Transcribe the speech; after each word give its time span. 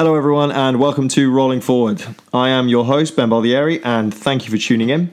Hello, 0.00 0.14
everyone, 0.14 0.50
and 0.50 0.80
welcome 0.80 1.08
to 1.08 1.30
Rolling 1.30 1.60
Forward. 1.60 2.02
I 2.32 2.48
am 2.48 2.68
your 2.68 2.86
host, 2.86 3.16
Ben 3.16 3.28
Baldieri, 3.28 3.82
and 3.84 4.14
thank 4.14 4.46
you 4.46 4.50
for 4.50 4.56
tuning 4.56 4.88
in. 4.88 5.12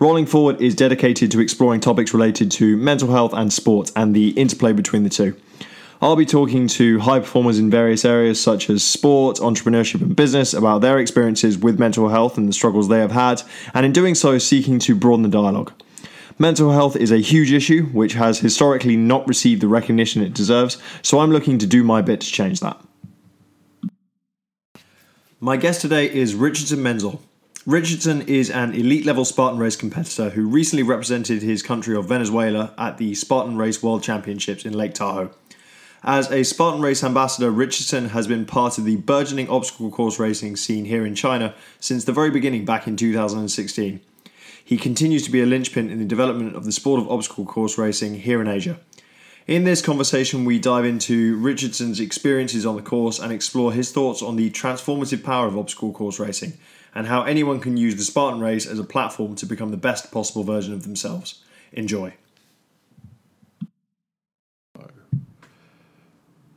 Rolling 0.00 0.26
Forward 0.26 0.60
is 0.60 0.74
dedicated 0.74 1.30
to 1.30 1.38
exploring 1.38 1.78
topics 1.78 2.12
related 2.12 2.50
to 2.50 2.76
mental 2.76 3.12
health 3.12 3.32
and 3.32 3.52
sport 3.52 3.92
and 3.94 4.12
the 4.12 4.30
interplay 4.30 4.72
between 4.72 5.04
the 5.04 5.08
two. 5.08 5.36
I'll 6.02 6.16
be 6.16 6.26
talking 6.26 6.66
to 6.66 6.98
high 6.98 7.20
performers 7.20 7.60
in 7.60 7.70
various 7.70 8.04
areas 8.04 8.40
such 8.40 8.68
as 8.68 8.82
sport, 8.82 9.36
entrepreneurship, 9.36 10.02
and 10.02 10.16
business 10.16 10.52
about 10.52 10.80
their 10.80 10.98
experiences 10.98 11.56
with 11.56 11.78
mental 11.78 12.08
health 12.08 12.36
and 12.36 12.48
the 12.48 12.52
struggles 12.52 12.88
they 12.88 12.98
have 12.98 13.12
had, 13.12 13.40
and 13.72 13.86
in 13.86 13.92
doing 13.92 14.16
so, 14.16 14.38
seeking 14.38 14.80
to 14.80 14.96
broaden 14.96 15.22
the 15.22 15.28
dialogue. 15.28 15.72
Mental 16.40 16.72
health 16.72 16.96
is 16.96 17.12
a 17.12 17.18
huge 17.18 17.52
issue 17.52 17.84
which 17.92 18.14
has 18.14 18.40
historically 18.40 18.96
not 18.96 19.28
received 19.28 19.62
the 19.62 19.68
recognition 19.68 20.22
it 20.22 20.34
deserves, 20.34 20.76
so 21.02 21.20
I'm 21.20 21.30
looking 21.30 21.56
to 21.58 21.68
do 21.68 21.84
my 21.84 22.02
bit 22.02 22.20
to 22.22 22.26
change 22.26 22.58
that. 22.58 22.80
My 25.44 25.58
guest 25.58 25.82
today 25.82 26.10
is 26.10 26.34
Richardson 26.34 26.82
Menzel. 26.82 27.20
Richardson 27.66 28.22
is 28.22 28.48
an 28.48 28.72
elite 28.72 29.04
level 29.04 29.26
Spartan 29.26 29.60
race 29.60 29.76
competitor 29.76 30.30
who 30.30 30.48
recently 30.48 30.82
represented 30.82 31.42
his 31.42 31.62
country 31.62 31.94
of 31.94 32.08
Venezuela 32.08 32.72
at 32.78 32.96
the 32.96 33.14
Spartan 33.14 33.58
Race 33.58 33.82
World 33.82 34.02
Championships 34.02 34.64
in 34.64 34.72
Lake 34.72 34.94
Tahoe. 34.94 35.32
As 36.02 36.32
a 36.32 36.44
Spartan 36.44 36.80
Race 36.80 37.04
ambassador, 37.04 37.50
Richardson 37.50 38.08
has 38.08 38.26
been 38.26 38.46
part 38.46 38.78
of 38.78 38.86
the 38.86 38.96
burgeoning 38.96 39.50
obstacle 39.50 39.90
course 39.90 40.18
racing 40.18 40.56
scene 40.56 40.86
here 40.86 41.04
in 41.04 41.14
China 41.14 41.54
since 41.78 42.06
the 42.06 42.12
very 42.12 42.30
beginning 42.30 42.64
back 42.64 42.86
in 42.86 42.96
2016. 42.96 44.00
He 44.64 44.78
continues 44.78 45.24
to 45.24 45.30
be 45.30 45.42
a 45.42 45.46
linchpin 45.46 45.90
in 45.90 45.98
the 45.98 46.06
development 46.06 46.56
of 46.56 46.64
the 46.64 46.72
sport 46.72 47.02
of 47.02 47.10
obstacle 47.10 47.44
course 47.44 47.76
racing 47.76 48.14
here 48.20 48.40
in 48.40 48.48
Asia. 48.48 48.80
In 49.46 49.64
this 49.64 49.82
conversation, 49.82 50.46
we 50.46 50.58
dive 50.58 50.86
into 50.86 51.36
Richardson's 51.36 52.00
experiences 52.00 52.64
on 52.64 52.76
the 52.76 52.82
course 52.82 53.18
and 53.18 53.30
explore 53.30 53.74
his 53.74 53.92
thoughts 53.92 54.22
on 54.22 54.36
the 54.36 54.50
transformative 54.50 55.22
power 55.22 55.46
of 55.46 55.58
obstacle 55.58 55.92
course 55.92 56.18
racing 56.18 56.54
and 56.94 57.06
how 57.08 57.24
anyone 57.24 57.60
can 57.60 57.76
use 57.76 57.94
the 57.96 58.04
Spartan 58.04 58.40
race 58.40 58.66
as 58.66 58.78
a 58.78 58.84
platform 58.84 59.34
to 59.34 59.44
become 59.44 59.70
the 59.70 59.76
best 59.76 60.10
possible 60.10 60.44
version 60.44 60.72
of 60.72 60.84
themselves. 60.84 61.42
Enjoy. 61.74 62.14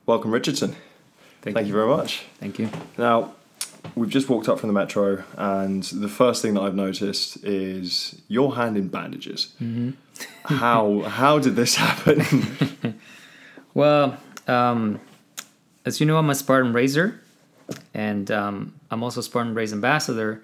Welcome, 0.05 0.31
Richardson. 0.31 0.73
Thank, 1.41 1.55
Thank 1.55 1.67
you 1.67 1.73
very 1.73 1.87
much. 1.87 2.23
Thank 2.39 2.57
you. 2.57 2.69
Now, 2.97 3.33
we've 3.95 4.09
just 4.09 4.29
walked 4.29 4.47
up 4.47 4.61
from 4.61 4.67
the 4.67 4.73
metro, 4.73 5.25
and 5.35 5.83
the 5.83 6.07
first 6.07 6.41
thing 6.41 6.53
that 6.53 6.61
I've 6.61 6.75
noticed 6.75 7.43
is 7.43 8.21
your 8.29 8.55
hand 8.55 8.77
in 8.77 8.87
bandages. 8.87 9.53
Mm-hmm. 9.61 9.91
How 10.43 11.01
how 11.01 11.39
did 11.39 11.55
this 11.55 11.75
happen? 11.75 12.99
Well, 13.77 14.17
um, 14.47 14.99
as 15.85 15.99
you 15.99 16.07
know, 16.07 16.17
I'm 16.17 16.31
a 16.31 16.33
Spartan 16.33 16.73
Racer, 16.73 17.21
and 17.93 18.31
um, 18.31 18.73
I'm 18.89 19.03
also 19.03 19.19
a 19.19 19.23
Spartan 19.23 19.53
Race 19.53 19.71
ambassador. 19.71 20.41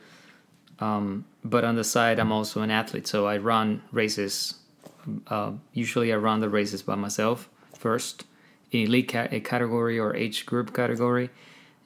Um, 0.78 1.26
but 1.44 1.64
on 1.64 1.76
the 1.76 1.84
side, 1.84 2.20
I'm 2.20 2.32
also 2.32 2.62
an 2.62 2.70
athlete, 2.70 3.08
so 3.08 3.26
I 3.26 3.38
run 3.38 3.82
races. 3.92 4.54
Uh, 5.26 5.54
usually, 5.74 6.14
I 6.14 6.18
run 6.18 6.42
the 6.42 6.50
races 6.50 6.84
by 6.84 6.94
myself 6.94 7.50
first 7.76 8.26
in 8.70 8.82
elite 8.82 9.12
ca- 9.12 9.40
category 9.40 9.98
or 9.98 10.16
age 10.16 10.46
group 10.46 10.72
category, 10.72 11.32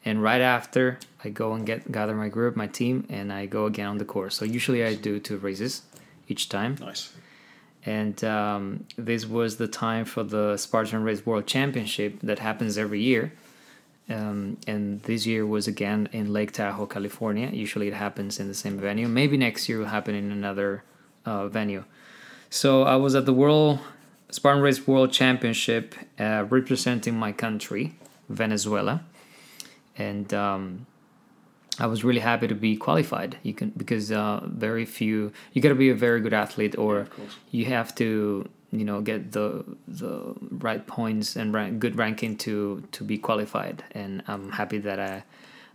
and 0.03 0.21
right 0.21 0.41
after, 0.41 0.99
I 1.23 1.30
go 1.30 1.53
and 1.53 1.65
get 1.65 1.93
gather 1.93 2.13
my 2.13 2.27
group, 2.27 2.58
my 2.58 2.67
team, 2.67 3.05
and 3.09 3.31
I 3.31 3.45
go 3.45 3.67
again 3.67 3.88
on 3.88 3.99
the 3.99 4.05
course. 4.05 4.35
So 4.35 4.43
usually, 4.43 4.83
I 4.83 4.95
do 4.95 5.17
two 5.17 5.38
races 5.38 5.83
each 6.27 6.49
time. 6.49 6.75
nice. 6.81 7.13
And 7.88 8.21
um, 8.25 8.85
this 8.97 9.25
was 9.25 9.55
the 9.55 9.67
time 9.67 10.03
for 10.03 10.21
the 10.21 10.57
Spartan 10.57 11.03
Race 11.03 11.25
World 11.25 11.47
Championship 11.47 12.19
that 12.21 12.39
happens 12.39 12.77
every 12.77 13.02
year. 13.02 13.31
Um, 14.09 14.57
and 14.67 15.02
this 15.03 15.25
year 15.25 15.45
was 15.45 15.69
again 15.69 16.09
in 16.11 16.33
Lake 16.33 16.52
Tahoe, 16.52 16.85
California. 16.85 17.49
Usually 17.49 17.88
it 17.88 17.93
happens 17.93 18.41
in 18.41 18.49
the 18.49 18.53
same 18.53 18.77
venue. 18.77 19.08
Maybe 19.08 19.38
next 19.38 19.69
year 19.69 19.80
will 19.80 19.85
happen 19.85 20.15
in 20.15 20.31
another 20.31 20.83
uh, 21.25 21.47
venue. 21.47 21.85
So 22.49 22.83
I 22.83 22.98
was 22.98 23.15
at 23.15 23.25
the 23.25 23.33
World 23.33 23.80
Spartan 24.31 24.61
Race 24.61 24.86
World 24.86 25.14
Championship 25.14 25.95
uh, 26.19 26.45
representing 26.49 27.17
my 27.17 27.31
country, 27.31 27.95
Venezuela, 28.27 29.02
and 29.98 30.33
um, 30.33 30.87
I 31.80 31.86
was 31.86 32.04
really 32.04 32.20
happy 32.20 32.48
to 32.48 32.55
be 32.55 32.76
qualified. 32.76 33.38
You 33.43 33.54
can 33.54 33.70
because 33.77 34.11
uh, 34.11 34.42
very 34.45 34.86
few. 34.86 35.32
You 35.54 35.61
got 35.61 35.70
to 35.70 35.76
be 35.76 35.89
a 35.89 35.95
very 35.95 36.21
good 36.21 36.33
athlete, 36.33 36.77
or 36.77 37.08
you 37.52 37.65
have 37.65 37.93
to 37.95 38.49
you 38.71 38.83
know 38.83 39.02
get 39.02 39.32
the 39.32 39.64
the 39.87 40.33
right 40.52 40.86
points 40.86 41.36
and 41.36 41.54
rank, 41.54 41.80
good 41.80 41.95
ranking 41.98 42.36
to 42.37 42.83
to 42.92 43.04
be 43.04 43.17
qualified. 43.17 43.83
And 43.92 44.23
I'm 44.27 44.52
happy 44.52 44.80
that 44.80 44.99
I 44.99 45.23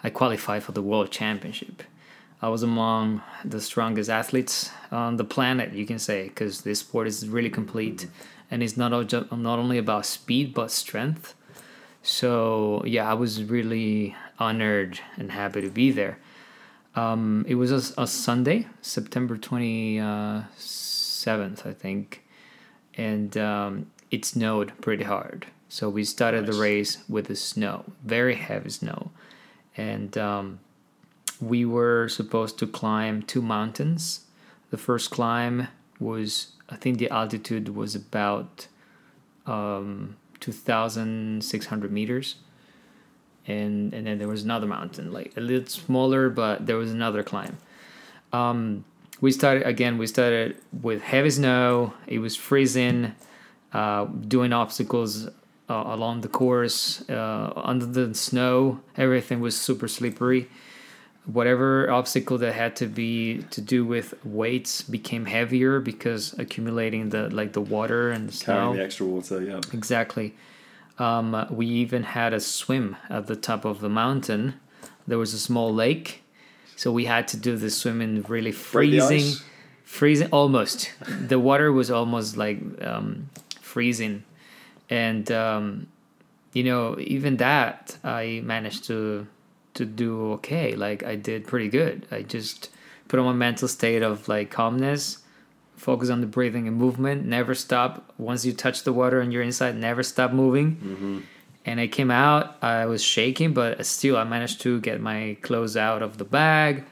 I 0.02 0.10
qualified 0.10 0.64
for 0.64 0.72
the 0.72 0.82
World 0.82 1.10
Championship. 1.10 1.82
I 2.40 2.48
was 2.48 2.64
among 2.64 3.22
the 3.44 3.60
strongest 3.60 4.10
athletes 4.10 4.70
on 4.90 5.16
the 5.16 5.24
planet, 5.24 5.72
you 5.72 5.86
can 5.86 6.00
say, 6.00 6.24
because 6.24 6.62
this 6.62 6.80
sport 6.80 7.06
is 7.06 7.28
really 7.28 7.50
complete, 7.50 8.08
and 8.50 8.64
it's 8.64 8.76
not 8.76 8.90
not 8.90 9.58
only 9.58 9.78
about 9.78 10.06
speed 10.06 10.52
but 10.52 10.72
strength. 10.72 11.34
So 12.02 12.82
yeah, 12.84 13.08
I 13.08 13.14
was 13.14 13.44
really 13.44 14.16
honored 14.38 15.00
and 15.16 15.32
happy 15.32 15.60
to 15.60 15.70
be 15.70 15.90
there. 15.90 16.18
Um, 16.94 17.44
it 17.48 17.54
was 17.54 17.72
a, 17.72 18.02
a 18.02 18.06
Sunday, 18.06 18.66
September 18.80 19.36
twenty 19.36 19.98
seventh, 20.56 21.66
I 21.66 21.72
think, 21.72 22.24
and 22.94 23.36
um, 23.36 23.90
it 24.10 24.24
snowed 24.24 24.72
pretty 24.80 25.04
hard. 25.04 25.46
So 25.68 25.88
we 25.88 26.04
started 26.04 26.44
the 26.46 26.52
race 26.52 26.98
with 27.08 27.26
the 27.28 27.36
snow, 27.36 27.84
very 28.04 28.34
heavy 28.34 28.68
snow, 28.68 29.10
and 29.74 30.18
um, 30.18 30.60
we 31.40 31.64
were 31.64 32.08
supposed 32.08 32.58
to 32.58 32.66
climb 32.66 33.22
two 33.22 33.42
mountains. 33.42 34.26
The 34.70 34.76
first 34.76 35.10
climb 35.10 35.68
was, 35.98 36.52
I 36.68 36.76
think, 36.76 36.98
the 36.98 37.10
altitude 37.10 37.74
was 37.74 37.94
about 37.94 38.68
um, 39.46 40.16
2,600 40.40 41.92
meters. 41.92 42.36
And, 43.46 43.92
and 43.92 44.06
then 44.06 44.18
there 44.18 44.28
was 44.28 44.44
another 44.44 44.66
mountain, 44.66 45.12
like 45.12 45.32
a 45.36 45.40
little 45.40 45.66
smaller, 45.66 46.30
but 46.30 46.66
there 46.66 46.76
was 46.76 46.92
another 46.92 47.22
climb. 47.22 47.58
Um, 48.32 48.84
we 49.20 49.32
started 49.32 49.66
again. 49.66 49.98
We 49.98 50.06
started 50.06 50.56
with 50.80 51.02
heavy 51.02 51.30
snow. 51.30 51.94
It 52.06 52.18
was 52.18 52.36
freezing. 52.36 53.14
Uh, 53.72 54.04
doing 54.04 54.52
obstacles 54.52 55.28
uh, 55.70 55.84
along 55.86 56.20
the 56.20 56.28
course 56.28 57.08
uh, 57.08 57.52
under 57.56 57.86
the 57.86 58.14
snow. 58.14 58.80
Everything 58.96 59.40
was 59.40 59.56
super 59.58 59.88
slippery. 59.88 60.48
Whatever 61.24 61.90
obstacle 61.90 62.36
that 62.38 62.52
had 62.52 62.76
to 62.76 62.86
be 62.86 63.44
to 63.50 63.60
do 63.62 63.86
with 63.86 64.12
weights 64.26 64.82
became 64.82 65.24
heavier 65.24 65.80
because 65.80 66.34
accumulating 66.38 67.10
the 67.10 67.30
like 67.30 67.52
the 67.52 67.60
water 67.60 68.10
and 68.10 68.28
the 68.28 68.32
snow. 68.32 68.54
Carrying 68.54 68.76
the 68.76 68.84
extra 68.84 69.06
water, 69.06 69.40
yeah. 69.40 69.60
Exactly. 69.72 70.34
Um, 70.98 71.46
we 71.50 71.66
even 71.66 72.02
had 72.02 72.32
a 72.32 72.40
swim 72.40 72.96
at 73.08 73.26
the 73.26 73.36
top 73.36 73.64
of 73.64 73.80
the 73.80 73.88
mountain. 73.88 74.54
There 75.06 75.18
was 75.18 75.34
a 75.34 75.38
small 75.38 75.72
lake, 75.72 76.22
so 76.76 76.92
we 76.92 77.06
had 77.06 77.26
to 77.28 77.36
do 77.36 77.56
the 77.56 77.70
swim 77.70 78.00
in 78.00 78.22
really 78.22 78.52
freezing, 78.52 79.40
freezing 79.84 80.28
almost. 80.30 80.92
the 81.08 81.38
water 81.38 81.72
was 81.72 81.90
almost 81.90 82.36
like 82.36 82.60
um, 82.82 83.30
freezing, 83.60 84.24
and 84.90 85.30
um, 85.32 85.88
you 86.52 86.62
know 86.62 86.96
even 87.00 87.38
that 87.38 87.96
I 88.04 88.42
managed 88.44 88.84
to 88.84 89.26
to 89.74 89.84
do 89.84 90.32
okay. 90.34 90.76
Like 90.76 91.02
I 91.02 91.16
did 91.16 91.46
pretty 91.46 91.68
good. 91.68 92.06
I 92.10 92.22
just 92.22 92.68
put 93.08 93.18
on 93.18 93.26
my 93.26 93.32
mental 93.32 93.68
state 93.68 94.02
of 94.02 94.28
like 94.28 94.50
calmness 94.50 95.21
focus 95.82 96.08
on 96.10 96.20
the 96.20 96.26
breathing 96.26 96.68
and 96.68 96.76
movement 96.76 97.26
never 97.26 97.54
stop. 97.54 98.12
Once 98.16 98.44
you 98.46 98.52
touch 98.52 98.84
the 98.84 98.92
water 98.92 99.20
and 99.20 99.32
you're 99.32 99.42
inside 99.42 99.76
never 99.76 100.02
stop 100.02 100.30
moving. 100.32 100.66
And 101.64 101.76
i 101.80 101.86
came 101.86 102.10
out 102.10 102.44
i 102.62 102.86
was 102.92 103.02
shaking 103.16 103.50
but 103.60 103.84
still 103.86 104.16
i 104.16 104.24
managed 104.24 104.58
to 104.62 104.80
get 104.80 105.00
my 105.00 105.36
clothes 105.46 105.76
out 105.76 106.02
of 106.02 106.18
the 106.20 106.24
bag 106.24 106.84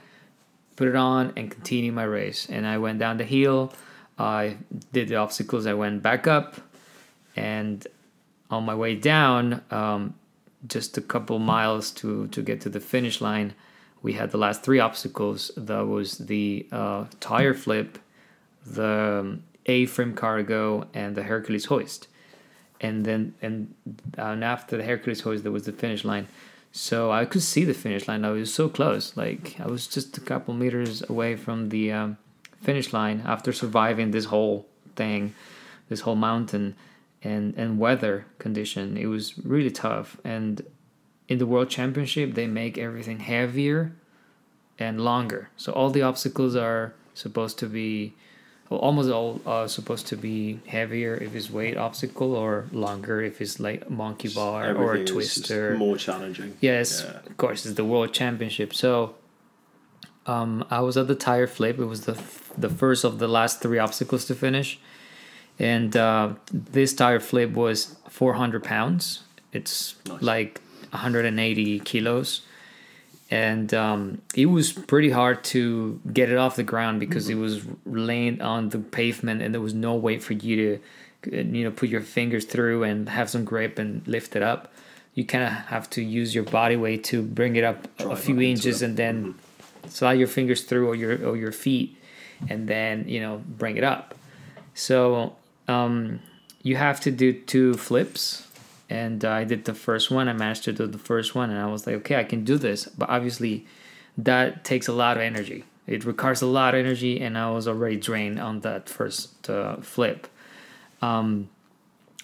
put 0.77 0.87
it 0.89 0.97
on 0.97 1.33
and 1.37 1.51
continue 1.51 1.93
my 1.93 2.05
race. 2.19 2.41
And 2.55 2.63
i 2.67 2.77
went 2.79 2.99
down 2.99 3.17
the 3.19 3.29
hill. 3.39 3.73
I 4.19 4.57
did 4.93 5.09
the 5.09 5.17
obstacles 5.25 5.63
i 5.67 5.75
went 5.85 6.03
back 6.03 6.27
up. 6.27 6.49
And 7.37 7.87
on 8.55 8.63
my 8.71 8.75
way 8.75 8.95
down 8.97 9.63
um, 9.71 10.15
just 10.75 10.99
a 11.03 11.05
couple 11.15 11.39
miles 11.39 11.85
to 12.01 12.09
to 12.35 12.41
get 12.49 12.61
to 12.65 12.69
the 12.77 12.81
finish 12.81 13.21
line 13.29 13.49
we 14.03 14.13
had 14.15 14.31
the 14.31 14.39
last 14.39 14.63
three 14.63 14.81
obstacles. 14.81 15.51
That 15.57 15.87
was 15.87 16.09
the 16.19 16.67
uh, 16.73 17.05
tire 17.21 17.55
flip 17.55 17.99
the 18.65 19.21
um, 19.21 19.43
A-frame 19.67 20.15
cargo 20.15 20.87
and 20.95 21.17
the 21.17 21.25
Hercules 21.25 21.67
hoist, 21.67 22.09
and 22.81 23.05
then 23.05 23.35
and 23.43 23.75
and 24.17 24.45
after 24.45 24.77
the 24.77 24.85
Hercules 24.85 25.21
hoist 25.21 25.43
there 25.43 25.53
was 25.53 25.65
the 25.65 25.73
finish 25.73 26.05
line. 26.05 26.27
So 26.73 27.11
I 27.11 27.25
could 27.25 27.43
see 27.43 27.65
the 27.65 27.75
finish 27.75 28.07
line. 28.07 28.25
I 28.25 28.31
was 28.31 28.55
so 28.55 28.69
close. 28.69 29.17
Like 29.17 29.57
I 29.59 29.67
was 29.67 29.87
just 29.87 30.17
a 30.17 30.21
couple 30.21 30.55
meters 30.55 31.03
away 31.09 31.37
from 31.37 31.71
the 31.71 31.93
um, 31.93 32.17
finish 32.63 32.93
line 32.93 33.23
after 33.27 33.53
surviving 33.53 34.13
this 34.13 34.27
whole 34.27 34.67
thing, 34.95 35.35
this 35.89 36.01
whole 36.01 36.17
mountain, 36.17 36.77
and 37.23 37.55
and 37.57 37.79
weather 37.79 38.27
condition. 38.39 38.97
It 38.97 39.07
was 39.07 39.39
really 39.45 39.71
tough, 39.71 40.17
and 40.25 40.63
in 41.29 41.39
the 41.39 41.47
World 41.47 41.71
Championship, 41.71 42.35
they 42.35 42.49
make 42.49 42.77
everything 42.77 43.21
heavier 43.21 43.93
and 44.79 45.01
longer. 45.01 45.51
So 45.57 45.73
all 45.73 45.91
the 45.91 46.03
obstacles 46.03 46.57
are 46.57 46.93
supposed 47.15 47.57
to 47.61 47.67
be, 47.67 48.15
well, 48.71 48.79
almost 48.81 49.11
all 49.11 49.41
are 49.47 49.69
supposed 49.69 50.07
to 50.07 50.17
be 50.17 50.61
heavier 50.67 51.15
if 51.17 51.35
it's 51.35 51.51
weight 51.51 51.77
obstacle 51.77 52.35
or 52.35 52.67
longer 52.73 53.21
if 53.21 53.41
it's 53.41 53.59
like 53.61 53.91
monkey 53.91 54.29
bar 54.29 54.63
or 54.63 54.67
a 54.67 54.71
Everything 54.71 55.03
is 55.03 55.11
twister. 55.35 55.77
more 55.77 55.97
challenging. 55.97 56.57
Yes, 56.61 57.03
Yeah. 57.05 57.17
of 57.29 57.37
course, 57.37 57.67
it's 57.67 57.75
the 57.75 57.85
World 57.85 58.13
Championship. 58.15 58.73
So, 58.73 59.17
um, 60.27 60.65
I 60.71 60.81
was 60.81 60.97
at 60.97 61.09
the 61.09 61.15
tire 61.17 61.47
flip. 61.47 61.79
It 61.79 61.87
was 61.87 62.03
the 62.03 62.17
the 62.59 62.69
first 62.69 63.05
of 63.05 63.19
the 63.19 63.29
last 63.29 63.61
three 63.61 63.79
obstacles 63.79 64.25
to 64.27 64.35
finish, 64.35 64.79
and 65.59 65.97
uh, 65.97 66.31
this 66.53 66.93
tire 66.95 67.21
flip 67.21 67.53
was 67.53 67.97
400 68.09 68.63
pounds. 68.65 69.23
It's 69.53 69.95
Nice. 70.07 70.23
like 70.23 70.61
180 70.93 71.81
kilos, 71.81 72.43
and 73.31 73.73
um, 73.73 74.21
it 74.35 74.47
was 74.47 74.73
pretty 74.73 75.11
hard 75.11 75.45
to 75.45 76.01
get 76.13 76.31
it 76.31 76.37
off 76.37 76.57
the 76.57 76.65
ground 76.65 76.99
because 76.99 77.29
it 77.29 77.37
was 77.37 77.65
laying 77.87 78.43
on 78.43 78.71
the 78.71 78.79
pavement, 78.79 79.41
and 79.41 79.55
there 79.55 79.61
was 79.61 79.75
no 79.75 79.95
way 79.95 80.19
for 80.19 80.33
you 80.33 80.57
to, 80.57 81.39
uh, 81.39 81.43
you 81.43 81.65
know, 81.65 81.71
put 81.71 81.89
your 81.89 82.01
fingers 82.01 82.45
through 82.45 82.83
and 82.83 83.09
have 83.09 83.31
some 83.31 83.45
grip 83.45 83.79
and 83.79 84.07
lift 84.09 84.35
it 84.35 84.43
up. 84.43 84.73
You 85.15 85.25
kind 85.25 85.45
of 85.45 85.51
have 85.51 85.89
to 85.91 86.03
use 86.03 86.35
your 86.35 86.45
body 86.45 86.77
weight 86.77 87.05
to 87.05 87.23
bring 87.23 87.55
it 87.57 87.63
up 87.63 87.87
a 88.01 88.17
few 88.17 88.41
inches 88.41 88.83
and 88.83 88.97
then 88.97 89.37
slide 89.89 90.15
your 90.15 90.29
fingers 90.29 90.63
through 90.65 90.89
or 90.89 90.95
your 90.97 91.25
or 91.25 91.37
your 91.37 91.53
feet, 91.53 91.97
and 92.49 92.67
then 92.67 93.09
you 93.09 93.21
know 93.21 93.43
bring 93.47 93.77
it 93.77 93.85
up. 93.85 94.17
So 94.75 95.37
um, 95.69 96.21
you 96.63 96.77
have 96.77 97.01
to 97.03 97.11
do 97.13 97.33
two 97.33 97.75
flips, 97.75 98.47
and 98.91 99.25
I 99.25 99.45
did 99.45 99.65
the 99.65 99.75
first 99.75 100.11
one. 100.11 100.29
I 100.29 100.33
managed 100.33 100.65
to 100.65 100.73
do 100.73 100.87
the 100.89 100.99
first 100.99 101.35
one, 101.35 101.49
and 101.49 101.59
I 101.59 101.67
was 101.67 101.87
like, 101.87 101.95
okay, 101.97 102.17
I 102.17 102.25
can 102.25 102.45
do 102.45 102.59
this. 102.59 102.87
But 102.87 103.09
obviously, 103.09 103.65
that 104.19 104.65
takes 104.65 104.89
a 104.89 104.93
lot 104.93 105.17
of 105.17 105.23
energy. 105.23 105.65
It 105.87 106.05
requires 106.05 106.43
a 106.43 106.47
lot 106.47 106.75
of 106.75 106.81
energy, 106.85 107.21
and 107.21 107.39
I 107.39 107.51
was 107.51 107.69
already 107.69 107.97
drained 107.97 108.41
on 108.41 108.61
that 108.61 108.89
first 108.89 109.49
uh, 109.49 109.77
flip. 109.77 110.27
Um, 111.01 111.49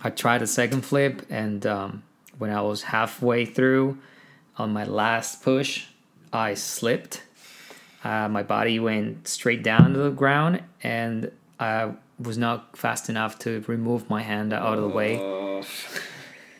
I 0.02 0.10
tried 0.10 0.42
a 0.42 0.46
second 0.46 0.82
flip, 0.82 1.24
and 1.30 1.64
um, 1.66 2.02
when 2.36 2.50
I 2.50 2.60
was 2.62 2.82
halfway 2.82 3.44
through 3.44 3.98
on 4.58 4.72
my 4.72 4.84
last 4.84 5.42
push, 5.42 5.86
I 6.32 6.54
slipped. 6.54 7.22
Uh, 8.02 8.28
my 8.28 8.42
body 8.42 8.80
went 8.80 9.28
straight 9.28 9.62
down 9.62 9.92
to 9.92 9.98
the 10.00 10.10
ground, 10.10 10.62
and 10.82 11.30
I 11.60 11.92
was 12.18 12.36
not 12.36 12.76
fast 12.76 13.08
enough 13.08 13.38
to 13.40 13.64
remove 13.68 14.10
my 14.10 14.22
hand 14.22 14.52
out 14.52 14.78
of 14.78 14.82
the 14.82 14.88
way. 14.88 15.62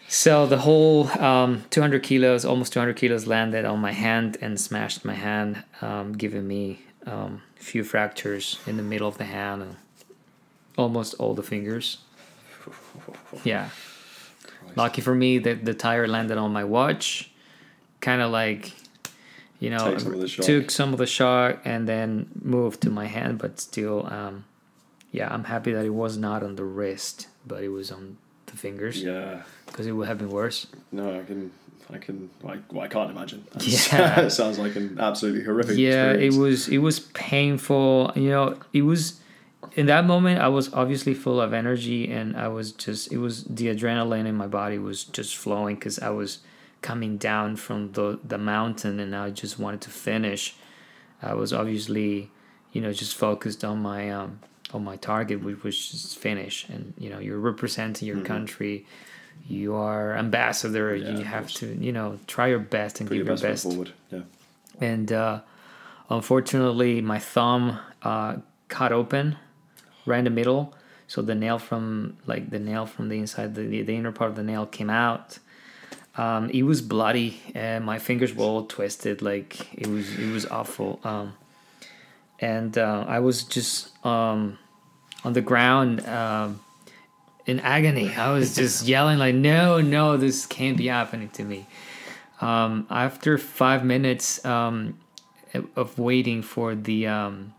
So 0.09 0.47
the 0.47 0.59
whole 0.59 1.09
um, 1.21 1.65
200 1.71 2.03
kilos, 2.03 2.45
almost 2.45 2.73
200 2.73 2.97
kilos, 2.97 3.27
landed 3.27 3.65
on 3.65 3.81
my 3.81 3.93
hand 3.93 4.37
and 4.41 4.59
smashed 4.61 5.05
my 5.05 5.15
hand, 5.15 5.65
um, 5.81 6.13
giving 6.13 6.47
me 6.47 6.81
um, 7.07 7.43
a 7.59 7.63
few 7.63 7.83
fractures 7.83 8.59
in 8.67 8.77
the 8.77 8.83
middle 8.83 9.09
of 9.09 9.19
the 9.19 9.25
hand 9.25 9.63
and 9.63 9.77
almost 10.77 11.15
all 11.15 11.35
the 11.35 11.43
fingers. 11.43 11.99
Yeah. 13.45 13.69
Lucky 14.75 15.01
for 15.01 15.15
me 15.15 15.39
that 15.39 15.65
the 15.65 15.75
tire 15.75 16.09
landed 16.09 16.39
on 16.39 16.53
my 16.53 16.65
watch, 16.65 17.31
kind 18.01 18.21
of 18.21 18.31
like, 18.31 18.73
you 19.61 19.71
know, 19.71 19.97
some 19.99 20.15
of 20.15 20.21
the 20.21 20.29
shock. 20.29 20.47
took 20.47 20.71
some 20.71 20.93
of 20.93 20.99
the 20.99 21.07
shock 21.07 21.61
and 21.65 21.89
then 21.89 22.29
moved 22.43 22.81
to 22.83 22.91
my 22.91 23.07
hand, 23.07 23.39
but 23.39 23.61
still, 23.61 24.07
um, 24.13 24.45
yeah, 25.13 25.33
I'm 25.33 25.45
happy 25.45 25.73
that 25.73 25.85
it 25.85 25.91
was 25.95 26.17
not 26.17 26.43
on 26.43 26.57
the 26.57 26.65
wrist, 26.65 27.29
but 27.47 27.63
it 27.63 27.69
was 27.69 27.91
on 27.93 28.17
fingers 28.57 29.03
yeah. 29.03 29.43
because 29.67 29.87
it 29.87 29.93
would 29.93 30.09
have 30.09 30.19
been 30.19 30.31
worse. 30.31 30.67
No, 30.93 31.19
I 31.21 31.25
can. 31.25 31.53
I 31.93 31.99
can. 31.99 32.31
I, 32.45 32.59
well, 32.71 32.85
I 32.85 32.89
can't 32.89 33.11
imagine. 33.11 33.47
Yeah. 33.61 34.21
it 34.27 34.31
sounds 34.31 34.59
like 34.59 34.77
an 34.77 34.99
absolutely 34.99 35.45
horrific. 35.45 35.77
yeah 35.77 36.11
experience. 36.11 36.35
it 36.37 36.39
was 36.39 36.69
it 36.69 36.79
was 36.79 37.01
painful 37.01 38.13
you 38.17 38.31
know 38.31 38.59
it 38.73 38.83
was 38.83 39.21
in 39.75 39.87
that 39.87 40.05
moment 40.05 40.41
i 40.41 40.49
was 40.49 40.73
obviously 40.73 41.15
full 41.15 41.41
of 41.41 41.53
energy 41.53 42.11
and 42.11 42.37
i 42.37 42.49
was 42.49 42.73
just 42.73 43.13
it 43.13 43.19
was 43.19 43.45
the 43.45 43.67
adrenaline 43.67 44.27
in 44.27 44.35
my 44.35 44.47
body 44.47 44.79
was 44.79 45.05
just 45.05 45.37
flowing 45.37 45.75
because 45.75 45.99
i 45.99 46.11
was 46.11 46.39
coming 46.83 47.17
down 47.17 47.57
from 47.57 47.93
the 47.93 48.19
the 48.25 48.39
mountain 48.39 49.01
and 49.01 49.15
i 49.15 49.31
just 49.31 49.59
wanted 49.59 49.81
to 49.81 49.91
finish 49.91 50.57
i 51.23 51.35
was 51.35 51.53
obviously 51.53 52.31
you 52.73 52.81
know 52.81 52.93
just 52.93 53.17
focused 53.17 53.65
on 53.65 53.81
my 53.81 54.11
um 54.11 54.39
on 54.75 54.83
my 54.85 54.97
target 54.97 55.43
which 55.45 55.63
was 55.63 55.77
just 55.91 56.19
finish 56.19 56.69
and 56.69 56.93
you 56.99 57.09
know 57.11 57.19
you're 57.19 57.39
representing 57.39 58.07
your 58.09 58.21
country. 58.23 58.85
You 59.49 59.75
are 59.75 60.17
ambassador. 60.17 60.97
Mm-hmm. 60.97 61.07
Yeah, 61.13 61.19
you 61.19 61.25
have 61.25 61.51
to 61.61 61.67
you 61.87 61.93
know 61.93 62.19
try 62.27 62.49
your 62.49 62.59
best 62.59 63.01
and 63.01 63.09
Put 63.09 63.15
give 63.17 63.27
your 63.27 63.35
best 63.37 63.43
best. 63.43 63.65
forward. 63.65 63.93
Yeah. 64.11 64.23
and 64.81 65.13
uh, 65.13 65.41
unfortunately 66.11 67.01
my 67.01 67.19
thumb 67.19 67.79
uh, 68.03 68.37
cut 68.69 68.93
open 68.93 69.37
right 70.07 70.19
in 70.19 70.25
the 70.25 70.31
middle. 70.31 70.75
So 71.09 71.23
the 71.23 71.35
nail 71.35 71.59
from 71.59 72.17
like 72.27 72.51
the 72.51 72.59
nail 72.59 72.87
from 72.87 73.09
the 73.09 73.19
inside 73.19 73.55
the, 73.55 73.63
the, 73.63 73.83
the 73.83 73.95
inner 73.95 74.13
part 74.13 74.31
of 74.31 74.37
the 74.37 74.43
nail 74.43 74.67
came 74.67 74.91
out. 74.91 75.39
Um, 76.17 76.49
it 76.51 76.63
was 76.63 76.81
bloody 76.83 77.41
and 77.55 77.85
my 77.85 77.99
fingers 77.99 78.35
were 78.35 78.45
all 78.45 78.65
twisted. 78.65 79.23
Like 79.23 79.73
it 79.75 79.87
was 79.87 80.19
it 80.19 80.33
was 80.33 80.47
awful. 80.47 80.99
Um, 81.05 81.35
and 82.41 82.79
uh, 82.79 83.05
i 83.09 83.19
was 83.19 83.45
just 83.45 83.93
um, 84.05 84.59
on 85.25 85.33
the 85.33 85.41
ground 85.41 86.07
um, 86.07 86.61
in 87.47 87.61
agony 87.61 88.15
i 88.15 88.33
was 88.33 88.55
just 88.55 88.87
yelling 88.95 89.19
like 89.19 89.35
no 89.35 89.81
no 89.81 90.17
this 90.17 90.47
can't 90.47 90.77
be 90.77 90.87
happening 90.87 91.29
to 91.29 91.43
me 91.43 91.67
um, 92.41 92.87
after 92.91 93.39
five 93.39 93.85
minutes 93.85 94.45
um, 94.45 94.99
of 95.75 95.99
waiting 95.99 96.43
for 96.43 96.75
the 96.75 97.07
um, 97.07 97.55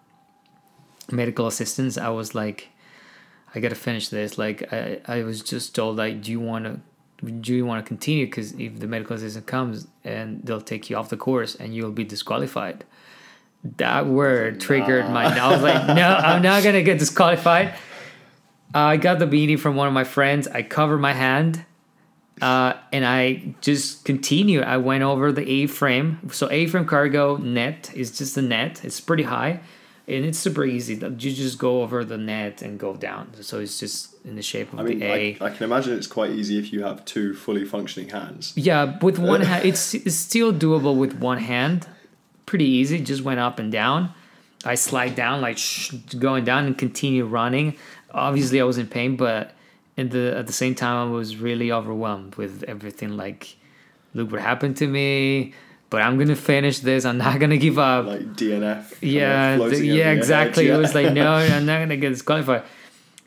medical 1.12 1.48
assistance, 1.48 1.98
I 1.98 2.10
was 2.10 2.36
like, 2.36 2.70
I 3.56 3.60
gotta 3.60 3.76
finish 3.76 4.10
this. 4.10 4.38
Like, 4.38 4.72
I, 4.72 5.00
I 5.06 5.24
was 5.24 5.42
just 5.42 5.74
told, 5.74 5.98
like, 5.98 6.22
do 6.22 6.32
you 6.32 6.40
want 6.40 6.66
to, 6.66 7.32
do 7.32 7.56
you 7.56 7.66
want 7.66 7.84
to 7.84 7.88
continue? 7.88 8.26
Because 8.26 8.52
if 8.54 8.80
the 8.80 8.88
medical 8.88 9.16
assistant 9.16 9.48
comes 9.48 9.88
and 10.04 10.44
they'll 10.44 10.62
take 10.62 10.90
you 10.90 10.96
off 10.96 11.10
the 11.10 11.18
course 11.18 11.56
and 11.56 11.76
you'll 11.76 11.92
be 11.92 12.04
disqualified. 12.04 12.86
That 13.78 14.08
word 14.08 14.60
triggered 14.62 15.10
my. 15.10 15.26
I 15.26 15.52
was 15.52 15.62
like, 15.62 15.88
no, 15.88 16.08
I'm 16.16 16.42
not 16.42 16.64
gonna 16.64 16.84
get 16.84 17.00
disqualified. 17.00 17.74
I 18.74 18.98
got 18.98 19.20
the 19.20 19.26
beanie 19.26 19.60
from 19.60 19.76
one 19.76 19.88
of 19.88 19.94
my 19.94 20.04
friends. 20.04 20.48
I 20.48 20.62
covered 20.62 21.00
my 21.00 21.14
hand 21.14 21.66
uh, 22.42 22.74
and 22.92 23.06
I 23.06 23.56
just 23.62 24.06
continued. 24.06 24.64
I 24.64 24.78
went 24.78 25.04
over 25.04 25.32
the 25.32 25.50
A-frame. 25.50 26.30
So 26.32 26.50
A-frame 26.52 26.86
cargo 26.86 27.38
net 27.38 27.92
is 27.96 28.18
just 28.18 28.38
a 28.38 28.42
net. 28.42 28.84
It's 28.86 29.00
pretty 29.00 29.24
high, 29.24 29.62
and 30.08 30.26
it's 30.26 30.38
super 30.38 30.64
easy. 30.64 30.96
You 30.96 31.16
just 31.16 31.58
go 31.58 31.82
over 31.82 32.06
the 32.06 32.18
net 32.18 32.62
and 32.62 32.80
go 32.80 32.96
down. 32.96 33.34
So 33.42 33.60
it's 33.60 33.80
just 33.80 34.14
in 34.24 34.36
the 34.36 34.44
shape 34.44 34.72
of 34.74 34.80
I 34.80 34.84
mean, 34.84 35.00
the 35.00 35.06
A. 35.06 35.38
I, 35.42 35.46
I 35.46 35.50
can 35.50 35.64
imagine 35.64 35.98
it's 35.98 36.08
quite 36.08 36.32
easy 36.32 36.60
if 36.60 36.72
you 36.72 36.84
have 36.84 37.04
two 37.06 37.34
fully 37.34 37.66
functioning 37.66 38.10
hands. 38.10 38.54
yeah, 38.56 39.00
with 39.00 39.18
one 39.18 39.42
hand, 39.42 39.66
it's, 39.66 39.94
it's 39.94 40.16
still 40.16 40.54
doable 40.54 40.96
with 40.96 41.18
one 41.20 41.40
hand. 41.40 41.88
Pretty 42.48 42.66
easy. 42.66 43.00
Just 43.00 43.22
went 43.22 43.40
up 43.40 43.60
and 43.60 43.72
down. 43.72 44.14
I 44.66 44.74
slide 44.74 45.14
down 45.16 45.40
like 45.42 45.58
sh- 45.60 45.92
going 46.18 46.44
down 46.44 46.66
and 46.66 46.76
continue 46.76 47.26
running. 47.26 47.76
Obviously, 48.12 48.60
I 48.60 48.64
was 48.64 48.80
in 48.80 48.88
pain, 48.88 49.16
but 49.16 49.54
in 49.96 50.10
the 50.10 50.36
at 50.36 50.48
the 50.48 50.54
same 50.54 50.74
time, 50.74 51.08
I 51.08 51.12
was 51.12 51.38
really 51.38 51.72
overwhelmed 51.72 52.36
with 52.36 52.64
everything. 52.68 53.16
Like, 53.16 53.56
look 54.16 54.32
what 54.32 54.42
happened 54.42 54.78
to 54.78 54.88
me. 54.88 55.54
But 55.90 56.02
I'm 56.02 56.18
gonna 56.18 56.36
finish 56.36 56.80
this. 56.80 57.06
I'm 57.06 57.18
not 57.18 57.40
gonna 57.40 57.58
give 57.58 57.78
up. 57.80 58.06
Like 58.08 58.34
DNF. 58.34 58.60
kind 58.60 58.64
of 58.64 59.04
yeah, 59.04 59.56
floating 59.58 59.80
the- 59.82 59.88
yeah, 59.88 60.12
exactly. 60.12 60.68
It 60.68 60.76
was 60.78 60.94
like, 60.96 61.14
no, 61.22 61.34
I'm 61.34 61.66
not 61.66 61.80
gonna 61.80 61.96
get 61.98 62.10
disqualified. 62.10 62.64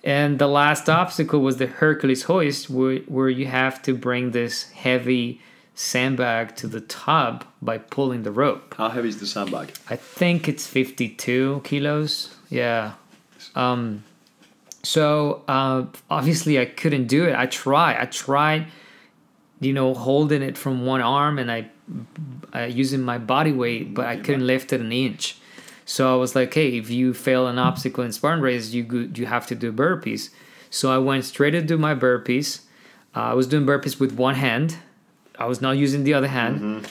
And 0.02 0.38
the 0.38 0.46
last 0.46 0.88
obstacle 0.88 1.40
was 1.40 1.58
the 1.58 1.66
Hercules 1.66 2.24
hoist, 2.24 2.68
where 2.70 2.98
where 3.00 3.28
you 3.28 3.46
have 3.46 3.80
to 3.82 3.94
bring 3.94 4.32
this 4.32 4.70
heavy 4.70 5.40
sandbag 5.74 6.56
to 6.56 6.66
the 6.66 6.80
top 6.80 7.44
by 7.62 7.78
pulling 7.78 8.22
the 8.22 8.30
rope. 8.30 8.74
How 8.76 8.88
heavy 8.88 9.08
is 9.08 9.20
the 9.20 9.26
sandbag? 9.26 9.72
I 9.88 9.96
think 9.96 10.48
it's 10.48 10.66
52 10.66 11.62
kilos. 11.64 12.34
Yeah. 12.50 12.92
Um, 13.54 14.04
so 14.82 15.42
uh, 15.48 15.84
obviously 16.10 16.58
I 16.58 16.66
couldn't 16.66 17.06
do 17.06 17.24
it. 17.26 17.34
I 17.34 17.46
tried. 17.46 17.96
I 17.98 18.06
tried, 18.06 18.66
you 19.60 19.72
know, 19.72 19.94
holding 19.94 20.42
it 20.42 20.56
from 20.56 20.84
one 20.86 21.00
arm 21.00 21.38
and 21.38 21.50
I, 21.50 21.70
uh, 22.54 22.60
using 22.60 23.02
my 23.02 23.18
body 23.18 23.52
weight, 23.52 23.94
but 23.94 24.06
I 24.06 24.16
couldn't 24.16 24.46
lift 24.46 24.72
it 24.72 24.80
an 24.80 24.92
inch. 24.92 25.36
So 25.84 26.12
I 26.12 26.16
was 26.16 26.36
like, 26.36 26.54
hey, 26.54 26.78
if 26.78 26.88
you 26.88 27.12
fail 27.12 27.46
an 27.46 27.58
obstacle 27.58 28.04
in 28.04 28.12
Spartan 28.12 28.42
race, 28.42 28.70
you 28.70 28.84
go, 28.84 29.08
you 29.12 29.26
have 29.26 29.46
to 29.48 29.54
do 29.54 29.72
burpees. 29.72 30.30
So 30.70 30.92
I 30.92 30.98
went 30.98 31.24
straight 31.24 31.50
to 31.50 31.62
do 31.62 31.76
my 31.76 31.94
burpees. 31.94 32.60
Uh, 33.14 33.20
I 33.20 33.34
was 33.34 33.48
doing 33.48 33.66
burpees 33.66 33.98
with 33.98 34.12
one 34.12 34.36
hand. 34.36 34.76
I 35.40 35.46
was 35.46 35.60
not 35.60 35.78
using 35.78 36.04
the 36.04 36.14
other 36.14 36.28
hand. 36.28 36.86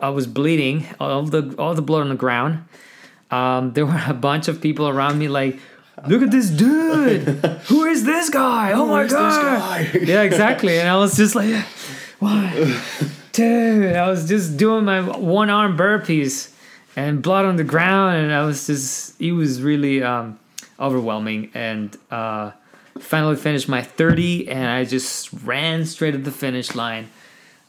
I 0.00 0.10
was 0.10 0.26
bleeding, 0.26 0.86
all 1.00 1.22
the 1.22 1.54
all 1.58 1.74
the 1.74 1.82
blood 1.82 2.02
on 2.02 2.10
the 2.10 2.14
ground. 2.14 2.64
Um, 3.30 3.72
there 3.72 3.86
were 3.86 4.02
a 4.06 4.14
bunch 4.14 4.46
of 4.46 4.60
people 4.60 4.86
around 4.86 5.18
me, 5.18 5.26
like, 5.26 5.58
look 6.06 6.22
at 6.22 6.30
this 6.30 6.50
dude. 6.50 7.22
Who 7.68 7.84
is 7.84 8.04
this 8.04 8.28
guy? 8.30 8.72
Oh 8.72 8.86
my 8.86 9.04
is 9.04 9.10
this 9.10 9.18
god! 9.18 9.88
yeah, 10.02 10.22
exactly. 10.22 10.78
And 10.78 10.88
I 10.88 10.96
was 10.96 11.16
just 11.16 11.34
like, 11.34 11.64
why? 12.20 12.80
dude, 13.32 13.96
I 13.96 14.08
was 14.08 14.28
just 14.28 14.56
doing 14.56 14.84
my 14.84 15.00
one 15.00 15.50
arm 15.50 15.76
burpees 15.76 16.52
and 16.96 17.22
blood 17.22 17.44
on 17.44 17.56
the 17.56 17.64
ground, 17.64 18.16
and 18.16 18.32
I 18.32 18.44
was 18.44 18.66
just, 18.66 19.20
it 19.20 19.32
was 19.32 19.62
really 19.62 20.02
um, 20.02 20.38
overwhelming. 20.78 21.50
And 21.54 21.96
uh, 22.10 22.52
finally 23.00 23.36
finished 23.36 23.68
my 23.68 23.82
30, 23.82 24.48
and 24.48 24.66
I 24.66 24.84
just 24.84 25.32
ran 25.44 25.84
straight 25.86 26.14
at 26.14 26.24
the 26.24 26.30
finish 26.30 26.74
line. 26.74 27.08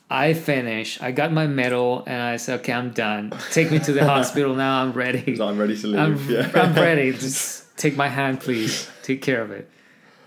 I 0.09 0.33
finished, 0.33 1.01
I 1.01 1.11
got 1.11 1.31
my 1.31 1.47
medal, 1.47 2.03
and 2.05 2.21
I 2.21 2.37
said, 2.37 2.59
okay, 2.59 2.73
I'm 2.73 2.91
done. 2.91 3.33
Take 3.51 3.71
me 3.71 3.79
to 3.79 3.91
the 3.91 4.05
hospital 4.13 4.55
now, 4.55 4.81
I'm 4.83 4.93
ready. 4.93 5.41
I'm 5.41 5.57
ready 5.57 5.75
to 5.77 5.87
leave. 5.87 5.99
I'm, 5.99 6.29
yeah. 6.29 6.51
I'm 6.53 6.75
ready. 6.75 7.11
Just 7.25 7.75
take 7.77 7.95
my 7.95 8.07
hand, 8.07 8.39
please. 8.39 8.87
Take 9.01 9.21
care 9.23 9.41
of 9.41 9.49
it. 9.51 9.69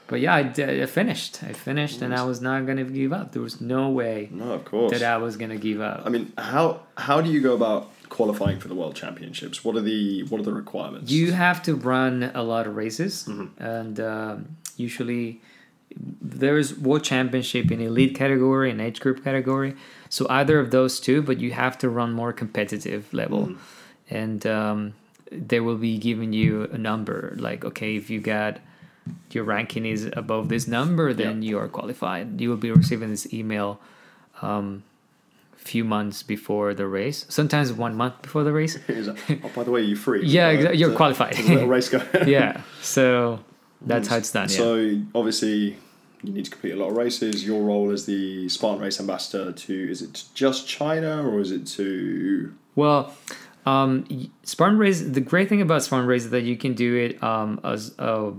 But 0.09 0.21
yeah, 0.21 0.35
I, 0.35 0.43
did- 0.43 0.83
I 0.83 0.87
finished. 0.87 1.43
I 1.45 1.53
finished, 1.53 2.01
and 2.03 2.15
I 2.15 2.25
was 2.25 2.41
not 2.41 2.67
gonna 2.67 2.85
give 2.85 3.13
up. 3.13 3.33
There 3.33 3.43
was 3.43 3.61
no 3.61 3.91
way 3.91 4.29
No, 4.33 4.53
of 4.53 4.65
course. 4.65 4.91
that 4.99 5.03
I 5.03 5.19
was 5.19 5.37
gonna 5.37 5.59
give 5.59 5.81
up. 5.83 6.03
I 6.07 6.09
mean, 6.09 6.33
how 6.39 6.81
how 6.97 7.21
do 7.21 7.31
you 7.31 7.43
go 7.43 7.55
about 7.55 7.91
qualifying 8.09 8.59
for 8.59 8.69
the 8.69 8.75
World 8.75 8.97
Championships? 8.97 9.63
What 9.65 9.77
are 9.77 9.83
the 9.83 10.23
what 10.25 10.41
are 10.41 10.45
the 10.45 10.55
requirements? 10.55 11.13
You 11.13 11.33
have 11.33 11.63
to 11.65 11.75
run 11.75 12.31
a 12.35 12.43
lot 12.43 12.67
of 12.67 12.75
races, 12.75 13.27
Mm-hmm. 13.29 13.63
and 13.63 14.01
um, 14.01 14.57
usually 14.79 15.43
there's 15.97 16.77
world 16.79 17.05
championship 17.05 17.71
in 17.71 17.81
elite 17.81 18.15
category 18.15 18.71
and 18.71 18.81
age 18.81 19.01
group 19.01 19.25
category. 19.25 19.75
So 20.09 20.27
either 20.31 20.59
of 20.61 20.71
those 20.71 21.01
two, 21.01 21.23
but 21.23 21.39
you 21.39 21.53
have 21.53 21.77
to 21.79 21.89
run 21.89 22.13
more 22.13 22.33
competitive 22.33 23.13
level, 23.13 23.47
Mm-hmm. 23.47 24.15
and 24.15 24.47
um, 24.47 24.95
they 25.31 25.61
will 25.61 25.77
be 25.77 25.99
giving 25.99 26.33
you 26.33 26.65
a 26.73 26.79
number. 26.79 27.35
Like, 27.39 27.65
okay, 27.65 27.97
if 27.97 28.09
you 28.11 28.21
got 28.21 28.59
your 29.31 29.45
ranking 29.45 29.85
is 29.87 30.09
above 30.15 30.49
this 30.49 30.67
number, 30.69 31.13
then 31.15 31.43
you 31.43 31.59
are 31.59 31.69
qualified. 31.69 32.41
You 32.41 32.51
will 32.51 32.57
be 32.59 32.71
receiving 32.71 33.11
this 33.11 33.33
email. 33.33 33.81
Um, 34.43 34.85
few 35.57 35.85
months 35.85 36.23
before 36.23 36.73
the 36.73 36.87
race 36.87 37.27
sometimes 37.29 37.71
one 37.73 37.95
month 37.95 38.23
before 38.23 38.43
the 38.45 38.53
race 38.53 38.79
oh, 38.89 39.51
by 39.55 39.65
the 39.65 39.71
way, 39.71 39.83
you're 39.83 39.97
free. 39.99 40.25
Yeah, 40.25 40.47
Uh, 40.49 40.71
you're 40.71 40.93
a- 40.93 40.97
qualified. 40.97 41.35
a 41.51 41.67
race 41.67 41.89
go. 41.95 42.01
yeah 42.27 42.63
so 42.81 43.41
that's 43.83 44.09
how 44.09 44.17
it's 44.17 44.33
done 44.33 44.49
yeah. 44.49 44.57
So 44.57 45.01
obviously, 45.15 45.77
you 46.23 46.33
need 46.33 46.45
to 46.47 46.51
complete 46.51 46.73
a 46.73 46.77
lot 46.77 46.91
of 46.91 46.97
races. 46.97 47.45
Your 47.47 47.63
role 47.63 47.91
as 47.91 48.07
the 48.07 48.49
Spartan 48.49 48.83
Race 48.83 48.99
ambassador 49.01 49.53
to 49.53 49.91
is 49.91 50.03
it 50.03 50.25
just 50.35 50.67
China 50.67 51.27
or 51.29 51.41
is 51.41 51.51
it 51.53 51.67
to 51.79 52.55
well 52.75 53.15
um 53.67 54.07
spartan 54.45 54.79
race 54.79 55.03
the 55.03 55.21
great 55.21 55.49
thing 55.49 55.61
about 55.61 55.83
spartan 55.83 56.07
race 56.09 56.25
is 56.25 56.31
that 56.31 56.43
you 56.43 56.57
can 56.57 56.73
do 56.75 56.95
it 56.97 57.23
um 57.23 57.61
as 57.65 57.93
a 57.99 58.33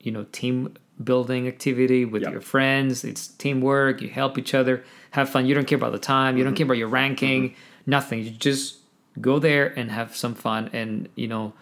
you 0.00 0.12
know 0.12 0.24
team 0.30 0.74
building 1.02 1.46
activity 1.48 2.04
with 2.04 2.22
Yeah. 2.22 2.30
your 2.32 2.40
friends. 2.40 3.04
It's 3.04 3.28
teamwork. 3.28 4.02
You 4.02 4.08
help 4.08 4.36
each 4.36 4.52
other 4.52 4.82
have 5.12 5.28
fun. 5.28 5.46
You 5.46 5.54
don't 5.54 5.66
care 5.66 5.78
about 5.78 5.92
the 5.92 5.98
time. 6.00 6.36
You 6.36 6.42
don't 6.44 6.54
care 6.54 6.64
about 6.64 6.76
your 6.76 6.88
ranking. 6.88 7.54
Nothing. 7.86 8.18
You 8.24 8.30
just 8.30 8.78
go 9.20 9.38
there 9.38 9.66
and 9.78 9.90
have 9.92 10.16
some 10.16 10.34
fun 10.34 10.70
and 10.72 11.08
you 11.14 11.26
know 11.28 11.52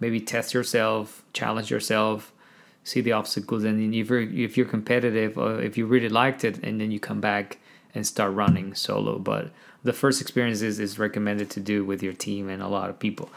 maybe 0.00 0.20
test 0.20 0.52
yourself 0.54 1.22
challenge 1.32 1.70
yourself 1.70 2.32
see 2.86 3.00
the 3.00 3.10
obstacles 3.10 3.64
and 3.64 3.80
then 3.80 3.92
if 3.92 4.08
you're 4.08 4.20
if 4.20 4.56
you're 4.56 4.64
competitive 4.64 5.36
or 5.36 5.60
if 5.60 5.76
you 5.76 5.84
really 5.86 6.08
liked 6.08 6.44
it 6.44 6.56
and 6.62 6.80
then 6.80 6.92
you 6.92 7.00
come 7.00 7.20
back 7.20 7.58
and 7.96 8.06
start 8.06 8.32
running 8.32 8.74
solo. 8.74 9.18
But 9.18 9.50
the 9.82 9.92
first 9.92 10.20
experience 10.20 10.62
is, 10.62 10.78
is 10.78 10.96
recommended 10.98 11.50
to 11.50 11.60
do 11.60 11.84
with 11.84 12.00
your 12.00 12.12
team 12.12 12.48
and 12.48 12.62
a 12.62 12.68
lot 12.68 12.88
of 12.88 12.98
people. 13.00 13.28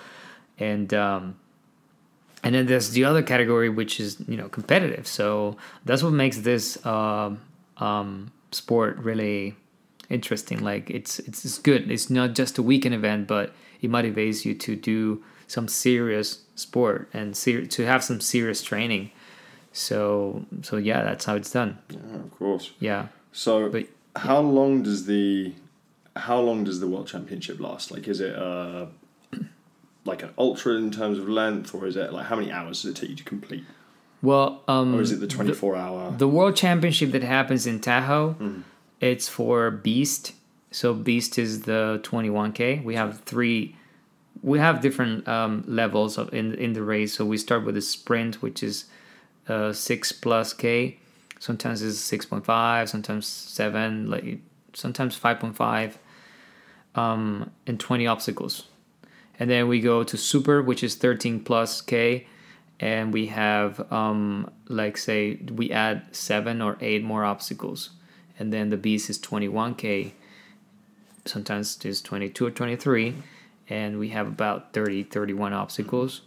And 0.60 0.94
um, 0.94 1.40
and 2.44 2.54
then 2.54 2.68
there's 2.68 2.92
the 2.92 3.06
other 3.06 3.24
category 3.24 3.70
which 3.70 4.00
is 4.00 4.18
you 4.28 4.38
know 4.38 4.50
competitive. 4.50 5.08
So 5.08 5.58
that's 5.84 6.04
what 6.04 6.14
makes 6.14 6.38
this 6.38 6.86
um, 6.86 7.42
um, 7.78 8.32
sport 8.52 8.98
really 8.98 9.56
interesting. 10.12 10.60
Like 10.64 10.92
it's, 10.92 11.18
it's 11.20 11.44
it's 11.44 11.58
good. 11.58 11.90
It's 11.90 12.12
not 12.12 12.36
just 12.36 12.60
a 12.60 12.62
weekend 12.62 12.94
event 12.94 13.28
but 13.28 13.52
it 13.82 13.90
motivates 13.90 14.46
you 14.46 14.54
to 14.54 14.76
do 14.76 15.24
some 15.48 15.68
serious 15.68 16.44
sport 16.54 17.10
and 17.14 17.36
ser- 17.36 17.66
to 17.66 17.86
have 17.88 18.04
some 18.04 18.22
serious 18.22 18.62
training 18.62 19.10
so 19.72 20.46
so 20.62 20.78
yeah 20.78 21.04
that's 21.04 21.26
how 21.26 21.36
it's 21.36 21.52
done 21.52 21.78
yeah, 21.90 22.16
of 22.16 22.32
course. 22.38 22.72
yeah 22.80 23.08
So 23.32 23.70
But- 23.70 23.88
how 24.16 24.40
long 24.40 24.84
does 24.84 25.06
the 25.06 25.54
how 26.16 26.40
long 26.42 26.64
does 26.64 26.80
the 26.80 26.88
World 26.88 27.08
Championship 27.08 27.60
last? 27.60 27.92
Like, 27.92 28.08
is 28.08 28.20
it 28.20 28.36
uh 28.36 28.88
like 30.06 30.24
an 30.24 30.32
ultra 30.38 30.74
in 30.76 30.92
terms 30.92 31.18
of 31.20 31.30
length, 31.30 31.74
or 31.76 31.86
is 31.86 31.96
it 31.96 32.12
like 32.12 32.26
how 32.26 32.36
many 32.36 32.52
hours 32.52 32.82
does 32.82 32.92
it 32.92 32.98
take 33.00 33.10
you 33.12 33.16
to 33.16 33.24
complete, 33.24 33.64
well 34.22 34.64
um 34.68 34.96
or 34.96 35.02
is 35.02 35.12
it 35.12 35.20
the 35.20 35.28
twenty 35.28 35.54
four 35.54 35.76
hour? 35.76 36.12
The 36.18 36.28
World 36.28 36.56
Championship 36.56 37.12
that 37.12 37.24
happens 37.24 37.68
in 37.68 37.80
Tahoe, 37.80 38.36
it's 39.00 39.30
for 39.30 39.70
Beast. 39.72 40.34
So 40.72 40.94
Beast 40.94 41.40
is 41.40 41.62
the 41.64 42.00
21k. 42.04 42.84
We 42.84 42.94
have 42.96 43.22
three. 43.22 43.76
We 44.44 44.60
have 44.60 44.82
different 44.82 45.28
um, 45.28 45.64
levels 45.68 46.18
of 46.18 46.32
in 46.34 46.54
in 46.56 46.74
the 46.74 46.84
race. 46.84 47.14
So 47.14 47.26
we 47.26 47.38
start 47.38 47.64
with 47.66 47.76
a 47.78 47.82
sprint, 47.82 48.42
which 48.42 48.62
is 48.64 48.86
uh, 49.50 49.74
six 49.74 50.12
plus 50.12 50.54
k. 50.54 50.98
Sometimes 51.40 51.82
it's 51.82 52.00
six 52.00 52.26
point 52.26 52.46
five. 52.46 52.90
Sometimes 52.90 53.28
seven. 53.28 54.10
Like 54.10 54.40
sometimes 54.74 55.16
five 55.16 55.40
point 55.40 55.56
five. 55.56 55.98
Um, 56.96 57.52
and 57.68 57.80
20 57.80 58.08
obstacles. 58.08 58.66
And 59.40 59.50
then 59.50 59.70
we 59.70 59.80
go 59.80 60.04
to 60.04 60.18
super, 60.18 60.62
which 60.62 60.84
is 60.84 60.96
13 60.96 61.40
plus 61.40 61.82
K. 61.82 62.28
And 62.82 63.14
we 63.14 63.28
have, 63.28 63.92
um, 63.92 64.52
like, 64.68 64.98
say, 64.98 65.40
we 65.54 65.72
add 65.72 66.04
seven 66.12 66.62
or 66.62 66.78
eight 66.82 67.04
more 67.04 67.24
obstacles. 67.24 67.92
And 68.38 68.52
then 68.52 68.70
the 68.70 68.78
beast 68.78 69.10
is 69.10 69.18
21K. 69.20 70.12
Sometimes 71.26 71.78
it's 71.84 72.02
22 72.02 72.48
or 72.48 72.52
23. 72.52 73.16
And 73.70 74.00
we 74.00 74.10
have 74.10 74.28
about 74.28 74.74
30, 74.74 75.04
31 75.04 75.54
obstacles. 75.54 76.22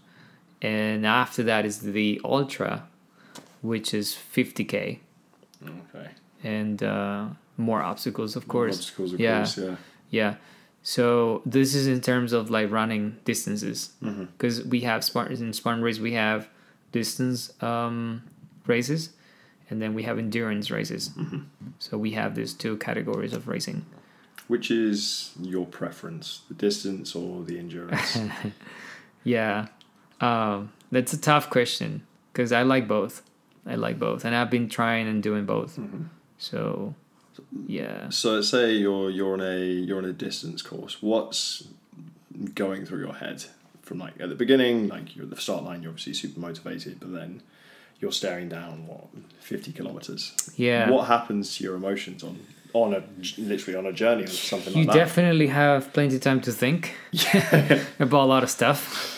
And 0.62 1.06
after 1.06 1.42
that 1.42 1.66
is 1.66 1.80
the 1.80 2.20
ultra, 2.24 2.86
which 3.62 3.94
is 3.94 4.14
50K. 4.34 4.98
okay. 5.64 6.10
And 6.44 6.82
uh, 6.82 7.26
more 7.56 7.80
obstacles, 7.82 8.36
of 8.36 8.48
course. 8.48 8.76
Obstacles, 8.78 9.12
of 9.14 9.20
yeah. 9.20 9.38
course. 9.38 9.58
Yeah. 9.58 9.76
Yeah. 10.10 10.34
So 10.82 11.42
this 11.46 11.74
is 11.74 11.86
in 11.86 12.00
terms 12.00 12.32
of 12.32 12.50
like 12.50 12.70
running 12.70 13.16
distances 13.24 13.92
Mm-hmm. 14.02 14.24
because 14.24 14.64
we 14.64 14.80
have 14.80 15.04
Spartan 15.04 15.36
in 15.40 15.52
Spartan 15.52 15.82
race 15.82 16.00
we 16.00 16.12
have 16.14 16.48
distance 16.90 17.52
um, 17.62 18.24
races 18.66 19.10
and 19.70 19.80
then 19.80 19.94
we 19.94 20.02
have 20.02 20.18
endurance 20.18 20.70
races. 20.70 21.10
Mm-hmm. 21.10 21.42
So 21.78 21.96
we 21.96 22.10
have 22.12 22.34
these 22.34 22.52
two 22.52 22.76
categories 22.78 23.32
of 23.32 23.46
racing. 23.48 23.86
Which 24.48 24.70
is 24.72 25.30
your 25.40 25.64
preference, 25.64 26.42
the 26.48 26.54
distance 26.54 27.14
or 27.14 27.42
the 27.44 27.58
endurance? 27.58 28.18
Yeah, 29.24 29.68
um, 30.20 30.72
that's 30.90 31.12
a 31.12 31.20
tough 31.20 31.48
question 31.48 32.02
because 32.32 32.50
I 32.50 32.62
like 32.62 32.88
both. 32.88 33.22
I 33.66 33.76
like 33.76 33.98
both, 33.98 34.24
and 34.24 34.34
I've 34.34 34.50
been 34.50 34.68
trying 34.68 35.06
and 35.08 35.22
doing 35.22 35.44
both. 35.46 35.76
Mm-hmm. 35.76 36.04
So 36.38 36.94
yeah. 37.66 38.08
so 38.10 38.40
say 38.42 38.72
you're 38.72 39.10
you're 39.10 39.34
on 39.34 39.40
a 39.40 39.58
you're 39.58 39.98
on 39.98 40.04
a 40.04 40.12
distance 40.12 40.62
course. 40.62 41.02
What's 41.02 41.68
going 42.54 42.84
through 42.86 43.04
your 43.04 43.14
head 43.14 43.44
from 43.82 43.98
like 43.98 44.14
at 44.20 44.28
the 44.28 44.34
beginning? 44.34 44.88
Like 44.88 45.14
you're 45.14 45.24
at 45.24 45.30
the 45.30 45.40
start 45.40 45.64
line, 45.64 45.82
you're 45.82 45.90
obviously 45.90 46.14
super 46.14 46.40
motivated, 46.40 46.98
but 47.00 47.12
then 47.12 47.42
you're 48.00 48.12
staring 48.12 48.48
down 48.48 48.86
what 48.86 49.06
fifty 49.40 49.72
kilometers. 49.72 50.52
Yeah. 50.56 50.90
What 50.90 51.06
happens 51.06 51.56
to 51.56 51.64
your 51.64 51.76
emotions 51.76 52.22
on 52.24 52.40
on 52.74 52.94
a 52.94 53.02
literally 53.38 53.78
on 53.78 53.86
a 53.86 53.92
journey 53.92 54.24
or 54.24 54.28
something 54.28 54.72
You 54.72 54.84
like 54.84 54.94
that? 54.94 55.04
definitely 55.04 55.48
have 55.48 55.92
plenty 55.92 56.16
of 56.16 56.22
time 56.22 56.40
to 56.42 56.52
think 56.52 56.94
yeah. 57.12 57.84
about 58.00 58.24
a 58.24 58.28
lot 58.28 58.42
of 58.42 58.50
stuff. 58.50 59.11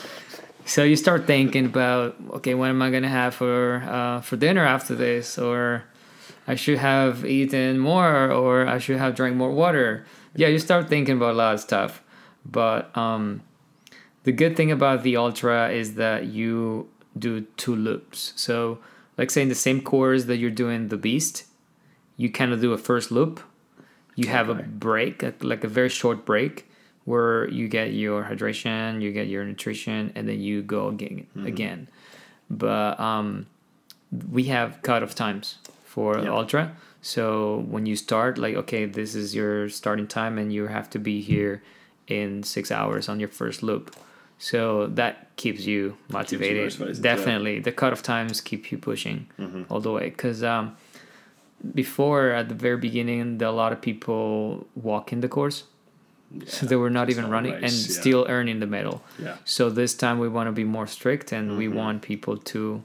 So 0.67 0.83
you 0.83 0.97
start 0.97 1.27
thinking 1.27 1.67
about 1.67 2.17
okay, 2.37 2.55
what 2.55 2.71
am 2.71 2.81
I 2.81 2.91
gonna 2.91 3.09
have 3.09 3.35
for 3.35 3.83
uh, 3.87 4.21
for 4.21 4.37
dinner 4.37 4.65
after 4.65 4.95
this, 4.95 5.39
or 5.39 5.85
I 6.47 6.55
should 6.55 6.79
have 6.79 7.25
eaten 7.25 7.79
more, 7.79 8.31
or 8.31 8.67
I 8.67 8.79
should 8.79 8.97
have 8.97 9.15
drank 9.15 9.37
more 9.37 9.51
water. 9.51 10.07
Yeah, 10.35 10.49
you 10.49 10.59
start 10.59 10.89
thinking 10.89 11.17
about 11.17 11.35
a 11.35 11.37
lot 11.37 11.55
of 11.55 11.61
stuff. 11.61 12.03
But 12.45 12.95
um, 12.97 13.43
the 14.25 14.33
good 14.33 14.57
thing 14.57 14.71
about 14.71 15.03
the 15.03 15.17
ultra 15.17 15.71
is 15.71 15.95
that 15.95 16.27
you 16.27 16.89
do 17.19 17.43
two 17.57 17.75
loops. 17.77 18.33
So, 18.37 18.79
like 19.17 19.31
say 19.31 19.43
in 19.43 19.49
the 19.49 19.55
same 19.55 19.81
course 19.81 20.25
that 20.25 20.37
you're 20.37 20.51
doing 20.51 20.89
the 20.89 20.97
beast, 20.97 21.45
you 22.17 22.31
kind 22.31 22.53
of 22.53 22.61
do 22.61 22.73
a 22.73 22.79
first 22.79 23.11
loop. 23.11 23.41
You 24.17 24.29
have 24.29 24.49
a 24.49 24.55
break, 24.55 25.25
like 25.43 25.65
a 25.65 25.69
very 25.69 25.89
short 25.89 26.25
break, 26.25 26.69
where 27.05 27.49
you 27.51 27.69
get 27.69 27.93
your 27.93 28.25
hydration, 28.25 29.01
you 29.03 29.13
get 29.13 29.27
your 29.29 29.45
nutrition, 29.45 30.13
and 30.15 30.29
then 30.29 30.41
you 30.41 30.63
go 30.63 30.89
again. 30.89 31.27
Again, 31.45 31.89
but 32.51 32.99
um, 32.99 33.47
we 34.31 34.45
have 34.45 34.81
cut 34.83 35.03
off 35.03 35.15
times 35.15 35.59
for 35.85 36.19
Yeah. 36.19 36.31
ultra. 36.31 36.73
So 37.03 37.65
when 37.69 37.85
you 37.87 37.97
start, 37.97 38.39
like 38.39 38.55
okay, 38.57 38.87
this 38.87 39.15
is 39.15 39.35
your 39.35 39.69
starting 39.69 40.07
time, 40.07 40.39
and 40.39 40.53
you 40.53 40.67
have 40.69 40.89
to 40.91 40.99
be 40.99 41.21
here 41.21 41.63
in 42.07 42.43
six 42.43 42.71
hours 42.71 43.09
on 43.09 43.21
your 43.21 43.29
first 43.29 43.63
loop. 43.63 43.95
So 44.39 44.89
that 44.89 45.35
keeps 45.37 45.65
you 45.65 45.97
motivated. 46.09 46.65
motivated, 46.65 46.97
yeah. 46.97 47.03
Definitely, 47.03 47.61
the 47.61 47.73
cutoff 47.73 48.03
times 48.03 48.41
keep 48.41 48.73
you 48.73 48.79
pushing 48.79 49.27
Mm-hmm. 49.39 49.63
all 49.71 49.81
the 49.81 49.93
way. 49.93 50.09
Because 50.11 50.43
um, 50.43 50.77
before 51.75 52.31
at 52.31 52.49
the 52.49 52.55
very 52.55 52.77
beginning, 52.77 53.41
a 53.43 53.51
lot 53.53 53.73
of 53.73 53.81
people 53.81 54.67
walk 54.75 55.13
in 55.13 55.21
the 55.21 55.29
course, 55.29 55.65
so 56.47 56.67
they 56.67 56.77
were 56.77 56.91
not 56.91 57.11
even 57.11 57.25
not 57.25 57.31
running 57.33 57.53
race, 57.53 57.63
and 57.63 57.73
yeah. 57.73 58.01
still 58.01 58.27
earning 58.29 58.61
the 58.61 58.67
medal. 58.67 59.03
Yeah. 59.19 59.37
So 59.45 59.71
this 59.71 59.95
time 59.95 60.19
we 60.19 60.29
want 60.29 60.49
to 60.49 60.53
be 60.53 60.65
more 60.65 60.87
strict 60.87 61.33
and 61.33 61.57
we 61.59 61.67
Mm-hmm. 61.67 61.77
want 61.77 62.03
people 62.03 62.37
to 62.37 62.83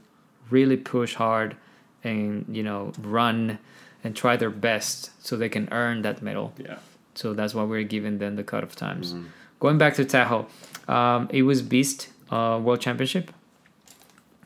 really 0.50 0.76
push 0.76 1.14
hard 1.14 1.56
and 2.02 2.44
you 2.50 2.62
know 2.62 2.92
run 3.00 3.58
and 4.02 4.16
try 4.16 4.36
their 4.36 4.50
best 4.50 5.10
so 5.24 5.36
they 5.36 5.48
can 5.48 5.68
earn 5.70 6.02
that 6.02 6.22
medal. 6.22 6.52
Yeah. 6.58 6.78
So 7.14 7.34
that's 7.34 7.54
why 7.54 7.64
we're 7.64 7.82
giving 7.84 8.18
them 8.18 8.36
the 8.36 8.44
cutoff 8.44 8.74
times. 8.76 9.12
Mm-hmm. 9.12 9.26
Going 9.58 9.76
back 9.78 9.94
to 9.94 10.04
Tahoe, 10.04 10.46
um, 10.88 11.28
it 11.30 11.42
was 11.42 11.60
Beast 11.60 12.08
uh, 12.30 12.58
World 12.62 12.80
Championship. 12.80 13.30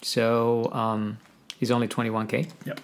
So 0.03 0.71
um, 0.73 1.19
it's 1.61 1.71
only 1.71 1.89
21k. 1.89 2.51
Yep. 2.67 2.81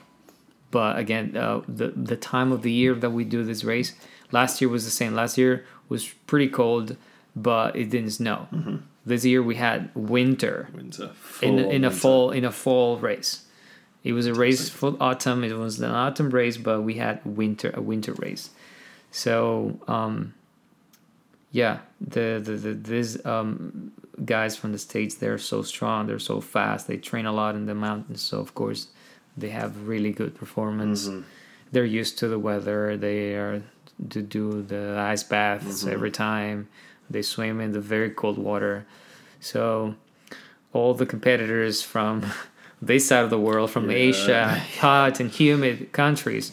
But 0.71 0.99
again, 0.99 1.37
uh, 1.37 1.63
the 1.67 1.89
the 1.89 2.17
time 2.17 2.53
of 2.53 2.63
the 2.63 2.71
year 2.71 2.95
that 2.95 3.11
we 3.11 3.25
do 3.25 3.43
this 3.45 3.65
race, 3.65 3.95
last 4.31 4.61
year 4.61 4.71
was 4.71 4.85
the 4.85 4.91
same. 4.93 5.15
Last 5.15 5.37
year 5.37 5.65
was 5.91 6.09
pretty 6.27 6.49
cold, 6.49 6.97
but 7.37 7.77
it 7.77 7.91
didn't 7.91 8.13
snow. 8.13 8.49
Mm-hmm. 8.51 8.77
This 9.05 9.25
year 9.27 9.43
we 9.43 9.57
had 9.57 9.91
winter 9.95 10.69
Winter. 10.73 11.11
in 11.43 11.59
in 11.59 11.65
a 11.65 11.69
winter. 11.69 11.91
fall 11.91 12.31
in 12.31 12.45
a 12.47 12.53
fall 12.53 12.97
race. 12.97 13.45
It 14.03 14.15
was 14.15 14.27
a 14.27 14.33
race 14.33 14.71
for 14.71 14.97
autumn. 14.99 15.45
It 15.45 15.53
was 15.53 15.79
an 15.81 15.91
autumn 15.91 16.31
race, 16.31 16.57
but 16.57 16.81
we 16.83 16.95
had 16.95 17.21
winter 17.25 17.71
a 17.75 17.83
winter 17.83 18.15
race. 18.15 18.51
So 19.11 19.79
um, 19.89 20.33
yeah, 21.53 21.81
the 22.01 22.41
the, 22.43 22.53
the 22.53 22.73
these 22.75 23.27
um, 23.27 23.93
guys 24.25 24.57
from 24.57 24.73
the 24.73 24.79
states 24.79 25.17
they're 25.17 25.39
so 25.39 25.63
strong. 25.63 26.07
They're 26.07 26.19
so 26.19 26.41
fast. 26.41 26.87
They 26.87 26.97
train 26.97 27.27
a 27.27 27.33
lot 27.33 27.55
in 27.55 27.67
the 27.67 27.75
mountains. 27.75 28.23
So 28.23 28.39
of 28.39 28.55
course, 28.55 28.89
they 29.37 29.51
have 29.51 29.89
really 29.89 30.13
good 30.13 30.35
performance. 30.35 31.09
Mm-hmm. 31.09 31.23
They're 31.73 31.85
used 31.85 32.19
to 32.19 32.29
the 32.29 32.39
weather. 32.39 32.97
They 32.97 33.35
are 33.35 33.63
to 34.09 34.23
do 34.23 34.63
the 34.63 34.97
ice 34.99 35.23
baths 35.23 35.83
Mm-hmm. 35.85 35.93
every 35.93 36.11
time. 36.11 36.69
They 37.11 37.23
swim 37.23 37.61
in 37.61 37.73
the 37.73 37.81
very 37.81 38.11
cold 38.11 38.39
water. 38.39 38.87
So 39.41 39.95
all 40.73 40.95
the 40.95 41.07
competitors 41.07 41.83
from 41.83 42.25
this 42.83 43.07
side 43.09 43.25
of 43.25 43.31
the 43.31 43.39
world, 43.41 43.71
from 43.71 43.91
Yeah. 43.91 43.97
Asia, 43.97 44.63
hot 44.81 45.21
and 45.21 45.31
humid 45.31 45.93
countries, 45.93 46.53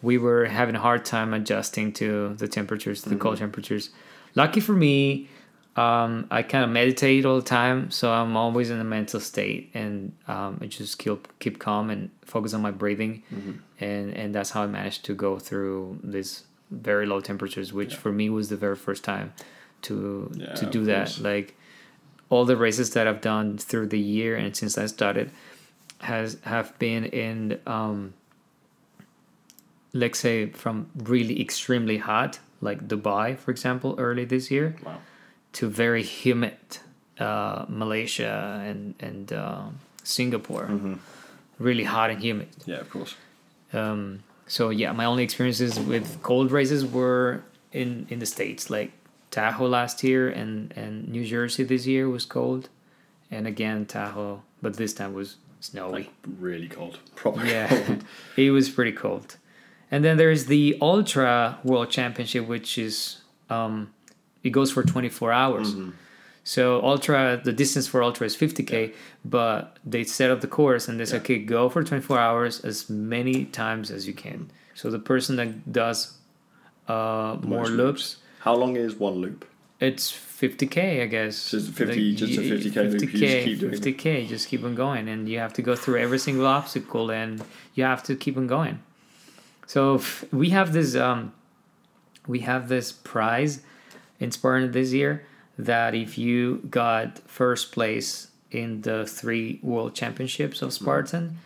we 0.00 0.18
were 0.18 0.46
having 0.46 0.74
a 0.74 0.80
hard 0.80 1.04
time 1.04 1.32
adjusting 1.34 1.92
to 1.94 2.34
the 2.38 2.48
temperatures, 2.48 3.02
the 3.02 3.10
Mm-hmm. 3.10 3.18
cold 3.20 3.38
temperatures. 3.38 3.90
Lucky 4.34 4.60
for 4.60 4.72
me, 4.72 5.28
um, 5.76 6.26
I 6.30 6.42
kind 6.42 6.64
of 6.64 6.70
meditate 6.70 7.24
all 7.24 7.36
the 7.36 7.42
time, 7.48 7.90
so 7.90 8.12
I'm 8.12 8.36
always 8.36 8.68
in 8.70 8.78
a 8.80 8.84
mental 8.84 9.20
state, 9.20 9.70
and 9.74 10.12
um, 10.28 10.58
I 10.60 10.66
just 10.66 10.98
keep 10.98 11.28
keep 11.38 11.58
calm 11.58 11.88
and 11.90 12.10
focus 12.24 12.52
on 12.54 12.60
my 12.62 12.70
breathing, 12.70 13.22
Mm-hmm. 13.34 13.52
and 13.84 14.14
and 14.16 14.34
that's 14.34 14.50
how 14.50 14.62
I 14.64 14.66
managed 14.66 15.04
to 15.06 15.14
go 15.14 15.38
through 15.38 15.98
these 16.04 16.44
very 16.72 17.06
low 17.06 17.20
temperatures, 17.20 17.72
which 17.72 17.92
Yeah. 17.94 17.98
for 18.02 18.12
me 18.12 18.30
was 18.30 18.48
the 18.48 18.56
very 18.56 18.76
first 18.76 19.02
time 19.04 19.28
to 19.82 19.94
Yeah, 20.34 20.54
to 20.54 20.64
do 20.66 20.84
that. 20.92 21.06
course. 21.08 21.20
Like 21.20 21.48
all 22.30 22.44
the 22.46 22.56
races 22.56 22.90
that 22.94 23.06
I've 23.06 23.20
done 23.20 23.58
through 23.58 23.88
the 23.88 23.98
year 24.16 24.36
and 24.36 24.56
since 24.56 24.78
I 24.78 24.86
started 24.86 25.30
has 26.00 26.38
have 26.54 26.68
been 26.78 27.04
in 27.26 27.60
um, 27.66 28.14
let's 29.92 30.18
say 30.18 30.46
from 30.50 30.86
really 30.96 31.40
extremely 31.40 31.98
hot 31.98 32.38
like 32.60 32.88
Dubai 32.88 33.36
for 33.36 33.50
example 33.50 33.94
early 33.98 34.24
this 34.24 34.50
year 34.50 34.74
Wow. 34.84 34.98
to 35.52 35.68
very 35.68 36.02
humid 36.02 36.58
uh, 37.18 37.66
Malaysia 37.68 38.62
and 38.64 38.94
and 39.00 39.32
uh, 39.32 39.64
Singapore 40.02 40.66
Mm-hmm. 40.70 40.94
really 41.58 41.84
hot 41.84 42.08
and 42.10 42.20
humid 42.22 42.48
Yeah, 42.66 42.80
of 42.80 42.88
course. 42.90 43.14
um, 43.72 44.22
so 44.52 44.68
yeah, 44.68 44.92
my 44.92 45.06
only 45.06 45.24
experiences 45.24 45.80
with 45.80 46.22
cold 46.22 46.52
races 46.52 46.84
were 46.84 47.42
in 47.72 48.06
in 48.10 48.18
the 48.18 48.26
states, 48.26 48.68
like 48.68 48.92
Tahoe 49.30 49.66
last 49.66 50.04
year 50.04 50.28
and 50.28 50.74
and 50.76 51.08
New 51.08 51.24
Jersey 51.24 51.64
this 51.64 51.86
year 51.86 52.06
was 52.06 52.26
cold, 52.26 52.68
and 53.30 53.46
again 53.46 53.86
Tahoe, 53.86 54.42
but 54.60 54.76
this 54.76 54.92
time 54.92 55.14
was 55.14 55.36
snowy. 55.60 55.92
Like 55.92 56.10
really 56.38 56.68
cold. 56.68 56.98
Proper 57.14 57.46
yeah, 57.46 57.66
cold. 57.68 58.04
it 58.36 58.50
was 58.50 58.68
pretty 58.68 58.92
cold. 58.92 59.38
And 59.90 60.04
then 60.04 60.18
there's 60.18 60.44
the 60.44 60.76
Ultra 60.82 61.58
World 61.64 61.88
Championship, 61.88 62.46
which 62.46 62.76
is 62.76 63.22
um, 63.48 63.94
it 64.42 64.50
goes 64.50 64.70
for 64.70 64.82
24 64.82 65.32
hours. 65.32 65.74
Mm-hmm. 65.74 65.90
So 66.44 66.82
ultra, 66.82 67.40
the 67.42 67.52
distance 67.52 67.86
for 67.86 68.02
ultra 68.02 68.26
is 68.26 68.36
50k, 68.36 68.94
but 69.24 69.78
they 69.84 70.02
set 70.04 70.30
up 70.30 70.40
the 70.40 70.48
course 70.48 70.88
and 70.88 70.98
they 70.98 71.04
say, 71.04 71.16
Yeah. 71.16 71.22
okay, 71.22 71.38
go 71.38 71.68
for 71.68 71.84
24 71.84 72.18
hours 72.18 72.64
as 72.64 72.90
many 72.90 73.44
times 73.44 73.90
as 73.90 74.06
you 74.08 74.12
can. 74.14 74.50
So 74.74 74.90
the 74.90 74.98
person 74.98 75.36
that 75.36 75.72
does 75.72 76.14
uh, 76.88 77.36
more 77.42 77.60
Most 77.62 77.70
loops, 77.70 78.16
How 78.40 78.54
long 78.54 78.76
is 78.76 78.94
one 78.96 79.14
loop? 79.14 79.44
it's 79.78 80.10
50k, 80.12 81.02
I 81.02 81.06
guess. 81.06 81.50
Just 81.50 81.70
50 81.72 82.14
just 82.16 82.38
a 82.38 82.40
y- 82.42 82.48
50K 82.48 82.90
loop, 82.90 83.02
you 83.02 83.18
just 83.20 83.44
keep 83.44 83.58
doing 83.60 83.74
50k, 83.74 84.28
just 84.28 84.48
keep 84.48 84.64
on 84.64 84.74
going, 84.74 85.08
and 85.08 85.28
you 85.28 85.38
have 85.38 85.52
to 85.54 85.62
go 85.62 85.76
through 85.76 85.98
every 86.00 86.18
single 86.18 86.46
obstacle, 86.46 87.10
and 87.10 87.42
you 87.74 87.84
have 87.84 88.02
to 88.04 88.16
keep 88.16 88.36
on 88.36 88.46
going. 88.48 88.80
So 89.66 89.96
f- 89.96 90.24
we 90.32 90.50
have 90.50 90.72
this, 90.72 90.96
um, 90.96 91.32
we 92.26 92.40
have 92.40 92.68
this 92.68 92.90
prize 92.90 93.60
in 94.18 94.30
Spartan 94.32 94.72
this 94.72 94.92
year 94.92 95.24
that 95.58 95.94
if 95.94 96.16
you 96.18 96.58
got 96.70 97.18
first 97.28 97.72
place 97.72 98.28
in 98.50 98.82
the 98.82 99.06
three 99.06 99.58
world 99.62 99.94
championships 99.94 100.62
of 100.62 100.72
Spartan, 100.72 101.38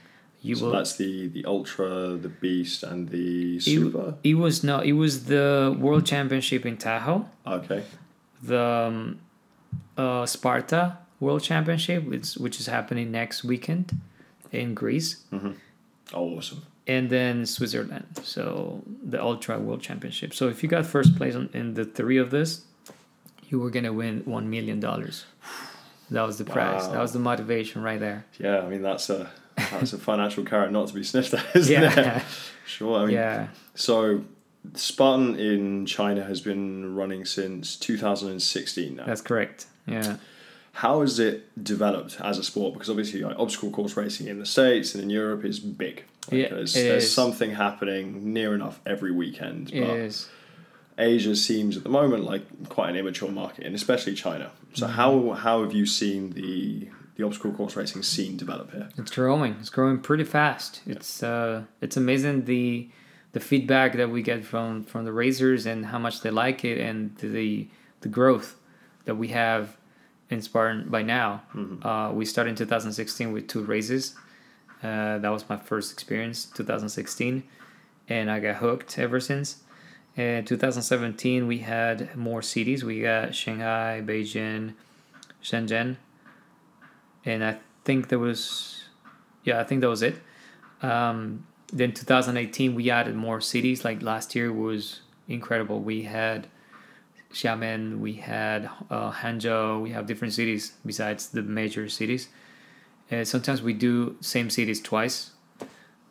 you 0.42 0.54
So 0.56 0.66
will. 0.66 0.72
that's 0.72 0.96
the 0.96 1.28
the 1.28 1.44
ultra, 1.44 2.16
the 2.16 2.28
beast, 2.28 2.82
and 2.82 3.08
the 3.08 3.56
It, 3.56 3.62
super. 3.62 4.14
it 4.22 4.34
was 4.34 4.62
no, 4.62 4.80
it 4.80 4.92
was 4.92 5.24
the 5.26 5.76
world 5.78 6.06
championship 6.06 6.64
in 6.66 6.76
Tahoe. 6.76 7.26
Okay. 7.46 7.82
the 8.42 8.60
um, 8.60 9.18
uh, 9.96 10.26
Sparta 10.26 10.98
World 11.20 11.42
Championship, 11.42 12.04
which, 12.04 12.34
which 12.34 12.60
is 12.60 12.66
happening 12.66 13.10
next 13.10 13.42
weekend 13.44 13.98
in 14.52 14.74
Greece, 14.74 15.24
Mm-hmm. 15.32 15.52
Oh, 16.14 16.36
awesome. 16.36 16.62
and 16.86 17.08
then 17.10 17.46
Switzerland. 17.46 18.06
So 18.22 18.82
the 19.02 19.20
Ultra 19.20 19.58
World 19.58 19.80
Championship. 19.82 20.34
So 20.34 20.48
if 20.48 20.62
you 20.62 20.68
got 20.68 20.84
first 20.86 21.16
place 21.16 21.34
on, 21.34 21.48
in 21.54 21.74
the 21.74 21.84
three 21.84 22.18
of 22.18 22.30
this, 22.30 22.62
you 23.48 23.58
were 23.60 23.70
gonna 23.70 23.92
win 23.92 24.22
one 24.24 24.50
million 24.50 24.80
dollars. 24.80 25.24
That 26.10 26.22
was 26.26 26.38
the 26.38 26.44
prize. 26.44 26.88
That 26.90 27.00
was 27.00 27.12
the 27.12 27.18
motivation 27.18 27.82
right 27.82 27.98
there. 27.98 28.24
Yeah, 28.38 28.60
I 28.60 28.68
mean 28.68 28.82
that's 28.82 29.10
a 29.10 29.30
that's 29.56 29.92
a 29.92 29.98
financial 29.98 30.44
carrot 30.44 30.70
not 30.70 30.88
to 30.88 30.94
be 30.94 31.02
sniffed 31.02 31.34
at, 31.34 31.44
isn't 31.56 31.72
Yeah, 31.72 32.18
it? 32.18 32.22
Sure. 32.66 33.00
I 33.00 33.06
mean, 33.06 33.14
yeah. 33.14 33.48
so 33.74 34.22
Spartan 34.74 35.38
in 35.38 35.86
China 35.86 36.22
has 36.24 36.40
been 36.40 36.94
running 36.94 37.24
since 37.24 37.76
2016 37.76 38.96
now. 38.96 39.06
That's 39.06 39.20
correct. 39.20 39.66
Yeah. 39.86 40.16
How 40.72 41.00
has 41.00 41.18
it 41.18 41.62
developed 41.62 42.20
as 42.20 42.38
a 42.38 42.42
sport? 42.44 42.74
Because 42.74 42.90
obviously, 42.90 43.22
like, 43.22 43.38
obstacle 43.38 43.70
course 43.70 43.96
racing 43.96 44.26
in 44.28 44.38
the 44.38 44.44
states 44.46 44.94
and 44.94 45.02
in 45.02 45.08
Europe 45.08 45.44
is 45.44 45.58
big. 45.58 46.04
Like, 46.30 46.40
Yeah, 46.42 46.48
there's, 46.50 46.74
there's 46.74 47.10
something 47.10 47.52
happening 47.52 48.32
near 48.34 48.54
enough 48.54 48.80
every 48.84 49.10
weekend. 49.12 49.72
It 49.72 49.80
But 49.86 49.96
is. 49.96 50.28
Asia 50.98 51.36
seems 51.36 51.76
at 51.76 51.82
the 51.82 51.88
moment 51.90 52.24
like 52.24 52.68
quite 52.68 52.90
an 52.90 52.96
immature 52.96 53.30
market, 53.30 53.64
and 53.66 53.74
especially 53.74 54.14
China. 54.14 54.50
So 54.74 54.86
Mm-hmm. 54.86 54.94
how 54.96 55.32
how 55.32 55.62
have 55.62 55.72
you 55.72 55.86
seen 55.86 56.30
the 56.30 56.88
the 57.16 57.24
obstacle 57.24 57.52
course 57.52 57.76
racing 57.76 58.02
scene 58.02 58.36
develop 58.36 58.72
here? 58.72 58.88
It's 58.98 59.10
growing. 59.10 59.56
It's 59.60 59.70
growing 59.70 59.98
pretty 60.00 60.24
fast. 60.24 60.80
It's 60.86 61.22
uh, 61.22 61.64
it's 61.80 61.96
amazing 61.96 62.44
the 62.44 62.88
the 63.32 63.40
feedback 63.40 63.94
that 63.96 64.10
we 64.10 64.22
get 64.22 64.44
from 64.44 64.84
from 64.84 65.04
the 65.04 65.12
racers 65.12 65.66
and 65.66 65.86
how 65.86 65.98
much 65.98 66.20
they 66.22 66.30
like 66.30 66.64
it 66.64 66.78
and 66.78 67.16
the 67.18 67.68
the 68.00 68.08
growth 68.08 68.56
that 69.04 69.16
we 69.16 69.28
have 69.28 69.76
in 70.30 70.42
Spartan 70.42 70.88
by 70.88 71.02
now. 71.02 71.42
Uh, 71.82 72.10
we 72.12 72.24
started 72.24 72.50
in 72.50 72.56
2016 72.56 73.32
with 73.32 73.46
two 73.46 73.62
races. 73.62 74.14
Uh, 74.82 75.18
that 75.18 75.28
was 75.30 75.48
my 75.48 75.56
first 75.56 75.92
experience, 75.92 76.44
2016, 76.46 77.42
and 78.08 78.30
I 78.30 78.40
got 78.40 78.56
hooked 78.56 78.98
ever 78.98 79.20
since. 79.20 79.62
In 80.16 80.46
2017, 80.46 81.46
we 81.46 81.58
had 81.58 82.16
more 82.16 82.40
cities. 82.40 82.82
We 82.82 83.02
got 83.02 83.34
Shanghai, 83.34 84.02
Beijing, 84.04 84.72
Shenzhen, 85.42 85.96
and 87.24 87.44
I 87.44 87.58
think 87.84 88.08
there 88.08 88.18
was, 88.18 88.84
yeah, 89.44 89.60
I 89.60 89.64
think 89.64 89.82
that 89.82 89.90
was 89.90 90.02
it. 90.02 90.16
Um, 90.80 91.46
then 91.70 91.92
2018, 91.92 92.74
we 92.74 92.90
added 92.90 93.14
more 93.14 93.42
cities. 93.42 93.84
Like 93.84 94.00
last 94.00 94.34
year 94.34 94.50
was 94.52 95.00
incredible. 95.28 95.80
We 95.80 96.02
had 96.02 96.46
Xiamen, 97.32 97.98
we 97.98 98.14
had 98.14 98.70
uh, 98.90 99.12
Hangzhou, 99.12 99.82
we 99.82 99.90
have 99.90 100.06
different 100.06 100.32
cities 100.32 100.72
besides 100.86 101.28
the 101.28 101.42
major 101.42 101.88
cities. 101.88 102.28
And 103.10 103.28
sometimes 103.28 103.60
we 103.60 103.74
do 103.74 104.16
same 104.20 104.48
cities 104.48 104.80
twice 104.80 105.32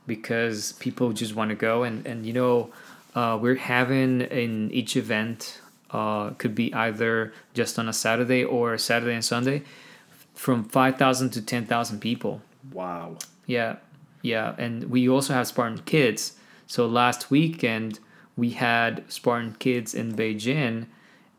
because 0.06 0.74
people 0.74 1.12
just 1.13 1.36
want 1.36 1.50
to 1.50 1.56
go 1.56 1.84
and 1.84 2.06
and 2.06 2.26
you 2.26 2.34
know 2.34 2.70
uh, 3.15 3.39
we're 3.41 3.56
having 3.56 4.21
in 4.21 4.69
each 4.71 4.95
event 4.95 5.62
uh, 5.91 6.32
could 6.32 6.54
be 6.54 6.73
either 6.73 7.34
just 7.54 7.80
on 7.80 7.88
a 7.88 7.93
Saturday 7.93 8.43
or 8.43 8.78
Saturday 8.78 9.13
and 9.13 9.23
Sunday 9.23 9.63
from 10.34 10.65
5,000 10.65 11.30
to 11.32 11.41
10,000 11.41 11.99
people. 11.99 12.41
Wow. 12.73 13.17
Yeah, 13.45 13.78
yeah, 14.21 14.54
and 14.58 14.89
we 14.89 15.08
also 15.08 15.34
have 15.34 15.47
Spartan 15.47 15.80
Kids. 15.86 16.38
So 16.67 16.86
last 16.86 17.32
weekend 17.32 17.99
we 18.36 18.49
had 18.51 19.04
Spartan 19.08 19.56
Kids 19.60 19.93
in 19.93 20.13
Beijing, 20.13 20.88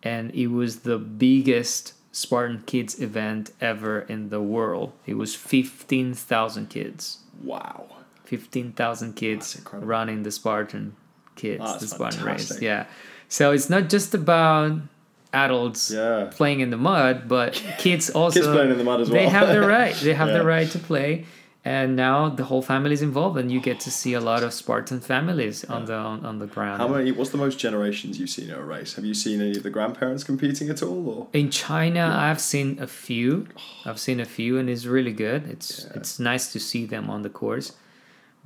and 0.02 0.30
it 0.30 0.46
was 0.46 0.80
the 0.80 0.98
biggest 0.98 1.92
Spartan 2.12 2.62
Kids 2.64 3.00
event 3.00 3.50
ever 3.60 4.00
in 4.00 4.30
the 4.30 4.40
world. 4.40 4.92
It 5.04 5.14
was 5.14 5.34
fifteen 5.34 6.14
thousand 6.14 6.70
kids. 6.70 7.18
Wow. 7.42 7.86
Fifteen 8.24 8.72
thousand 8.72 9.14
kids 9.14 9.60
running 9.72 10.22
the 10.22 10.30
Spartan 10.30 10.96
Kids, 11.36 11.62
That's 11.64 11.80
the 11.82 11.86
Spartan 11.88 12.24
race. 12.24 12.60
Yeah. 12.60 12.86
So 13.28 13.52
it's 13.52 13.70
not 13.70 13.88
just 13.88 14.14
about 14.14 14.80
adults 15.32 15.90
Yeah. 15.90 16.30
playing 16.32 16.60
in 16.60 16.70
the 16.70 16.76
mud, 16.76 17.28
but 17.28 17.52
kids 17.78 18.10
also 18.10 18.40
Kids 18.40 18.46
playing 18.52 18.70
in 18.70 18.78
the 18.78 18.84
mud 18.84 19.00
as 19.00 19.10
well. 19.10 19.20
they 19.22 19.28
have 19.28 19.48
the 19.48 19.60
right. 19.66 19.94
They 19.94 20.14
have 20.22 20.28
the 20.32 20.44
right 20.44 20.68
to 20.70 20.78
play, 20.78 21.26
and 21.64 21.96
now 21.96 22.28
the 22.28 22.44
whole 22.44 22.62
family 22.62 22.92
is 22.92 23.02
involved, 23.02 23.36
and 23.38 23.50
you 23.50 23.60
get 23.60 23.80
to 23.80 23.90
see 23.90 24.14
a 24.14 24.20
lot 24.20 24.42
of 24.44 24.52
Spartan 24.54 25.00
families 25.00 25.64
on 25.64 25.84
the 25.86 25.94
on, 25.94 26.24
on 26.24 26.38
the 26.38 26.46
ground. 26.46 26.80
How 26.80 26.88
many? 26.88 27.10
What's 27.12 27.30
the 27.30 27.38
most 27.38 27.58
generations 27.58 28.18
you've 28.18 28.30
seen 28.30 28.50
at 28.50 28.58
a 28.58 28.62
race? 28.64 28.94
Have 28.94 29.04
you 29.04 29.14
seen 29.14 29.40
any 29.40 29.56
of 29.56 29.62
the 29.62 29.70
grandparents 29.70 30.22
competing 30.24 30.70
at 30.70 30.82
all? 30.82 31.08
Or 31.08 31.26
In 31.32 31.50
China, 31.50 32.02
I've 32.26 32.40
seen 32.40 32.78
a 32.80 32.86
few. 32.86 33.46
I've 33.84 33.98
seen 34.00 34.20
a 34.20 34.24
few, 34.38 34.58
and 34.58 34.70
it's 34.70 34.86
really 34.86 35.12
good. 35.12 35.40
It's 35.50 35.70
Yeah. 35.84 35.96
it's 35.98 36.18
nice 36.18 36.52
to 36.52 36.58
see 36.60 36.86
them 36.86 37.10
on 37.10 37.22
the 37.22 37.30
course, 37.30 37.72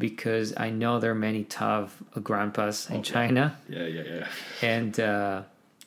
because 0.00 0.52
I 0.56 0.70
know 0.70 0.98
there 0.98 1.12
are 1.12 1.22
many 1.30 1.44
tough 1.44 2.02
grandpas 2.22 2.90
in 2.90 2.96
Okay. 2.96 3.12
China, 3.12 3.56
yeah, 3.68 3.86
yeah, 3.86 4.02
yeah. 4.02 4.26
and 4.62 4.98
uh, 4.98 5.42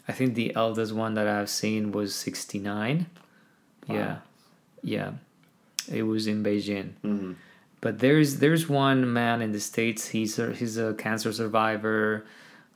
I 0.07 0.11
think 0.13 0.35
the 0.35 0.55
eldest 0.55 0.93
one 0.93 1.15
that 1.15 1.27
I've 1.27 1.49
seen 1.49 1.91
was 1.91 2.15
sixty 2.15 2.59
nine. 2.59 3.07
Wow. 3.87 3.95
Yeah, 3.95 4.15
yeah, 4.81 5.11
it 5.91 6.03
was 6.03 6.27
in 6.27 6.43
Beijing. 6.43 6.91
Mhm. 7.03 7.35
But 7.81 7.99
there's 7.99 8.37
there's 8.37 8.69
one 8.69 9.11
man 9.11 9.41
in 9.41 9.51
the 9.51 9.59
states. 9.59 10.07
He's 10.07 10.39
a, 10.39 10.53
he's 10.53 10.77
a 10.77 10.93
cancer 10.93 11.33
survivor. 11.33 12.25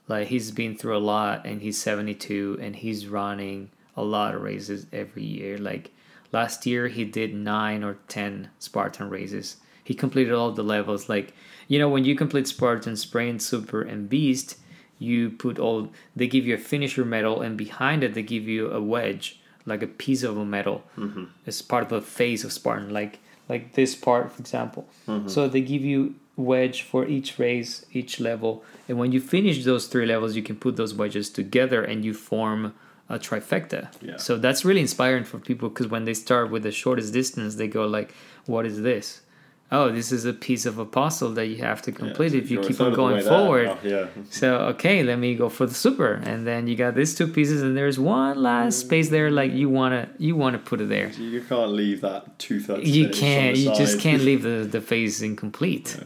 Like 0.09 0.27
he's 0.27 0.51
been 0.51 0.75
through 0.77 0.97
a 0.97 1.03
lot, 1.15 1.45
and 1.45 1.61
he's 1.61 1.77
72, 1.81 2.57
and 2.61 2.75
he's 2.75 3.07
running 3.07 3.69
a 3.95 4.03
lot 4.03 4.35
of 4.35 4.41
races 4.41 4.85
every 4.93 5.23
year. 5.23 5.57
Like 5.57 5.91
last 6.31 6.65
year, 6.65 6.87
he 6.87 7.03
did 7.05 7.33
nine 7.33 7.83
or 7.83 7.97
ten 8.07 8.49
Spartan 8.59 9.09
races. 9.09 9.57
He 9.87 9.93
completed 9.93 10.33
all 10.33 10.51
the 10.51 10.63
levels. 10.75 11.07
Like 11.15 11.27
you 11.71 11.77
know, 11.79 11.89
when 11.89 12.05
you 12.05 12.13
complete 12.23 12.47
Spartan, 12.47 12.95
Sprint, 12.95 13.41
Super, 13.41 13.81
and 13.91 14.09
Beast, 14.09 14.57
you 14.99 15.29
put 15.43 15.55
all. 15.59 15.79
They 16.15 16.27
give 16.27 16.45
you 16.47 16.55
a 16.55 16.63
finisher 16.71 17.05
medal, 17.05 17.35
and 17.45 17.57
behind 17.57 18.03
it, 18.03 18.13
they 18.13 18.23
give 18.23 18.45
you 18.55 18.69
a 18.79 18.81
wedge, 18.81 19.39
like 19.65 19.81
a 19.83 19.87
piece 19.87 20.23
of 20.23 20.37
a 20.37 20.45
medal 20.45 20.83
Mm-hmm. 20.97 21.25
as 21.49 21.61
part 21.61 21.83
of 21.85 21.89
the 21.89 22.01
face 22.01 22.43
of 22.43 22.51
Spartan, 22.51 22.89
like 22.99 23.13
like 23.51 23.63
this 23.79 23.95
part, 23.95 24.31
for 24.33 24.39
example. 24.41 24.83
Mm-hmm. 25.07 25.29
So 25.33 25.47
they 25.47 25.61
give 25.73 25.83
you 25.91 26.15
wedge 26.35 26.79
for 26.91 27.01
each 27.15 27.29
race, 27.39 27.85
each 27.99 28.19
level, 28.19 28.63
and 28.87 28.97
when 29.01 29.11
you 29.13 29.21
finish 29.21 29.63
those 29.63 29.87
three 29.87 30.05
levels, 30.13 30.35
you 30.35 30.43
can 30.49 30.57
put 30.65 30.75
those 30.75 30.93
wedges 31.01 31.29
together 31.29 31.81
and 31.89 32.03
you 32.05 32.13
form 32.13 32.73
a 33.09 33.17
trifecta. 33.17 33.81
Yeah. 34.01 34.17
So 34.17 34.37
that's 34.37 34.65
really 34.65 34.81
inspiring 34.81 35.23
for 35.23 35.39
people 35.39 35.69
because 35.69 35.87
when 35.87 36.03
they 36.07 36.13
start 36.13 36.51
with 36.51 36.63
the 36.63 36.71
shortest 36.71 37.13
distance, 37.13 37.55
they 37.55 37.67
go 37.79 37.83
like, 37.97 38.09
"What 38.53 38.65
is 38.71 38.81
this?" 38.81 39.21
Oh, 39.69 39.91
this 39.91 40.13
is 40.13 40.23
a 40.23 40.31
piece 40.31 40.65
of 40.65 40.79
a 40.79 40.85
puzzle 40.85 41.33
that 41.33 41.47
you 41.47 41.57
have 41.57 41.81
to 41.81 41.91
complete 41.91 42.31
Yeah, 42.31 42.39
if 42.39 42.49
you 42.49 42.61
keep 42.61 42.79
on 42.79 42.93
going 42.93 43.21
forward. 43.21 43.67
Oh, 43.67 43.77
yeah. 43.83 44.07
So 44.29 44.59
okay, 44.71 45.03
let 45.03 45.19
me 45.19 45.35
go 45.35 45.49
for 45.49 45.65
the 45.65 45.73
super, 45.73 46.13
and 46.13 46.47
then 46.47 46.67
you 46.67 46.77
got 46.77 46.95
these 46.95 47.13
two 47.13 47.27
pieces, 47.27 47.61
and 47.61 47.75
there's 47.75 47.99
one 47.99 48.41
last 48.41 48.79
space 48.79 49.09
there. 49.09 49.29
Like 49.29 49.51
you 49.51 49.67
wanna, 49.67 50.07
you 50.17 50.37
wanna 50.37 50.59
put 50.59 50.79
it 50.79 50.87
there. 50.87 51.09
You 51.09 51.41
can't 51.41 51.71
leave 51.71 51.99
that 52.01 52.39
two 52.39 52.61
thirds. 52.61 52.89
You 52.89 53.09
can't. 53.09 53.57
You 53.57 53.75
just 53.75 53.99
can't 53.99 54.23
leave 54.23 54.43
the 54.49 54.65
the 54.69 54.79
phase 54.79 55.21
incomplete. 55.21 55.97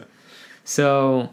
So, 0.63 1.29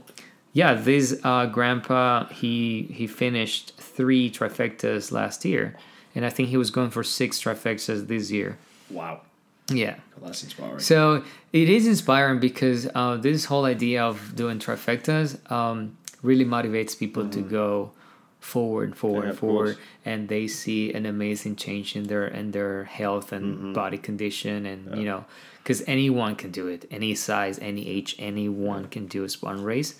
yeah, 0.52 0.74
this 0.74 1.18
uh, 1.24 1.46
grandpa 1.46 2.26
he 2.26 2.90
he 2.92 3.06
finished 3.06 3.72
three 3.78 4.30
trifectas 4.30 5.12
last 5.12 5.46
year, 5.46 5.76
and 6.14 6.26
I 6.26 6.30
think 6.30 6.50
he 6.50 6.58
was 6.58 6.70
going 6.70 6.90
for 6.90 7.02
six 7.02 7.42
trifectas 7.42 8.06
this 8.06 8.30
year. 8.30 8.58
Wow, 8.90 9.22
Yeah. 9.70 9.96
that's 10.22 10.42
inspiring. 10.42 10.78
So 10.80 11.22
it 11.52 11.68
is 11.68 11.86
inspiring 11.86 12.40
because 12.40 12.88
uh, 12.94 13.16
this 13.16 13.44
whole 13.46 13.64
idea 13.66 14.02
of 14.02 14.34
doing 14.34 14.58
trifectas 14.58 15.36
um, 15.52 15.96
really 16.22 16.44
motivates 16.44 16.98
people 16.98 17.28
to 17.28 17.40
go 17.40 17.90
forward, 18.40 18.96
forward, 18.96 19.20
Mm-hmm. 19.24 19.28
Yeah, 19.30 19.34
forward, 19.40 19.74
course. 19.74 19.86
and 20.04 20.28
they 20.28 20.46
see 20.46 20.92
an 20.94 21.04
amazing 21.06 21.56
change 21.56 21.96
in 21.96 22.04
their 22.04 22.26
in 22.26 22.52
their 22.52 22.84
health 22.84 23.32
and 23.32 23.44
Mm-hmm. 23.56 23.72
body 23.74 23.98
condition, 23.98 24.64
and 24.64 24.96
you 24.98 25.04
know, 25.04 25.24
because 25.62 25.82
anyone 25.86 26.34
can 26.36 26.50
do 26.50 26.66
it, 26.68 26.86
any 26.90 27.14
size, 27.14 27.58
any 27.58 27.86
age, 27.88 28.16
anyone 28.18 28.86
can 28.88 29.06
do 29.06 29.24
a 29.24 29.28
Spartan 29.28 29.64
race. 29.64 29.94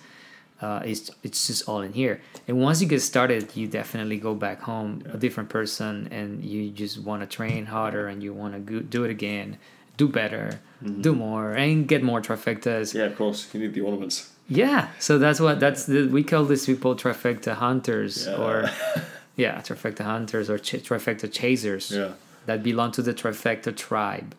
Uh, 0.61 0.81
it's 0.83 1.09
it's 1.23 1.47
just 1.47 1.69
all 1.69 1.81
in 1.81 1.93
here, 1.93 2.19
and 2.47 2.59
once 2.59 2.81
you 2.81 2.87
get 2.87 3.01
started, 3.01 3.55
you 3.55 3.65
definitely 3.67 4.17
go 4.17 4.35
back 4.35 4.59
home 4.61 5.01
a 5.13 5.17
different 5.17 5.49
person, 5.49 6.07
and 6.11 6.43
you 6.43 6.69
just 6.69 6.97
want 6.99 7.21
to 7.21 7.27
train 7.27 7.65
harder, 7.67 8.07
and 8.07 8.21
you 8.21 8.33
want 8.33 8.53
to 8.53 8.59
go, 8.59 8.79
do 8.81 9.05
it 9.05 9.09
again, 9.11 9.57
do 9.95 10.07
better, 10.09 10.59
do 11.01 11.15
more, 11.15 11.53
and 11.53 11.87
get 11.87 12.03
more 12.03 12.19
trifectas. 12.21 12.89
Mm-hmm. 12.89 12.97
yeah, 12.97 13.03
of 13.05 13.15
course, 13.17 13.47
you 13.53 13.61
need 13.61 13.73
the 13.73 13.81
ornaments. 13.81 14.31
Yeah, 14.49 14.89
so 14.99 15.17
that's 15.17 15.39
what 15.39 15.59
that's 15.61 15.85
the, 15.85 16.07
we 16.07 16.23
call 16.23 16.43
these 16.43 16.65
people 16.65 16.93
trifecta 16.95 17.53
hunters 17.53 18.25
Yeah. 18.27 18.35
or 18.35 18.69
yeah, 19.37 19.61
trifecta 19.61 20.03
hunters 20.03 20.49
or 20.49 20.57
ch- 20.57 20.83
trifecta 20.83 21.31
chasers 21.31 21.91
Yeah. 21.91 22.13
that 22.47 22.63
belong 22.63 22.91
to 22.93 23.01
the 23.01 23.13
trifecta 23.13 23.73
tribe. 23.75 24.35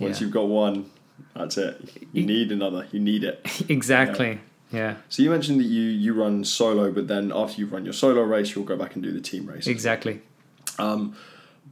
Once 0.00 0.18
Yeah. 0.20 0.24
you've 0.24 0.32
got 0.34 0.48
one, 0.48 0.86
that's 1.36 1.56
it. 1.58 1.76
You 2.12 2.26
need 2.26 2.50
another. 2.50 2.86
You 2.90 2.98
need 3.00 3.22
it. 3.22 3.46
exactly. 3.68 4.40
Yeah. 4.72 4.96
So 5.08 5.22
you 5.22 5.30
mentioned 5.30 5.60
that 5.60 5.64
you 5.64 5.82
you 5.82 6.14
run 6.14 6.44
solo, 6.44 6.92
but 6.92 7.08
then 7.08 7.32
after 7.34 7.60
you've 7.60 7.72
run 7.72 7.84
your 7.84 7.92
solo 7.94 8.22
race, 8.22 8.54
you'll 8.54 8.64
go 8.64 8.76
back 8.76 8.94
and 8.94 9.02
do 9.02 9.12
the 9.12 9.20
team 9.20 9.46
race. 9.46 9.66
Exactly. 9.66 10.22
Um, 10.78 11.16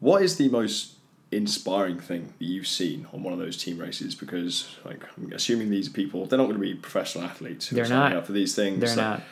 what 0.01 0.23
is 0.23 0.37
the 0.37 0.49
most 0.49 0.95
inspiring 1.31 2.01
thing 2.01 2.33
that 2.39 2.45
you've 2.45 2.67
seen 2.67 3.07
on 3.13 3.23
one 3.23 3.33
of 3.33 3.39
those 3.39 3.57
team 3.63 3.79
races? 3.79 4.15
Because 4.15 4.77
like 4.85 5.05
I'm 5.17 5.33
assuming 5.33 5.71
these 5.71 5.89
people, 5.89 6.27
they're 6.27 6.39
not 6.39 6.45
going 6.47 6.57
to 6.57 6.61
be 6.61 6.75
professional 6.75 7.25
athletes. 7.25 7.69
Who 7.69 7.77
They're 7.77 7.85
are 7.87 7.89
not. 7.89 8.13
up 8.17 8.27
for 8.27 8.33
these 8.33 8.55
things. 8.55 8.81
They're 8.81 8.89
So 8.89 9.01
not. 9.03 9.23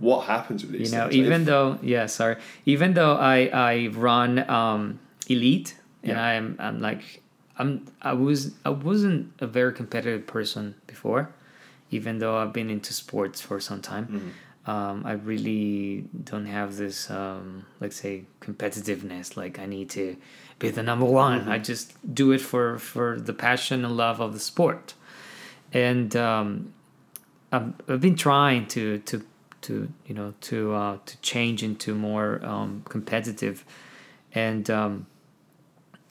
What 0.00 0.26
happens 0.26 0.62
with 0.62 0.72
these? 0.72 0.90
you 0.92 0.98
know 0.98 1.04
things? 1.04 1.14
even 1.14 1.44
though 1.44 1.78
yeah 1.80 2.06
sorry 2.06 2.36
even 2.66 2.92
though 2.94 3.14
i 3.14 3.46
i 3.70 3.86
run 3.92 4.38
um 4.50 4.98
elite 5.28 5.74
and 6.02 6.12
Yeah. 6.12 6.22
i'm 6.22 6.56
i'm 6.58 6.80
like 6.80 7.22
i'm 7.56 7.86
i 8.02 8.12
was 8.12 8.52
i 8.64 8.70
wasn't 8.70 9.32
a 9.40 9.46
very 9.46 9.72
competitive 9.72 10.26
person 10.26 10.74
before 10.86 11.30
even 11.90 12.18
though 12.18 12.36
i've 12.38 12.52
been 12.52 12.70
into 12.70 12.92
sports 12.92 13.40
for 13.40 13.60
some 13.60 13.80
time 13.80 14.06
Mm-hmm. 14.06 14.70
um, 14.70 15.02
i 15.06 15.12
really 15.12 16.04
don't 16.24 16.46
have 16.46 16.76
this 16.76 17.10
um, 17.10 17.66
let's 17.80 17.96
say 17.96 18.24
competitiveness 18.40 19.36
like 19.36 19.58
i 19.58 19.66
need 19.66 19.88
to 19.90 20.16
be 20.58 20.70
the 20.70 20.82
number 20.82 21.04
one 21.06 21.40
Mm-hmm. 21.40 21.50
i 21.50 21.58
just 21.58 21.92
do 22.14 22.32
it 22.32 22.40
for 22.40 22.78
for 22.78 23.18
the 23.20 23.32
passion 23.32 23.84
and 23.84 23.96
love 23.96 24.20
of 24.20 24.32
the 24.32 24.40
sport 24.40 24.94
and 25.72 26.14
um, 26.16 26.72
I've, 27.52 27.72
I've 27.88 28.00
been 28.00 28.16
trying 28.16 28.66
to 28.68 28.98
to 29.10 29.24
to 29.62 29.88
you 30.06 30.14
know 30.14 30.34
to 30.42 30.74
uh, 30.74 30.98
to 31.06 31.16
change 31.22 31.62
into 31.62 31.94
more 31.94 32.40
um, 32.44 32.82
competitive, 32.88 33.64
and 34.32 34.68
um, 34.70 35.06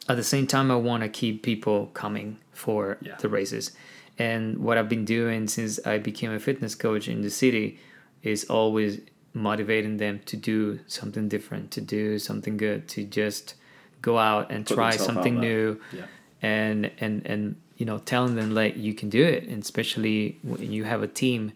at 0.09 0.15
the 0.17 0.23
same 0.23 0.45
time 0.47 0.71
I 0.71 0.75
want 0.75 1.03
to 1.03 1.09
keep 1.09 1.41
people 1.43 1.87
coming 1.93 2.37
for 2.51 2.97
Yeah. 3.01 3.15
the 3.19 3.29
races. 3.29 3.71
And 4.17 4.59
what 4.59 4.77
I've 4.77 4.89
been 4.89 5.05
doing 5.05 5.47
since 5.47 5.79
I 5.85 5.97
became 5.97 6.31
a 6.31 6.39
fitness 6.39 6.75
coach 6.75 7.07
in 7.07 7.21
the 7.21 7.29
city 7.29 7.79
is 8.23 8.45
always 8.45 9.01
motivating 9.33 9.97
them 9.97 10.21
to 10.25 10.37
do 10.37 10.79
something 10.87 11.27
different, 11.27 11.71
to 11.71 11.81
do 11.81 12.17
something 12.17 12.55
good, 12.57 12.87
to 12.89 13.03
just 13.03 13.55
go 14.01 14.17
out 14.17 14.51
and 14.51 14.65
Put 14.65 14.75
try 14.75 14.95
something 14.95 15.39
new. 15.39 15.79
Yeah. 15.91 16.05
and 16.41 16.91
and 16.99 17.25
and 17.25 17.55
you 17.77 17.85
know 17.85 17.97
telling 17.97 18.35
them 18.35 18.53
like 18.53 18.77
you 18.77 18.93
can 18.93 19.09
do 19.09 19.23
it. 19.23 19.43
And 19.43 19.61
especially 19.61 20.39
when 20.43 20.71
you 20.71 20.85
have 20.85 21.03
a 21.03 21.07
team 21.07 21.51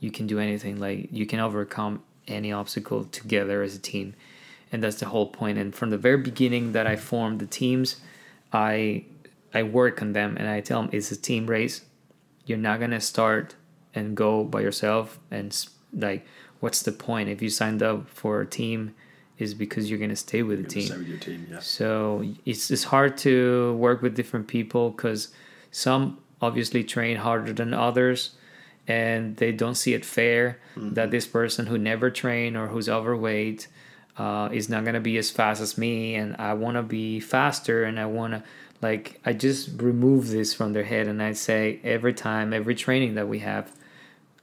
you 0.00 0.10
can 0.10 0.26
do 0.26 0.38
anything. 0.38 0.80
Like 0.80 1.08
you 1.12 1.26
can 1.26 1.40
overcome 1.40 2.02
any 2.26 2.52
obstacle 2.52 3.04
together 3.04 3.62
as 3.62 3.76
a 3.76 3.78
team. 3.78 4.14
And 4.72 4.82
that's 4.82 5.00
the 5.00 5.06
whole 5.06 5.26
point. 5.26 5.38
point 5.38 5.58
and 5.58 5.74
from 5.74 5.90
the 5.90 5.98
very 5.98 6.18
beginning 6.18 6.72
that 6.72 6.86
i 6.86 6.94
formed 6.94 7.40
the 7.40 7.46
teams 7.46 7.96
i 8.52 9.04
i 9.52 9.62
work 9.62 10.00
on 10.02 10.12
them 10.12 10.36
and 10.36 10.48
i 10.48 10.60
tell 10.60 10.82
them 10.82 10.90
it's 10.92 11.10
a 11.10 11.16
team 11.16 11.46
race 11.46 11.82
you're 12.50 12.58
not 12.58 12.78
going 12.80 12.90
to 12.90 13.00
start 13.00 13.54
and 13.94 14.16
go 14.16 14.44
by 14.44 14.60
yourself 14.60 15.18
and 15.30 15.66
like 15.94 16.26
what's 16.60 16.82
the 16.82 16.92
point 16.92 17.28
if 17.28 17.40
you 17.40 17.48
signed 17.48 17.82
up 17.82 18.08
for 18.10 18.40
a 18.42 18.46
team 18.46 18.94
is 19.38 19.54
because 19.54 19.88
you're 19.88 19.98
going 19.98 20.10
to 20.10 20.16
stay 20.16 20.42
with 20.42 20.68
the 20.68 20.80
You're 20.80 20.88
gonna 20.88 20.88
team 20.88 20.98
with 20.98 21.08
your 21.08 21.18
team. 21.18 21.46
Yeah. 21.50 21.60
so 21.60 22.22
it's 22.44 22.70
it's 22.70 22.84
hard 22.84 23.16
to 23.18 23.74
work 23.76 24.02
with 24.02 24.14
different 24.14 24.46
people 24.48 24.90
because 24.90 25.28
some 25.70 26.18
obviously 26.42 26.84
train 26.84 27.16
harder 27.16 27.52
than 27.52 27.72
others, 27.72 28.32
and 28.86 29.36
they 29.36 29.52
don't 29.52 29.76
see 29.76 29.94
it 29.94 30.04
fair 30.04 30.58
that 30.76 31.10
this 31.10 31.26
person 31.26 31.66
who 31.66 31.78
never 31.78 32.10
trained 32.10 32.56
or 32.56 32.66
who's 32.68 32.88
overweight 32.88 33.68
uh, 34.18 34.48
is 34.52 34.68
not 34.68 34.84
gonna 34.84 35.00
be 35.00 35.16
as 35.16 35.30
fast 35.30 35.60
as 35.62 35.78
me, 35.78 36.14
and 36.14 36.36
I 36.38 36.52
want 36.54 36.76
to 36.76 36.82
be 36.82 37.20
faster, 37.20 37.84
and 37.84 37.98
I 37.98 38.06
want 38.06 38.34
to 38.34 38.42
like 38.82 39.20
I 39.24 39.32
just 39.32 39.80
remove 39.80 40.28
this 40.28 40.54
from 40.54 40.72
their 40.72 40.84
head, 40.84 41.06
and 41.06 41.22
I 41.22 41.32
say 41.32 41.80
every 41.84 42.14
time, 42.14 42.52
every 42.52 42.74
training 42.74 43.14
that 43.14 43.28
we 43.28 43.40
have, 43.40 43.72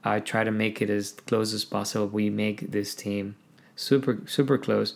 I 0.04 0.20
try 0.20 0.44
to 0.44 0.50
make 0.50 0.80
it 0.80 0.90
as 0.90 1.12
close 1.12 1.52
as 1.52 1.64
possible. 1.64 2.06
We 2.06 2.30
make 2.30 2.70
this 2.70 2.94
team 2.94 3.36
super 3.76 4.20
super 4.26 4.58
close. 4.58 4.94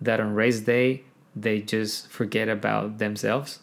That 0.00 0.20
on 0.20 0.34
race 0.34 0.60
day 0.60 1.02
they 1.34 1.60
just 1.60 2.08
forget 2.08 2.48
about 2.48 2.98
themselves 2.98 3.60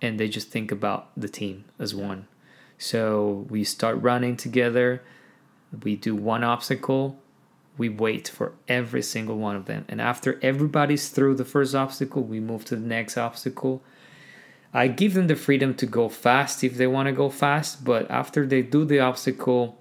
and 0.00 0.18
they 0.18 0.28
just 0.28 0.50
think 0.50 0.70
about 0.70 1.08
the 1.16 1.28
team 1.28 1.64
as 1.78 1.94
one. 1.94 2.26
So 2.78 3.46
we 3.50 3.64
start 3.64 4.00
running 4.00 4.36
together. 4.36 5.02
We 5.82 5.96
do 5.96 6.14
one 6.14 6.44
obstacle. 6.44 7.18
We 7.76 7.88
wait 7.88 8.28
for 8.28 8.52
every 8.68 9.02
single 9.02 9.36
one 9.38 9.56
of 9.56 9.66
them. 9.66 9.84
And 9.88 10.00
after 10.00 10.38
everybody's 10.42 11.08
through 11.08 11.34
the 11.36 11.44
first 11.44 11.74
obstacle, 11.74 12.22
we 12.22 12.40
move 12.40 12.64
to 12.66 12.76
the 12.76 12.86
next 12.86 13.16
obstacle. 13.16 13.82
I 14.72 14.88
give 14.88 15.14
them 15.14 15.28
the 15.28 15.36
freedom 15.36 15.74
to 15.74 15.86
go 15.86 16.08
fast 16.08 16.62
if 16.62 16.76
they 16.76 16.86
want 16.86 17.06
to 17.06 17.12
go 17.12 17.30
fast, 17.30 17.84
but 17.84 18.10
after 18.10 18.46
they 18.46 18.62
do 18.62 18.84
the 18.84 19.00
obstacle, 19.00 19.80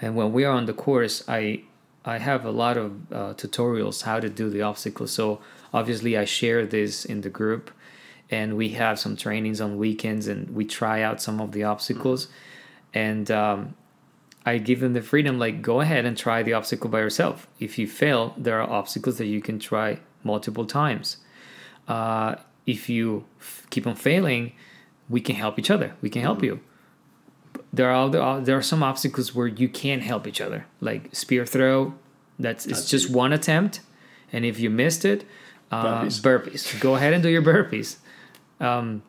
and 0.00 0.16
when 0.16 0.32
we 0.32 0.44
are 0.44 0.54
on 0.54 0.66
the 0.66 0.72
course, 0.72 1.24
I 1.28 1.62
I 2.04 2.18
have 2.18 2.46
a 2.46 2.50
lot 2.50 2.78
of 2.78 3.12
uh, 3.12 3.34
tutorials 3.34 4.02
how 4.02 4.18
to 4.18 4.30
do 4.30 4.48
the 4.48 4.62
obstacle. 4.62 5.06
So 5.06 5.40
obviously, 5.74 6.16
I 6.16 6.24
share 6.24 6.64
this 6.64 7.04
in 7.04 7.20
the 7.20 7.28
group, 7.28 7.70
and 8.30 8.56
we 8.56 8.70
have 8.70 8.98
some 8.98 9.14
trainings 9.16 9.60
on 9.60 9.76
weekends, 9.76 10.26
and 10.26 10.54
we 10.54 10.64
try 10.64 11.02
out 11.02 11.20
some 11.20 11.40
of 11.40 11.52
the 11.52 11.64
obstacles, 11.64 12.28
and 12.94 13.30
um, 13.30 13.74
I 14.46 14.56
give 14.56 14.80
them 14.80 14.94
the 14.94 15.02
freedom 15.02 15.38
like 15.38 15.60
go 15.60 15.82
ahead 15.82 16.06
and 16.06 16.16
try 16.16 16.42
the 16.42 16.54
obstacle 16.54 16.88
by 16.88 17.00
yourself. 17.00 17.46
If 17.60 17.78
you 17.78 17.86
fail, 17.86 18.32
there 18.38 18.62
are 18.62 18.70
obstacles 18.70 19.18
that 19.18 19.26
you 19.26 19.42
can 19.42 19.58
try 19.58 20.00
multiple 20.24 20.64
times. 20.64 21.18
Uh, 21.86 22.36
if 22.74 22.88
you 22.88 23.24
f- 23.40 23.66
keep 23.70 23.86
on 23.86 23.96
failing, 23.96 24.52
we 25.08 25.20
can 25.20 25.34
help 25.36 25.58
each 25.58 25.70
other. 25.70 25.94
We 26.02 26.10
can 26.10 26.22
help 26.22 26.42
you. 26.42 26.60
There 27.72 27.88
are 27.90 28.04
other, 28.06 28.40
there 28.44 28.56
are 28.56 28.62
some 28.62 28.82
obstacles 28.82 29.34
where 29.34 29.46
you 29.46 29.68
can't 29.68 30.02
help 30.02 30.26
each 30.26 30.40
other, 30.40 30.66
like 30.80 31.14
spear 31.14 31.44
throw. 31.46 31.94
That's 32.38 32.66
it's 32.66 32.80
That's 32.80 32.90
just 32.90 33.06
it. 33.10 33.16
one 33.16 33.32
attempt, 33.32 33.80
and 34.32 34.44
if 34.44 34.60
you 34.60 34.70
missed 34.70 35.04
it, 35.04 35.24
uh, 35.72 36.02
Burpees. 36.04 36.20
burpees. 36.22 36.80
Go 36.80 36.94
ahead 36.96 37.12
and 37.14 37.22
do 37.22 37.28
your 37.28 37.42
burpees. 37.42 37.96
Um, 38.60 39.02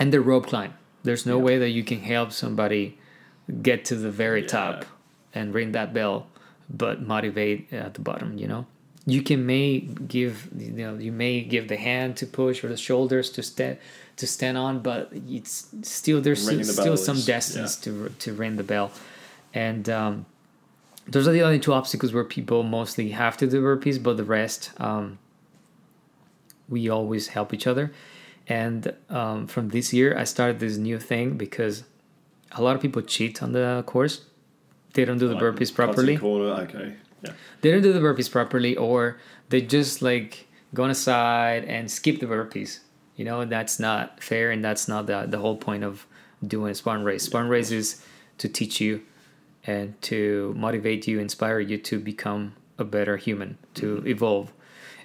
and 0.00 0.12
the 0.12 0.20
rope 0.20 0.46
climb. 0.46 0.74
There's 1.02 1.26
no 1.26 1.38
way 1.38 1.58
that 1.58 1.70
you 1.70 1.84
can 1.84 2.00
help 2.00 2.32
somebody 2.32 2.98
get 3.62 3.84
to 3.86 3.94
the 3.96 4.10
very 4.10 4.40
Yeah. 4.42 4.46
top 4.58 4.84
and 5.34 5.52
ring 5.54 5.72
that 5.72 5.92
bell, 5.92 6.26
but 6.70 7.02
motivate 7.02 7.72
at 7.72 7.94
the 7.94 8.00
bottom. 8.00 8.38
You 8.38 8.48
know, 8.48 8.66
you 9.06 9.22
can 9.22 9.44
may 9.46 9.80
give 9.80 10.48
you 10.56 10.70
know 10.72 10.94
you 10.96 11.12
may 11.12 11.40
give 11.42 11.68
the 11.68 11.76
hand 11.76 12.16
to 12.18 12.26
push 12.26 12.64
or 12.64 12.68
the 12.68 12.76
shoulders 12.76 13.30
to 13.30 13.42
stand 13.42 13.78
to 14.16 14.26
stand 14.26 14.56
on, 14.56 14.80
but 14.80 15.10
it's 15.12 15.68
still 15.82 16.20
there's 16.20 16.46
Ringing 16.46 16.66
the 16.66 16.72
still 16.72 16.96
some 16.96 17.16
is- 17.16 17.26
distance 17.26 17.76
to 17.76 18.10
to 18.20 18.32
ring 18.32 18.56
the 18.56 18.62
bell, 18.62 18.90
and 19.52 19.88
um, 19.90 20.26
those 21.06 21.28
are 21.28 21.32
the 21.32 21.42
only 21.42 21.58
two 21.58 21.72
obstacles 21.72 22.12
where 22.14 22.24
people 22.24 22.62
mostly 22.62 23.10
have 23.10 23.36
to 23.38 23.46
do 23.46 23.60
burpees, 23.62 24.02
but 24.02 24.16
the 24.16 24.24
rest 24.24 24.70
um, 24.78 25.18
we 26.68 26.88
always 26.88 27.28
help 27.28 27.52
each 27.52 27.66
other. 27.66 27.92
And 28.46 28.94
um, 29.08 29.46
from 29.46 29.70
this 29.70 29.92
year, 29.92 30.16
I 30.18 30.24
started 30.24 30.60
this 30.60 30.76
new 30.76 30.98
thing 30.98 31.36
because 31.36 31.84
a 32.52 32.62
lot 32.62 32.76
of 32.76 32.82
people 32.82 33.00
cheat 33.02 33.42
on 33.42 33.52
the 33.52 33.82
course. 33.86 34.22
They 34.92 35.04
don't 35.04 35.18
do 35.18 35.28
the 35.28 35.34
Like, 35.34 35.42
burpees 35.42 35.74
properly. 35.74 36.16
Corner. 36.18 36.50
Okay. 36.64 36.94
Yeah. 37.24 37.32
They 37.60 37.70
don't 37.70 37.82
do 37.82 37.92
the 37.92 38.00
burpees 38.00 38.30
properly, 38.30 38.76
or 38.76 39.18
they 39.48 39.60
just 39.60 40.02
like 40.02 40.46
go 40.72 40.84
on 40.84 40.90
a 40.90 40.94
side 40.94 41.64
and 41.64 41.90
skip 41.90 42.20
the 42.20 42.26
burpees. 42.26 42.80
You 43.16 43.24
know, 43.24 43.44
that's 43.44 43.78
not 43.78 44.22
fair, 44.22 44.50
and 44.50 44.64
that's 44.64 44.88
not 44.88 45.06
the 45.06 45.26
the 45.28 45.38
whole 45.38 45.56
point 45.56 45.84
of 45.84 46.06
doing 46.46 46.70
a 46.72 46.74
Spartan 46.74 47.04
race. 47.04 47.22
Spartan 47.24 47.50
race 47.50 47.70
is 47.70 48.04
to 48.38 48.48
teach 48.48 48.80
you 48.80 49.02
and 49.66 50.00
to 50.02 50.54
motivate 50.56 51.06
you, 51.06 51.18
inspire 51.18 51.60
you 51.60 51.78
to 51.78 51.98
become 51.98 52.54
a 52.78 52.84
better 52.84 53.16
human, 53.16 53.56
to 53.74 54.02
evolve. 54.06 54.52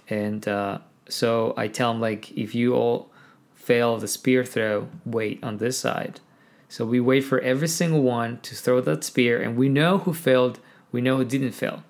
And 0.10 0.48
uh, 0.48 0.80
so 1.08 1.54
I 1.56 1.68
tell 1.68 1.94
them 1.94 2.02
like, 2.02 2.32
if 2.32 2.54
you 2.56 2.74
all 2.74 3.10
fail 3.54 3.98
the 3.98 4.08
spear 4.08 4.44
throw, 4.44 4.90
wait 5.06 5.44
on 5.44 5.58
this 5.58 5.78
side. 5.78 6.20
So 6.68 6.86
we 6.86 7.00
wait 7.00 7.22
for 7.22 7.40
every 7.40 7.68
single 7.68 8.02
one 8.02 8.40
to 8.42 8.56
throw 8.56 8.82
that 8.82 9.04
spear, 9.04 9.42
and 9.42 9.56
we 9.56 9.70
know 9.70 10.00
who 10.00 10.14
failed, 10.14 10.60
we 10.92 11.02
know 11.02 11.18
who 11.18 11.26
didn't 11.26 11.52
fail. 11.52 11.84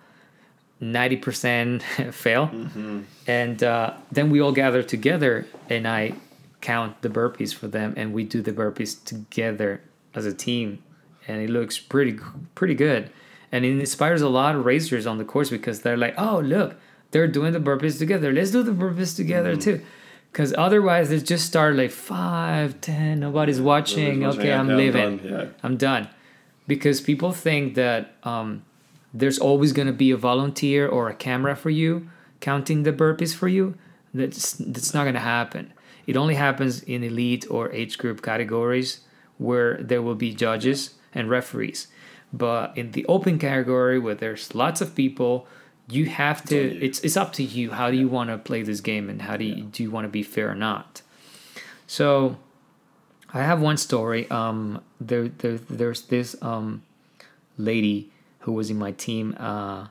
90% 0.81 1.81
fail. 2.13 2.49
And 3.27 3.63
uh, 3.63 3.93
then 4.11 4.29
we 4.29 4.39
all 4.41 4.51
gather 4.51 4.83
together, 4.83 5.45
and 5.69 5.87
I 5.87 6.13
count 6.61 7.01
the 7.01 7.09
burpees 7.09 7.53
for 7.53 7.67
them, 7.67 7.93
and 7.97 8.13
we 8.13 8.23
do 8.23 8.41
the 8.41 8.51
burpees 8.51 9.03
together 9.03 9.81
as 10.15 10.25
a 10.25 10.33
team. 10.33 10.83
And 11.27 11.41
it 11.41 11.49
looks 11.49 11.77
pretty, 11.77 12.19
pretty 12.55 12.73
good. 12.75 13.11
And 13.51 13.65
it 13.65 13.79
inspires 13.79 14.21
a 14.21 14.29
lot 14.29 14.55
of 14.55 14.65
racers 14.65 15.05
on 15.07 15.17
the 15.17 15.25
course 15.25 15.49
because 15.49 15.81
they're 15.81 15.97
like, 15.97 16.15
oh, 16.17 16.39
look, 16.39 16.75
they're 17.11 17.27
doing 17.27 17.53
the 17.53 17.59
burpees 17.59 17.97
together. 17.97 18.31
Let's 18.31 18.51
do 18.51 18.63
the 18.63 18.71
burpees 18.71 19.15
together 19.15 19.55
too. 19.55 19.81
Because 20.31 20.53
otherwise, 20.57 21.09
they 21.09 21.19
just 21.19 21.45
start 21.47 21.75
like 21.75 21.89
five, 21.89 22.79
ten, 22.81 23.19
nobody's 23.19 23.59
watching. 23.59 24.19
Nobody's 24.19 24.39
Okay, 24.41 24.53
I'm 24.53 24.67
okay, 24.69 24.75
leaving. 24.75 25.17
done, 25.17 25.27
Yeah. 25.27 25.45
I'm 25.63 25.77
done. 25.77 26.07
Because 26.67 27.01
people 27.01 27.31
think 27.31 27.73
that 27.75 28.13
um, 28.23 28.63
there's 29.13 29.39
always 29.39 29.73
going 29.73 29.87
to 29.87 29.93
be 29.93 30.11
a 30.11 30.17
volunteer 30.17 30.87
or 30.87 31.09
a 31.09 31.15
camera 31.15 31.55
for 31.55 31.69
you 31.69 32.09
counting 32.39 32.83
the 32.83 32.93
burpees 32.93 33.35
for 33.35 33.47
you. 33.47 33.75
That's 34.13 34.53
that's 34.53 34.93
not 34.93 35.03
going 35.03 35.15
to 35.15 35.19
happen. 35.19 35.73
It 36.07 36.17
only 36.17 36.35
happens 36.35 36.81
in 36.83 37.03
elite 37.03 37.45
or 37.49 37.71
age 37.71 37.97
group 37.97 38.21
categories 38.21 39.01
where 39.37 39.77
there 39.77 40.01
will 40.01 40.15
be 40.15 40.33
judges 40.33 40.95
and 41.13 41.29
referees. 41.29 41.87
But 42.31 42.77
in 42.77 42.91
the 42.91 43.05
open 43.05 43.39
category 43.39 43.99
where 43.99 44.15
there's 44.15 44.53
lots 44.55 44.81
of 44.81 44.95
people, 44.95 45.47
you 45.89 46.05
have 46.05 46.43
to. 46.45 46.55
you. 46.55 46.79
It's 46.81 46.99
it's 47.01 47.17
up 47.17 47.33
to 47.33 47.43
you. 47.43 47.71
How 47.71 47.91
do 47.91 47.97
you 47.97 48.07
want 48.07 48.29
to 48.29 48.37
play 48.37 48.63
this 48.63 48.81
game, 48.81 49.09
and 49.09 49.23
how 49.23 49.37
do 49.37 49.45
you, 49.45 49.63
do 49.63 49.83
you 49.83 49.91
want 49.91 50.05
to 50.05 50.09
be 50.09 50.23
fair 50.23 50.49
or 50.49 50.55
not? 50.55 51.01
So 51.87 52.37
I 53.33 53.41
have 53.41 53.61
one 53.61 53.77
story. 53.77 54.29
Um, 54.29 54.81
there, 55.01 55.27
there, 55.29 55.57
there's 55.57 56.03
this 56.03 56.35
um, 56.41 56.83
lady 57.57 58.11
who 58.39 58.53
was 58.53 58.69
in 58.69 58.77
my 58.77 58.91
team. 58.91 59.35
Uh, 59.37 59.87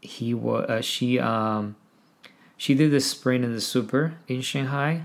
he 0.00 0.32
was, 0.34 0.68
uh, 0.68 0.80
she, 0.80 1.18
um, 1.18 1.76
she 2.56 2.74
did 2.74 2.90
the 2.90 3.00
sprint 3.00 3.44
and 3.44 3.54
the 3.54 3.60
super 3.60 4.14
in 4.28 4.40
Shanghai, 4.40 5.02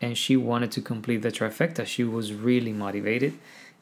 and 0.00 0.16
she 0.16 0.36
wanted 0.36 0.70
to 0.72 0.80
complete 0.80 1.22
the 1.22 1.30
trifecta. 1.30 1.86
She 1.86 2.04
was 2.04 2.32
really 2.32 2.72
motivated, 2.72 3.34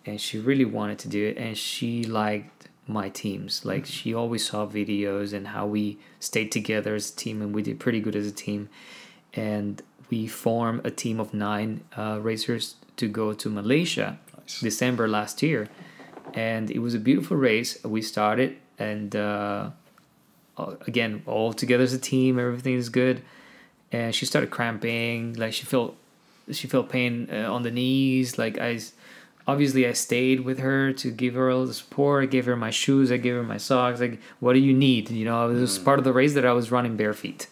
and 0.06 0.20
she 0.20 0.38
really 0.38 0.64
wanted 0.64 0.98
to 1.00 1.08
do 1.08 1.26
it. 1.26 1.36
And 1.36 1.56
she 1.56 2.04
liked 2.04 2.68
my 2.86 3.08
teams. 3.08 3.64
Like 3.64 3.86
she 3.86 4.14
always 4.14 4.46
saw 4.46 4.66
videos 4.66 5.32
and 5.32 5.48
how 5.48 5.66
we 5.66 5.98
stayed 6.20 6.52
together 6.52 6.94
as 6.94 7.10
a 7.10 7.16
team, 7.16 7.42
and 7.42 7.54
we 7.54 7.62
did 7.62 7.80
pretty 7.80 8.00
good 8.00 8.16
as 8.16 8.26
a 8.26 8.32
team. 8.32 8.68
And 9.32 9.82
we 10.10 10.26
formed 10.26 10.82
a 10.84 10.90
team 10.90 11.18
of 11.18 11.34
nine 11.34 11.82
uh, 11.96 12.18
racers 12.20 12.76
to 12.96 13.08
go 13.08 13.32
to 13.32 13.48
Malaysia 13.48 14.18
Nice. 14.38 14.60
December 14.60 15.08
last 15.08 15.42
year, 15.42 15.68
and 16.32 16.70
it 16.70 16.78
was 16.78 16.94
a 16.94 16.98
beautiful 16.98 17.36
race. 17.36 17.82
We 17.84 18.02
started, 18.02 18.56
and 18.78 19.14
uh, 19.14 19.70
uh, 20.56 20.74
again, 20.86 21.22
all 21.26 21.52
together 21.52 21.84
as 21.84 21.92
a 21.92 21.98
team, 21.98 22.38
everything 22.38 22.74
is 22.74 22.88
good. 22.88 23.22
And 23.92 24.14
she 24.14 24.26
started 24.26 24.50
cramping, 24.50 25.34
like 25.34 25.52
she 25.52 25.64
felt, 25.66 25.96
she 26.50 26.66
felt 26.66 26.88
pain 26.88 27.28
uh, 27.32 27.52
on 27.52 27.62
the 27.62 27.70
knees. 27.70 28.38
Like 28.38 28.58
I, 28.58 28.80
obviously, 29.46 29.86
I 29.86 29.92
stayed 29.92 30.40
with 30.40 30.58
her 30.58 30.92
to 30.94 31.10
give 31.10 31.34
her 31.34 31.50
all 31.50 31.66
the 31.66 31.74
support. 31.74 32.24
I 32.24 32.26
gave 32.26 32.46
her 32.46 32.56
my 32.56 32.70
shoes, 32.70 33.12
I 33.12 33.18
gave 33.18 33.34
her 33.34 33.44
my 33.44 33.58
socks. 33.58 34.00
Like, 34.00 34.20
what 34.40 34.54
do 34.54 34.58
you 34.58 34.72
need? 34.72 35.10
You 35.10 35.24
know, 35.26 35.48
it 35.50 35.54
was 35.54 35.78
part 35.78 35.98
of 35.98 36.04
the 36.04 36.12
race 36.12 36.34
that 36.34 36.44
I 36.44 36.52
was 36.52 36.72
running 36.72 36.96
bare 36.96 37.14
feet 37.14 37.46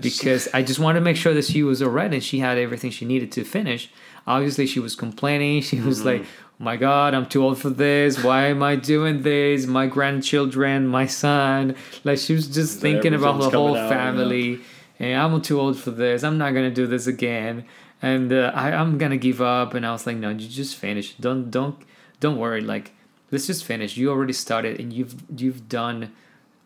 because 0.00 0.48
I 0.52 0.62
just 0.62 0.78
wanted 0.80 0.98
to 1.00 1.04
make 1.04 1.16
sure 1.16 1.34
that 1.34 1.44
she 1.44 1.62
was 1.62 1.82
all 1.82 1.90
right 1.90 2.12
and 2.12 2.22
she 2.22 2.38
had 2.40 2.58
everything 2.58 2.90
she 2.90 3.04
needed 3.04 3.30
to 3.32 3.44
finish. 3.44 3.90
Obviously, 4.26 4.66
she 4.66 4.80
was 4.80 4.94
complaining. 4.96 5.62
She 5.62 5.80
was 5.80 5.98
Mm-hmm. 5.98 6.06
like, 6.08 6.22
oh 6.22 6.26
"My 6.58 6.76
God, 6.76 7.14
I'm 7.14 7.26
too 7.26 7.42
old 7.44 7.58
for 7.58 7.70
this. 7.70 8.22
Why 8.24 8.46
am 8.46 8.62
I 8.62 8.76
doing 8.76 9.22
this? 9.22 9.66
My 9.66 9.86
grandchildren, 9.86 10.86
my 10.86 11.06
son." 11.06 11.76
Like 12.04 12.18
she 12.18 12.32
was 12.34 12.48
just 12.48 12.80
thinking 12.80 13.14
about 13.14 13.38
the 13.40 13.50
whole 13.50 13.74
coming 13.74 13.82
out, 13.82 13.82
yeah. 13.82 13.88
family. 13.88 14.60
And 14.98 15.20
I'm 15.20 15.42
too 15.42 15.60
old 15.60 15.78
for 15.78 15.90
this. 15.90 16.22
I'm 16.24 16.38
not 16.38 16.54
gonna 16.54 16.70
do 16.70 16.86
this 16.86 17.06
again. 17.06 17.64
And 18.00 18.32
uh, 18.32 18.52
I, 18.54 18.72
I'm 18.72 18.96
gonna 18.98 19.16
give 19.16 19.40
up. 19.40 19.74
And 19.74 19.84
I 19.86 19.92
was 19.92 20.06
like, 20.06 20.16
"No, 20.16 20.30
you 20.30 20.48
just 20.48 20.76
finish. 20.76 21.14
Don't 21.16 21.50
don't 21.50 21.76
don't 22.20 22.38
worry. 22.38 22.60
Like 22.62 22.92
let's 23.30 23.46
just 23.46 23.64
finish. 23.64 23.96
You 23.96 24.10
already 24.10 24.32
started, 24.32 24.80
and 24.80 24.92
you've 24.92 25.14
you've 25.36 25.68
done." 25.68 26.12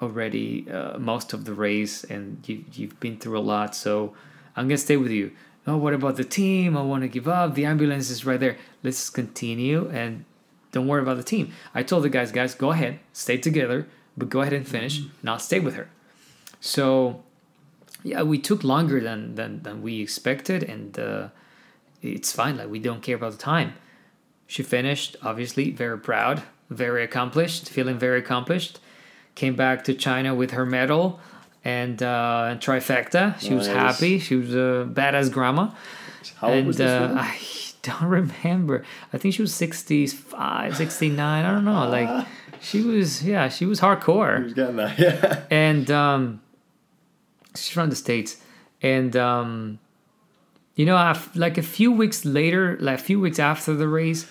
Already 0.01 0.71
uh, 0.71 0.99
most 0.99 1.33
of 1.33 1.45
the 1.45 1.53
race 1.53 2.05
and 2.05 2.47
you, 2.49 2.65
you've 2.73 2.99
been 3.01 3.19
through 3.19 3.39
a 3.39 3.41
lot 3.41 3.75
so 3.75 4.15
i'm 4.57 4.69
gonna 4.69 4.79
stay 4.79 4.97
with 4.97 5.11
you. 5.11 5.31
Oh 5.67 5.77
what 5.77 5.93
about 5.93 6.17
the 6.17 6.25
team? 6.25 6.77
I 6.77 6.83
want 6.83 7.03
to 7.03 7.09
give 7.09 7.29
up. 7.29 7.55
The 7.55 7.67
ambulance 7.67 8.09
is 8.09 8.25
right 8.25 8.41
there. 8.41 8.57
Let's 8.83 9.11
continue 9.11 9.89
and 9.91 10.25
don't 10.73 10.87
worry 10.87 11.03
about 11.03 11.19
the 11.19 11.23
team. 11.23 11.53
I 11.75 11.83
told 11.83 12.05
the 12.05 12.09
guys 12.09 12.33
guys 12.33 12.55
go 12.55 12.71
ahead. 12.71 13.01
Stay 13.13 13.37
together 13.37 13.87
but 14.17 14.31
go 14.31 14.41
ahead 14.41 14.53
and 14.53 14.67
finish. 14.67 14.99
And 14.99 15.31
i'll 15.31 15.39
stay 15.39 15.61
with 15.61 15.75
her. 15.75 15.89
So 16.61 17.23
yeah 18.03 18.23
we 18.23 18.39
took 18.39 18.65
longer 18.65 19.01
than 19.01 19.35
than, 19.35 19.63
than 19.63 19.83
we 19.83 20.01
expected 20.01 20.63
and 20.63 20.99
uh, 20.99 21.29
it's 22.03 22.33
fine. 22.33 22.57
Like 22.57 22.71
we 22.71 22.79
don't 22.79 23.03
care 23.03 23.17
about 23.17 23.33
the 23.33 23.39
time. 23.39 23.75
She 24.47 24.63
finished 24.63 25.17
obviously 25.23 25.71
very 25.71 25.99
proud 25.99 26.43
very 26.71 27.03
accomplished, 27.03 27.69
feeling 27.69 27.99
very 27.99 28.19
accomplished. 28.19 28.79
Came 29.39 29.55
back 29.55 29.85
to 29.85 29.95
China 29.95 30.35
with 30.35 30.51
her 30.51 30.67
medal 30.67 31.21
and 31.65 32.03
uh, 32.03 32.57
trifecta. 32.59 33.39
She 33.39 33.55
was 33.55 33.69
happy. 33.69 34.19
She 34.19 34.35
was 34.35 34.53
a 34.53 34.85
badass 34.93 35.31
grandma. 35.31 35.71
How 36.41 36.49
old 36.49 36.57
and 36.57 36.67
was 36.67 36.79
this 36.79 36.91
uh? 36.91 37.15
I 37.17 37.39
don't 37.85 38.11
remember. 38.11 38.85
I 39.13 39.19
think 39.19 39.35
she 39.35 39.43
was 39.43 39.55
65, 39.55 40.77
69. 40.77 41.45
I 41.45 41.49
don't 41.53 41.65
know. 41.65 41.89
Like 41.89 42.27
she 42.61 42.83
was, 42.83 43.23
yeah, 43.23 43.49
she 43.49 43.65
was 43.65 43.79
hardcore 43.79 44.39
He 44.39 44.43
was 44.43 44.55
getting 44.55 44.75
there. 44.75 44.93
Yeah. 44.99 45.43
and 45.53 45.89
um, 45.89 46.41
she's 47.55 47.69
from 47.69 47.91
the 47.91 47.97
states, 47.97 48.43
and 48.83 49.15
um, 49.15 49.79
you 50.75 50.85
know, 50.85 51.15
like 51.37 51.59
a 51.59 51.63
few 51.63 51.93
weeks 51.93 52.25
later, 52.25 52.77
like 52.81 52.99
a 52.99 53.03
few 53.03 53.21
weeks 53.21 53.39
after 53.39 53.73
the 53.75 53.87
race, 53.87 54.29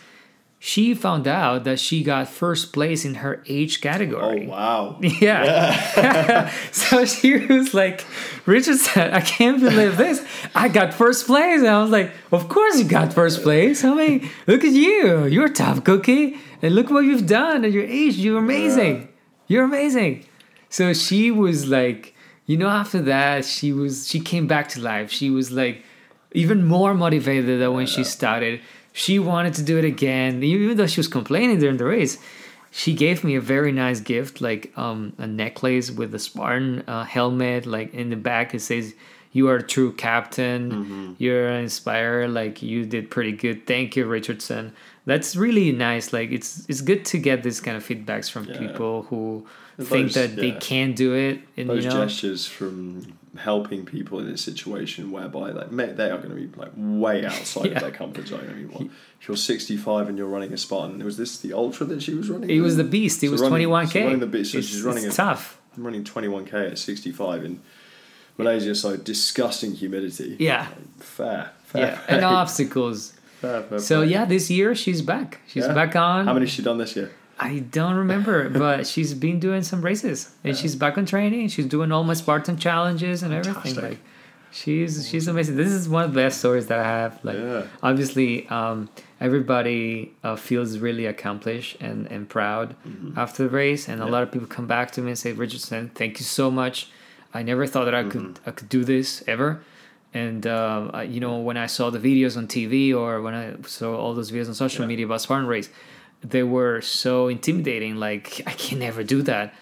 she 0.59 0.95
found 0.95 1.27
out 1.27 1.65
that 1.65 1.79
she 1.79 2.03
got 2.03 2.27
first 2.27 2.73
place 2.73 3.05
in 3.05 3.15
her 3.15 3.43
age 3.47 3.79
category. 3.79 4.21
Oh 4.21 4.27
category. 4.29 4.47
wow. 4.47 4.99
Yeah. 5.21 6.49
so 6.71 7.05
she 7.05 7.37
was 7.45 7.73
like, 7.73 8.05
Richardson, 8.45 9.13
I 9.13 9.21
can't 9.21 9.59
believe 9.59 9.97
this. 9.97 10.25
I 10.55 10.67
got 10.67 10.93
first 10.93 11.27
place. 11.27 11.59
And 11.59 11.67
I 11.67 11.81
was 11.81 11.91
like, 11.91 12.11
Of 12.31 12.49
course 12.49 12.79
you 12.79 12.85
got 12.85 13.13
first 13.13 13.43
place. 13.43 13.83
I 13.83 13.93
mean, 13.93 14.29
look 14.47 14.63
at 14.63 14.73
you. 14.73 15.25
You're 15.25 15.45
a 15.45 15.53
tough 15.53 15.83
cookie. 15.83 16.37
And 16.61 16.73
look 16.73 16.89
what 16.89 17.01
you've 17.05 17.27
done 17.27 17.63
at 17.63 17.71
your 17.71 17.83
age. 17.83 18.15
You're 18.15 18.39
amazing. 18.39 19.09
You're 19.45 19.63
amazing. 19.65 20.25
So 20.69 20.91
she 20.93 21.29
was 21.29 21.67
like, 21.67 22.15
you 22.47 22.57
know, 22.57 22.67
after 22.67 23.01
that, 23.03 23.45
she 23.45 23.71
was 23.73 24.07
she 24.07 24.19
came 24.19 24.47
back 24.47 24.69
to 24.69 24.81
life. 24.81 25.11
She 25.11 25.29
was 25.29 25.51
like 25.51 25.83
even 26.31 26.65
more 26.65 26.93
motivated 26.93 27.59
than 27.59 27.73
when 27.73 27.85
she 27.85 28.03
started. 28.03 28.61
She 29.03 29.19
wanted 29.19 29.53
to 29.59 29.63
do 29.63 29.77
it 29.77 29.85
again, 29.85 30.41
even 30.43 30.75
though 30.77 30.87
she 30.87 30.99
was 30.99 31.07
complaining 31.07 31.59
during 31.59 31.77
the 31.77 31.85
race. 31.85 32.17
She 32.71 32.93
gave 33.05 33.23
me 33.23 33.35
a 33.35 33.41
very 33.55 33.71
nice 33.71 33.99
gift, 33.99 34.41
like 34.41 34.63
um, 34.75 35.13
a 35.19 35.27
necklace 35.27 35.91
with 35.91 36.13
a 36.15 36.19
Spartan 36.19 36.83
uh, 36.87 37.03
helmet. 37.05 37.65
Like 37.65 37.93
in 37.93 38.09
the 38.09 38.15
back, 38.15 38.55
it 38.55 38.61
says, 38.61 38.95
"You 39.31 39.49
are 39.49 39.57
a 39.57 39.63
true 39.75 39.91
captain. 39.93 41.15
You're 41.19 41.47
an 41.47 41.63
inspired. 41.63 42.31
Like 42.31 42.61
you 42.63 42.85
did 42.85 43.09
pretty 43.11 43.33
good. 43.43 43.65
Thank 43.67 43.95
you, 43.95 44.05
Richardson." 44.05 44.73
That's 45.05 45.35
really 45.35 45.71
nice. 45.71 46.11
Like 46.11 46.31
it's 46.31 46.65
it's 46.67 46.81
good 46.81 47.05
to 47.11 47.17
get 47.19 47.43
this 47.43 47.59
kind 47.61 47.77
of 47.77 47.83
feedbacks 47.87 48.29
from 48.31 48.45
Yeah. 48.45 48.57
people 48.63 49.03
who 49.09 49.45
think 49.79 50.11
Those- 50.11 50.13
that 50.15 50.35
they 50.35 50.51
can 50.69 50.93
do 50.93 51.13
it, 51.13 51.39
and 51.55 51.69
Those 51.69 51.83
you 51.85 51.89
know, 51.91 52.03
gestures 52.05 52.45
from 52.47 53.05
helping 53.37 53.85
people 53.85 54.19
in 54.19 54.27
a 54.27 54.37
situation 54.37 55.11
whereby 55.11 55.51
like 55.51 55.71
ma- 55.71 55.85
they 55.87 56.09
are 56.11 56.17
going 56.17 56.29
to 56.29 56.35
be 56.35 56.47
like 56.59 56.71
way 56.75 57.25
outside 57.25 57.67
Yeah. 57.67 57.75
of 57.77 57.81
their 57.81 57.91
comfort 57.91 58.27
zone. 58.27 58.47
I 58.49 58.53
mean, 58.53 58.69
what, 58.69 58.81
if 59.21 59.27
you're 59.27 59.37
65 59.37 60.09
and 60.09 60.17
you're 60.17 60.27
running 60.27 60.51
a 60.53 60.57
Spartan, 60.57 61.03
was 61.03 61.17
this 61.17 61.37
the 61.39 61.53
ultra 61.53 61.85
that 61.87 62.03
she 62.03 62.13
was 62.13 62.29
running? 62.29 62.49
it 62.49 62.59
was 62.61 62.75
the 62.77 62.83
beast. 62.83 63.23
It 63.23 63.27
So 63.27 63.31
was 63.33 63.41
running- 63.41 63.51
twenty 63.51 63.65
one 63.67 63.87
so 63.87 63.93
k. 63.93 64.03
running 64.03 64.19
the 64.19 64.27
beast, 64.27 64.51
so 64.51 64.57
It's, 64.59 64.67
she's 64.67 64.81
running 64.81 65.05
it's 65.05 65.15
a- 65.15 65.17
tough. 65.17 65.59
I'm 65.77 65.83
running 65.85 66.03
21k 66.03 66.71
at 66.71 66.77
65 66.79 67.45
in 67.45 67.61
Malaysia, 68.37 68.73
so 68.75 68.97
disgusting 68.97 69.73
humidity. 69.73 70.35
Yeah. 70.39 70.67
Like, 70.69 71.03
fair, 71.03 71.51
fair. 71.65 71.81
Yeah, 71.81 72.15
and 72.15 72.25
obstacles. 72.25 73.13
Fair, 73.41 73.61
fair 73.63 73.79
So 73.79 74.01
play. 74.01 74.11
yeah, 74.13 74.25
this 74.25 74.49
year 74.49 74.73
she's 74.75 75.01
back. 75.03 75.41
She's 75.47 75.65
Yeah? 75.65 75.73
back 75.73 75.95
on. 75.95 76.25
How 76.25 76.33
many 76.33 76.45
has 76.47 76.53
she 76.53 76.63
done 76.63 76.77
this 76.79 76.95
year? 76.95 77.11
I 77.39 77.59
don't 77.59 77.95
remember, 77.95 78.49
but 78.49 78.87
she's 78.91 79.13
been 79.13 79.39
doing 79.39 79.61
some 79.63 79.81
races, 79.81 80.33
and 80.43 80.57
she's 80.57 80.75
back 80.75 80.97
on 80.97 81.05
training. 81.05 81.49
She's 81.49 81.67
doing 81.67 81.91
all 81.91 82.03
my 82.03 82.13
Spartan 82.15 82.57
challenges 82.57 83.21
and 83.23 83.33
everything. 83.33 83.75
Fantastic. 83.75 83.83
Like, 83.83 83.99
she's 84.51 85.07
she's 85.07 85.27
amazing. 85.27 85.55
This 85.55 85.69
is 85.71 85.87
one 85.87 86.03
of 86.05 86.13
the 86.13 86.19
best 86.21 86.39
stories 86.39 86.65
that 86.67 86.79
I 86.79 86.83
have. 86.83 87.19
Like, 87.23 87.37
Yeah. 87.37 87.63
obviously, 87.83 88.47
um, 88.49 88.89
everybody 89.21 90.13
uh, 90.23 90.35
feels 90.35 90.79
really 90.79 91.05
accomplished 91.05 91.77
and 91.79 92.07
and 92.11 92.27
proud 92.27 92.75
Mm-hmm. 92.87 93.19
after 93.19 93.43
the 93.43 93.49
race, 93.49 93.87
and 93.87 94.01
a 94.01 94.07
lot 94.07 94.23
of 94.23 94.31
people 94.31 94.47
come 94.47 94.67
back 94.67 94.91
to 94.91 95.01
me 95.01 95.09
and 95.11 95.17
say, 95.19 95.31
"Richardson, 95.33 95.91
thank 95.93 96.19
you 96.19 96.25
so 96.25 96.49
much. 96.49 96.89
I 97.33 97.43
never 97.43 97.67
thought 97.67 97.85
that 97.85 97.95
I 97.95 98.03
could 98.03 98.21
Mm-hmm. 98.21 98.49
I 98.49 98.51
could 98.51 98.69
do 98.69 98.83
this 98.83 99.23
ever." 99.27 99.59
And 100.13 100.47
uh, 100.47 100.89
I- 100.93 101.03
you 101.03 101.19
know, 101.19 101.37
when 101.37 101.57
I 101.57 101.67
saw 101.67 101.89
the 101.91 101.99
videos 101.99 102.35
on 102.37 102.47
TV 102.47 102.95
or 102.95 103.21
when 103.21 103.33
I 103.35 103.45
saw 103.67 103.95
all 103.95 104.13
those 104.15 104.31
videos 104.31 104.47
on 104.47 104.55
social 104.55 104.83
Yeah. 104.83 104.87
media 104.87 105.05
about 105.05 105.21
Spartan 105.21 105.47
race, 105.47 105.69
they 106.21 106.43
were 106.43 106.81
so 106.81 107.27
intimidating. 107.27 107.95
Like 107.97 108.41
I 108.45 108.51
can 108.53 108.79
never 108.79 109.03
do 109.03 109.21
that. 109.23 109.53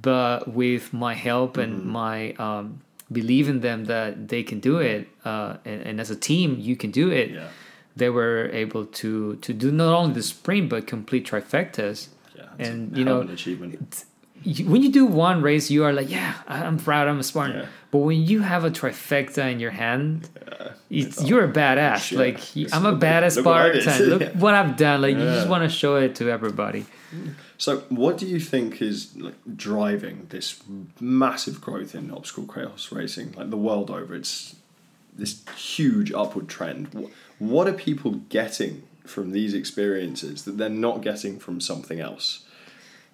But 0.00 0.48
with 0.48 0.92
my 0.92 1.14
help 1.14 1.56
and 1.56 1.72
Mm-hmm. 1.80 1.88
my 1.88 2.32
um, 2.32 2.80
belief 3.12 3.48
in 3.48 3.60
them 3.60 3.84
that 3.86 4.28
they 4.28 4.42
can 4.42 4.60
do 4.60 4.78
it, 4.78 5.08
uh, 5.24 5.56
and, 5.64 5.80
and 5.82 6.00
as 6.00 6.10
a 6.10 6.16
team 6.16 6.56
you 6.58 6.76
can 6.76 6.90
do 6.90 7.10
it, 7.10 7.30
Yeah. 7.30 7.48
they 7.96 8.10
were 8.10 8.50
able 8.52 8.84
to 9.00 9.36
to 9.36 9.52
do 9.52 9.70
not 9.70 9.94
only 9.94 10.14
the 10.14 10.22
sprint 10.22 10.68
but 10.68 10.86
complete 10.86 11.24
trifectas. 11.26 12.08
Yeah. 12.36 12.66
And, 12.66 12.96
you 12.98 13.04
know, 13.04 13.20
an 13.20 13.30
achievement. 13.30 14.04
You- 14.42 14.66
When 14.68 14.82
you 14.82 14.90
do 14.92 15.06
one 15.06 15.42
race, 15.42 15.70
you 15.70 15.84
are 15.84 15.92
like, 15.92 16.10
yeah, 16.10 16.34
I'm 16.48 16.78
proud, 16.78 17.08
I'm 17.08 17.18
a 17.18 17.22
Spartan. 17.22 17.56
Yeah. 17.60 17.66
But 17.90 17.98
when 17.98 18.22
you 18.22 18.40
have 18.42 18.64
a 18.64 18.70
trifecta 18.70 19.50
in 19.50 19.60
your 19.60 19.70
hand, 19.70 20.28
it's, 20.90 21.18
all- 21.20 21.26
you're 21.28 21.44
a 21.44 21.52
badass. 21.52 21.98
Shit. 22.08 22.18
Like 22.18 22.56
It's- 22.56 22.72
I'm 22.72 22.84
a 22.86 22.96
badass 22.96 23.36
look 23.36 23.46
what 23.46 23.82
Spartan. 23.82 24.06
Look 24.10 24.20
Yeah. 24.22 24.38
what 24.38 24.54
I've 24.54 24.76
done. 24.76 25.02
Like 25.02 25.16
you 25.16 25.22
just 25.24 25.48
want 25.48 25.62
to 25.62 25.68
show 25.74 25.96
it 25.96 26.14
to 26.16 26.28
everybody. 26.30 26.84
So, 27.58 27.78
what 27.88 28.18
do 28.18 28.26
you 28.26 28.40
think 28.40 28.82
is 28.82 29.14
like, 29.16 29.34
driving 29.56 30.26
this 30.30 30.60
massive 31.00 31.60
growth 31.60 31.94
in 31.94 32.10
obstacle 32.10 32.44
course 32.44 32.90
racing, 32.90 33.32
like 33.36 33.50
the 33.50 33.56
world 33.56 33.88
over? 33.90 34.14
It's 34.16 34.56
this 35.16 35.42
huge 35.56 36.10
upward 36.12 36.48
trend. 36.48 36.88
Wh- 36.92 37.40
What 37.40 37.68
are 37.68 37.72
people 37.72 38.10
getting 38.28 38.82
from 39.06 39.30
these 39.30 39.54
experiences 39.54 40.42
that 40.44 40.58
they're 40.58 40.68
not 40.68 41.02
getting 41.02 41.38
from 41.38 41.60
something 41.60 42.00
else? 42.00 42.43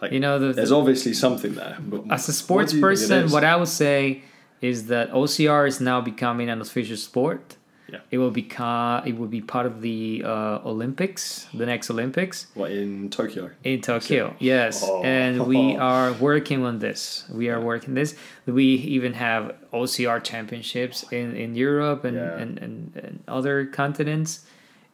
Like, 0.00 0.12
You 0.12 0.20
know, 0.20 0.38
the- 0.38 0.52
there's 0.52 0.72
obviously 0.72 1.12
something 1.14 1.54
there. 1.54 1.76
As 2.10 2.28
a 2.28 2.32
sports 2.32 2.72
do 2.72 2.78
you 2.78 2.82
think 2.82 2.98
it 2.98 3.08
person, 3.08 3.30
what 3.32 3.44
I 3.44 3.56
would 3.56 3.68
say 3.68 4.22
is 4.62 4.86
that 4.86 5.10
OCR 5.12 5.66
is 5.66 5.80
now 5.80 6.00
becoming 6.00 6.48
an 6.48 6.60
official 6.60 6.96
sport. 6.96 7.56
Yeah. 7.92 7.98
It 8.12 8.18
will 8.18 8.30
become 8.30 9.02
it 9.04 9.18
will 9.18 9.26
be 9.26 9.40
part 9.40 9.66
of 9.66 9.80
the 9.82 10.22
uh, 10.24 10.60
Olympics, 10.64 11.48
the 11.52 11.66
next 11.66 11.90
Olympics 11.90 12.46
What 12.54 12.70
in 12.70 13.10
Tokyo? 13.10 13.50
in 13.64 13.80
Tokyo. 13.80 14.36
Yes, 14.38 14.84
Oh. 14.86 15.02
and 15.02 15.44
we 15.48 15.74
are 15.90 16.12
working 16.12 16.64
on 16.64 16.78
this. 16.78 17.24
We 17.40 17.48
are 17.50 17.60
working 17.60 17.94
this. 17.94 18.14
We 18.46 18.64
even 18.96 19.14
have 19.14 19.42
OCR 19.72 20.20
championships 20.22 21.04
in, 21.10 21.34
in 21.34 21.56
Europe 21.56 22.04
and, 22.04 22.16
Yeah. 22.16 22.36
and, 22.42 22.58
and, 22.64 22.92
and 23.04 23.14
other 23.26 23.66
continents, 23.66 24.46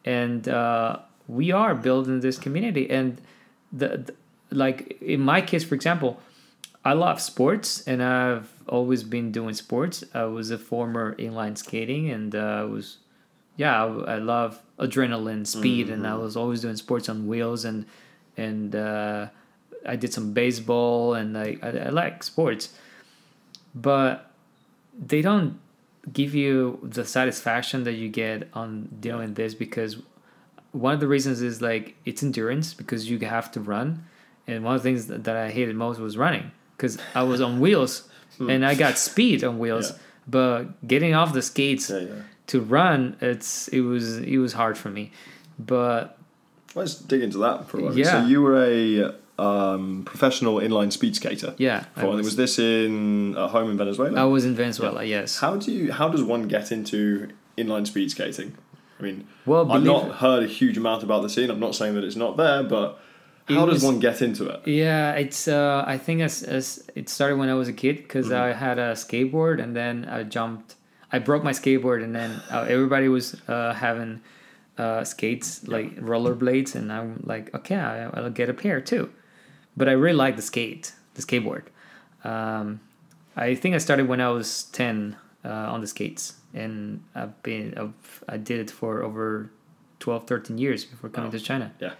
and 0.07 0.49
uh, 0.49 0.97
we 1.29 1.53
are 1.53 1.75
building 1.75 2.21
this 2.21 2.39
community. 2.39 2.89
And 2.91 3.21
the, 3.73 3.89
the 4.07 4.15
like 4.57 5.01
in 5.03 5.21
my 5.21 5.41
case, 5.41 5.65
for 5.65 5.75
example, 5.75 6.19
I 6.85 6.95
love 6.95 7.21
sports 7.21 7.87
and 7.87 8.03
I've 8.03 8.49
always 8.69 9.03
been 9.03 9.31
doing 9.31 9.55
sports. 9.55 10.03
I 10.15 10.25
was 10.25 10.51
a 10.51 10.59
former 10.59 11.15
inline 11.17 11.59
skating 11.59 12.11
and 12.11 12.35
uh, 12.35 12.39
I 12.39 12.65
was, 12.65 12.99
yeah, 13.57 13.85
I, 13.85 14.15
I 14.15 14.19
love 14.19 14.61
adrenaline, 14.79 15.47
speed, 15.47 15.91
and 15.91 16.07
I 16.07 16.15
was 16.15 16.37
always 16.37 16.61
doing 16.63 16.77
sports 16.77 17.09
on 17.09 17.27
wheels 17.27 17.65
and 17.65 17.87
and 18.37 18.77
uh, 18.77 19.29
I 19.87 19.97
did 19.97 20.13
some 20.13 20.33
baseball 20.33 21.15
and 21.15 21.39
I, 21.39 21.57
I, 21.63 21.69
I 21.69 21.89
like 21.89 22.23
sports, 22.23 22.75
but 23.75 24.31
they 24.99 25.23
don't 25.23 25.59
give 26.13 26.35
you 26.35 26.79
the 26.83 27.05
satisfaction 27.05 27.85
that 27.85 27.95
you 27.95 28.09
get 28.09 28.49
on 28.53 28.89
doing 29.01 29.35
this 29.35 29.55
because 29.55 29.97
one 30.73 30.93
of 30.95 31.01
the 31.01 31.09
reasons 31.09 31.41
is 31.43 31.61
like 31.63 31.95
it's 32.05 32.23
endurance 32.23 32.75
because 32.75 33.11
you 33.11 33.19
have 33.21 33.51
to 33.53 33.61
run 33.61 34.05
and 34.47 34.65
one 34.65 34.75
of 34.77 34.83
the 34.83 34.89
things 34.89 35.07
that, 35.07 35.37
i 35.37 35.51
hated 35.51 35.75
most 35.77 35.99
was 35.99 36.17
running 36.17 36.51
because 36.77 36.99
i 37.15 37.23
was 37.23 37.41
on 37.41 37.61
wheels 37.61 38.09
and 38.39 38.65
i 38.65 38.75
got 38.75 38.99
speed 38.99 39.43
on 39.45 39.59
wheels 39.59 39.91
Yeah. 39.91 39.97
but 40.29 40.87
getting 40.87 41.15
off 41.15 41.33
the 41.33 41.43
skates 41.43 41.91
Yeah, 41.91 41.99
yeah. 41.99 42.15
to 42.49 42.61
run 42.61 43.17
it's 43.21 43.69
it 43.69 43.81
was 43.81 44.19
it 44.19 44.39
was 44.39 44.53
hard 44.55 44.77
for 44.79 44.91
me 44.91 45.13
but 45.59 46.13
Let's 46.75 46.95
dig 46.95 47.23
into 47.23 47.39
that 47.39 47.69
for 47.69 47.79
a 47.79 47.81
moment. 47.81 47.97
Yeah. 47.99 48.21
So 48.21 48.27
you 48.27 48.43
were 48.43 48.63
a 48.63 49.15
um, 49.39 50.03
professional 50.05 50.57
inline 50.57 50.93
speed 50.93 51.17
skater. 51.17 51.55
yeah 51.57 51.85
For, 51.97 52.09
was, 52.09 52.25
was, 52.27 52.37
this 52.37 52.59
in 52.59 53.35
at 53.37 53.49
home 53.51 53.71
in 53.71 53.79
Venezuela? 53.79 54.21
I 54.21 54.25
was 54.25 54.45
in 54.45 54.55
venezuela 54.55 55.03
yes 55.05 55.39
How 55.41 55.57
do 55.57 55.73
you? 55.73 55.93
How 55.93 56.09
does 56.11 56.23
one 56.23 56.49
get 56.49 56.71
into 56.71 57.29
inline 57.57 57.87
speed 57.87 58.11
skating? 58.11 58.57
I 58.99 59.03
mean, 59.03 59.27
well 59.47 59.71
I've 59.73 59.83
not 59.83 60.17
heard 60.17 60.43
a 60.43 60.47
huge 60.47 60.77
amount 60.77 61.03
about 61.03 61.23
the 61.23 61.31
scene. 61.31 61.49
I'm 61.51 61.61
not 61.61 61.75
saying 61.75 61.95
that 61.95 62.05
it's 62.05 62.17
not 62.17 62.37
there, 62.37 62.63
but 62.63 62.99
how 63.49 63.67
does 63.67 63.75
was- 63.75 63.85
one 63.85 63.99
get 64.01 64.21
into 64.23 64.49
it? 64.49 64.67
Yeah, 64.67 65.13
it's. 65.13 65.47
Uh, 65.49 65.85
I 65.87 65.99
think 65.99 66.21
as, 66.23 66.43
as 66.43 66.89
it 66.95 67.09
started 67.09 67.37
when 67.39 67.49
I 67.49 67.55
was 67.55 67.69
a 67.69 67.73
kid 67.73 67.97
because 67.99 68.27
Mm-hmm. 68.27 68.43
I 68.43 68.53
had 68.53 68.79
a 68.79 68.93
skateboard 68.93 69.63
and 69.63 69.75
then 69.77 70.05
I 70.11 70.23
jumped. 70.25 70.75
I 71.13 71.19
broke 71.21 71.45
my 71.45 71.53
skateboard 71.53 72.03
and 72.03 72.15
then 72.15 72.31
uh, 72.51 72.67
everybody 72.69 73.09
was 73.09 73.37
uh, 73.49 73.73
having 73.75 74.21
uh, 74.77 75.05
skates 75.05 75.67
like 75.69 75.95
rollerblades 75.97 76.75
and 76.75 76.93
I'm 76.93 77.23
like, 77.25 77.55
okay, 77.55 77.77
I, 77.77 78.07
I'll 78.09 78.31
get 78.31 78.49
a 78.51 78.55
pair 78.55 78.81
too. 78.81 79.11
But 79.77 79.89
I 79.89 79.93
really 79.93 80.17
like 80.17 80.37
the 80.37 80.43
skate, 80.43 80.93
the 81.15 81.23
skateboard. 81.23 81.63
Um, 82.25 82.81
I 83.37 83.55
think 83.55 83.75
I 83.75 83.79
started 83.79 84.09
when 84.09 84.21
I 84.21 84.31
was 84.31 84.65
ten 84.73 85.17
uh, 85.45 85.49
on 85.73 85.81
the 85.81 85.87
skates, 85.87 86.35
and 86.55 87.03
I've 87.15 87.41
been 87.43 87.75
I've, 87.79 88.25
I 88.29 88.37
did 88.39 88.59
it 88.61 88.71
for 88.71 89.03
over 89.03 89.51
12, 90.01 90.27
13 90.27 90.59
years 90.59 90.85
before 90.85 91.09
coming 91.11 91.31
Wow. 91.31 91.39
to 91.39 91.45
China. 91.45 91.73
Yeah. 91.81 91.93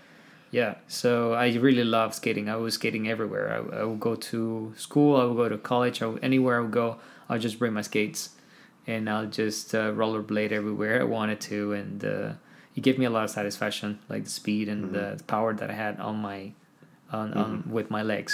Yeah. 0.61 0.73
So 1.01 1.11
I 1.45 1.47
really 1.69 1.85
love 1.99 2.11
skating. 2.21 2.47
I 2.49 2.57
was 2.65 2.75
skating 2.81 3.05
everywhere. 3.15 3.47
I, 3.57 3.59
I 3.81 3.85
would 3.89 4.01
go 4.09 4.15
to 4.31 4.73
school. 4.87 5.11
I 5.21 5.25
would 5.29 5.37
go 5.43 5.49
to 5.55 5.59
college. 5.73 5.97
I 6.03 6.07
would, 6.11 6.23
anywhere 6.31 6.57
I 6.59 6.63
would 6.65 6.77
go, 6.83 6.89
I'll 7.29 7.43
just 7.49 7.59
bring 7.61 7.73
my 7.81 7.83
skates, 7.91 8.21
and 8.93 9.03
I'll 9.13 9.31
just 9.43 9.75
uh, 9.75 9.91
rollerblade 10.01 10.53
everywhere 10.61 10.95
I 11.05 11.05
wanted 11.19 11.41
to, 11.51 11.59
and 11.81 11.99
uh, 12.05 12.29
it 12.77 12.83
gave 12.87 12.97
me 12.99 13.05
a 13.07 13.11
lot 13.17 13.25
of 13.25 13.31
satisfaction, 13.31 13.89
like 14.13 14.23
the 14.29 14.35
speed 14.41 14.69
and 14.73 14.81
Mm-hmm. 14.85 15.17
the 15.19 15.25
power 15.35 15.51
that 15.61 15.69
I 15.75 15.77
had 15.85 15.95
on 16.09 16.17
my, 16.29 16.39
on, 17.19 17.27
on 17.43 17.51
with 17.77 17.89
my 17.97 18.03
legs, 18.03 18.33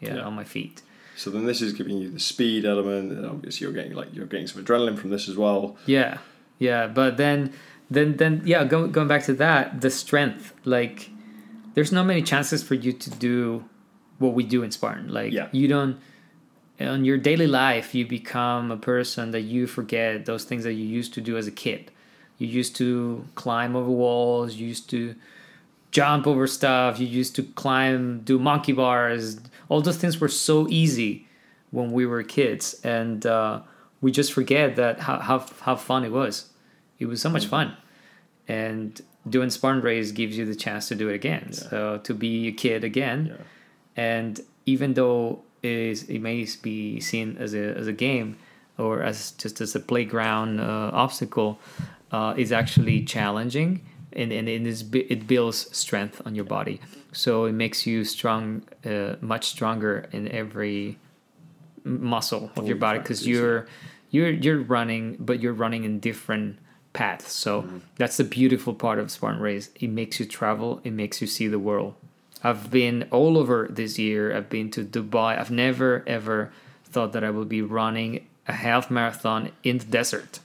yeah, 0.00 0.14
Yeah. 0.16 0.26
on 0.28 0.34
my 0.40 0.44
feet. 0.44 0.76
So 1.16 1.26
then 1.30 1.44
this 1.50 1.60
is 1.60 1.72
giving 1.78 1.96
you 2.02 2.08
the 2.08 2.20
speed 2.32 2.64
element, 2.64 3.12
and 3.12 3.26
obviously 3.26 3.60
you're 3.64 3.74
getting 3.80 3.94
like 4.00 4.08
you're 4.14 4.30
getting 4.34 4.46
some 4.50 4.64
adrenaline 4.64 4.96
from 4.98 5.10
this 5.14 5.28
as 5.28 5.36
well. 5.36 5.62
Yeah, 5.86 6.12
yeah, 6.58 6.82
but 7.00 7.16
then, 7.16 7.52
then, 7.90 8.16
then, 8.16 8.42
yeah. 8.52 8.64
Go, 8.72 8.78
going 8.96 9.08
back 9.14 9.24
to 9.30 9.34
that, 9.34 9.80
the 9.84 9.90
strength. 9.90 10.44
Like, 10.64 11.10
there's 11.74 11.92
not 11.92 12.04
many 12.06 12.22
chances 12.22 12.62
for 12.62 12.74
you 12.74 12.92
to 12.92 13.10
do 13.10 13.64
what 14.18 14.34
we 14.34 14.42
do 14.44 14.62
in 14.62 14.70
Spartan. 14.70 15.08
Like, 15.12 15.32
Yeah. 15.32 15.48
you 15.52 15.68
don't. 15.68 15.96
On 16.80 17.04
your 17.04 17.18
daily 17.18 17.46
life, 17.46 17.94
you 17.94 18.06
become 18.06 18.70
a 18.70 18.76
person 18.76 19.32
that 19.32 19.42
you 19.42 19.66
forget 19.66 20.24
those 20.24 20.44
things 20.44 20.64
that 20.64 20.72
you 20.72 20.84
used 20.86 21.12
to 21.14 21.20
do 21.20 21.36
as 21.36 21.46
a 21.46 21.50
kid. 21.50 21.90
You 22.38 22.46
used 22.48 22.74
to 22.76 23.26
climb 23.34 23.76
over 23.76 23.90
walls. 23.90 24.54
You 24.54 24.66
used 24.66 24.88
to 24.90 25.14
jump 25.90 26.26
over 26.26 26.46
stuff. 26.46 26.98
You 26.98 27.06
used 27.06 27.36
to 27.36 27.42
climb, 27.42 28.20
do 28.20 28.38
monkey 28.38 28.72
bars. 28.72 29.40
All 29.68 29.82
those 29.82 29.98
things 29.98 30.20
were 30.20 30.28
so 30.28 30.66
easy 30.70 31.26
when 31.70 31.92
we 31.92 32.06
were 32.06 32.22
kids, 32.22 32.80
and 32.82 33.26
uh, 33.26 33.60
we 34.00 34.10
just 34.10 34.32
forget 34.32 34.76
that 34.76 35.00
how, 35.00 35.18
how 35.18 35.38
how 35.60 35.76
fun 35.76 36.02
it 36.04 36.10
was. 36.12 36.48
It 36.98 37.06
was 37.06 37.20
so 37.20 37.28
much 37.28 37.44
fun, 37.46 37.76
and 38.48 39.00
doing 39.28 39.50
Spartan 39.50 39.82
race 39.82 40.12
gives 40.12 40.36
you 40.38 40.44
the 40.46 40.54
chance 40.54 40.88
to 40.88 40.94
do 40.94 41.08
it 41.08 41.14
again. 41.14 41.52
So 41.52 41.98
to 41.98 42.14
be 42.14 42.48
a 42.48 42.52
kid 42.52 42.84
again, 42.84 43.26
Yeah. 43.26 43.44
and 43.96 44.40
even 44.66 44.94
though 44.94 45.42
it, 45.62 45.72
is, 45.72 46.04
it 46.04 46.20
may 46.20 46.46
be 46.62 47.00
seen 47.00 47.36
as 47.38 47.54
a 47.54 47.76
as 47.76 47.86
a 47.86 47.92
game 47.92 48.36
or 48.78 49.02
as 49.02 49.32
just 49.32 49.60
as 49.60 49.74
a 49.74 49.80
playground 49.80 50.60
uh, 50.60 50.90
obstacle, 50.92 51.58
uh, 52.12 52.34
is 52.36 52.50
actually 52.52 53.02
challenging 53.04 53.80
and, 54.12 54.32
and 54.32 54.48
it, 54.48 54.66
is, 54.66 54.84
it 54.92 55.26
builds 55.26 55.76
strength 55.76 56.20
on 56.26 56.34
your 56.34 56.44
body. 56.44 56.80
So 57.12 57.44
it 57.44 57.52
makes 57.52 57.86
you 57.86 58.04
strong, 58.04 58.62
uh, 58.84 59.16
much 59.20 59.44
stronger 59.50 60.08
in 60.12 60.28
every 60.28 60.98
muscle 61.84 62.50
of 62.56 62.66
your 62.66 62.76
body 62.76 62.98
because 62.98 63.26
you're 63.26 63.66
you're 64.10 64.30
you're 64.30 64.60
running, 64.60 65.16
but 65.20 65.40
you're 65.40 65.52
running 65.52 65.84
in 65.84 66.00
different 66.00 66.58
paths. 66.92 67.32
So 67.32 67.68
that's 67.96 68.16
the 68.16 68.24
beautiful 68.24 68.74
part 68.74 68.98
of 68.98 69.10
Spartan 69.10 69.40
Race. 69.40 69.70
It 69.76 69.90
makes 69.90 70.18
you 70.20 70.26
travel. 70.26 70.80
It 70.84 70.92
makes 70.92 71.20
you 71.20 71.26
see 71.26 71.48
the 71.48 71.58
world. 71.58 71.94
I've 72.42 72.70
been 72.70 73.06
all 73.10 73.36
over 73.36 73.68
this 73.70 73.98
year. 73.98 74.34
I've 74.36 74.48
been 74.48 74.70
to 74.72 74.84
Dubai. 74.84 75.38
I've 75.38 75.50
never 75.50 76.02
ever 76.06 76.52
thought 76.84 77.12
that 77.12 77.22
I 77.22 77.30
would 77.30 77.48
be 77.48 77.62
running 77.62 78.26
a 78.48 78.52
half 78.52 78.90
marathon 78.90 79.50
in 79.62 79.78
the 79.78 79.84
desert, 79.84 80.40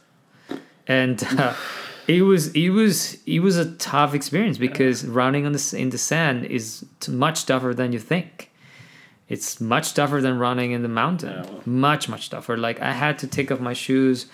and 0.88 1.24
uh, 1.38 1.56
it 2.08 2.24
was 2.24 2.54
it 2.54 2.70
was 2.70 3.18
it 3.26 3.40
was 3.40 3.58
a 3.58 3.74
tough 3.76 4.14
experience 4.14 4.58
because 4.58 5.06
running 5.06 5.46
on 5.46 5.54
the 5.54 5.76
in 5.78 5.90
the 5.90 5.98
sand 5.98 6.46
is 6.46 6.86
much 7.08 7.46
tougher 7.46 7.74
than 7.74 7.92
you 7.94 8.00
think. 8.00 8.52
It's 9.28 9.60
much 9.60 9.96
tougher 9.96 10.22
than 10.22 10.38
running 10.38 10.72
in 10.72 10.84
the 10.84 10.88
mountain. 10.90 11.30
Yeah, 11.30 11.52
well. 11.52 11.62
Much 11.66 12.10
much 12.10 12.30
tougher. 12.30 12.58
Like 12.58 12.82
I 12.82 12.92
had 12.92 13.18
to 13.20 13.28
take 13.28 13.52
off 13.52 13.60
my 13.60 13.74
shoes 13.74 14.28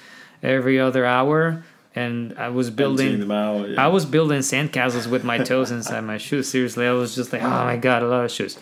every 0.43 0.79
other 0.79 1.05
hour, 1.05 1.63
and 1.95 2.33
I 2.37 2.49
was 2.49 2.69
building. 2.69 3.29
Out. 3.31 3.69
Yeah. 3.69 3.83
I 3.83 3.87
was 3.87 4.05
building 4.05 4.39
sandcastles 4.39 5.07
with 5.07 5.23
my 5.23 5.37
toes 5.37 5.71
inside 5.71 6.01
my 6.01 6.17
shoes. 6.17 6.49
Seriously, 6.49 6.87
I 6.87 6.91
was 6.91 7.15
just 7.15 7.33
like, 7.33 7.41
oh 7.41 7.49
my 7.49 7.77
god, 7.77 8.03
a 8.03 8.07
lot 8.07 8.25
of 8.25 8.31
shoes, 8.31 8.57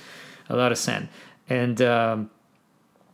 a 0.50 0.56
lot 0.56 0.72
of 0.72 0.78
sand. 0.78 1.10
And 1.48 1.82
um, 1.82 2.30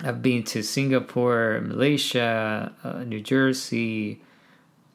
I've 0.03 0.21
been 0.21 0.43
to 0.43 0.61
Singapore, 0.61 1.61
Malaysia, 1.63 2.73
uh, 2.83 3.03
New 3.03 3.21
Jersey, 3.21 4.21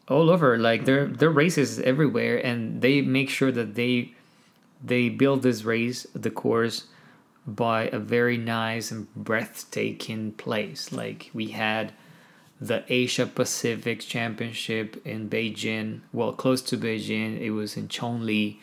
all 0.09 0.31
over. 0.31 0.59
Like 0.59 0.85
there, 0.85 1.07
there 1.07 1.29
are 1.29 1.33
races 1.33 1.79
everywhere, 1.81 2.39
and 2.39 2.81
they 2.83 3.03
make 3.03 3.31
sure 3.31 3.53
that 3.53 3.75
they 3.75 4.15
they 4.83 5.11
build 5.11 5.43
this 5.43 5.65
race, 5.65 6.07
the 6.15 6.31
course, 6.31 6.85
by 7.47 7.89
a 7.89 7.99
very 7.99 8.39
nice 8.39 8.91
and 8.91 9.13
breathtaking 9.15 10.33
place. 10.33 10.93
Like 10.93 11.31
we 11.35 11.49
had 11.49 11.93
the 12.61 12.85
Asia 12.89 13.27
Pacific 13.27 14.01
Championship 14.01 15.01
in 15.07 15.31
Beijing, 15.31 16.01
well, 16.13 16.33
close 16.33 16.61
to 16.63 16.77
Beijing. 16.77 17.41
It 17.41 17.53
was 17.53 17.77
in 17.77 17.89
Chongli, 17.89 18.59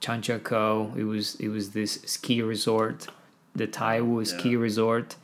Zhangjiakou. 0.00 0.96
It 0.96 1.04
was 1.04 1.34
it 1.36 1.48
was 1.48 1.70
this 1.70 2.00
ski 2.06 2.42
resort, 2.42 3.08
the 3.54 3.66
Taiwu 3.66 4.26
ski 4.26 4.56
resort. 4.56 5.16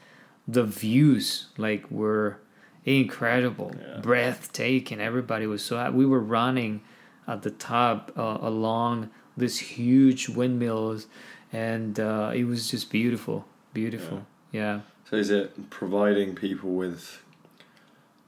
The 0.49 0.65
views 0.65 1.47
like 1.57 1.91
were 1.91 2.39
incredible, 2.85 3.73
Yeah. 3.81 4.01
breathtaking. 4.01 5.01
Everybody 5.01 5.47
was 5.47 5.63
so 5.65 5.77
happy. 5.77 5.97
We 5.97 6.07
were 6.07 6.21
running 6.21 6.83
at 7.27 7.43
the 7.43 7.51
top 7.51 8.13
uh, 8.17 8.39
along 8.41 9.11
this 9.37 9.59
huge 9.59 10.29
windmills, 10.29 11.07
and 11.53 11.99
uh, 11.99 12.31
it 12.35 12.45
was 12.45 12.71
just 12.71 12.91
beautiful, 12.91 13.45
beautiful. 13.75 14.25
yeah. 14.53 14.81
So 15.11 15.17
is 15.17 15.31
it 15.31 15.69
providing 15.71 16.35
people 16.35 16.71
with 16.75 17.23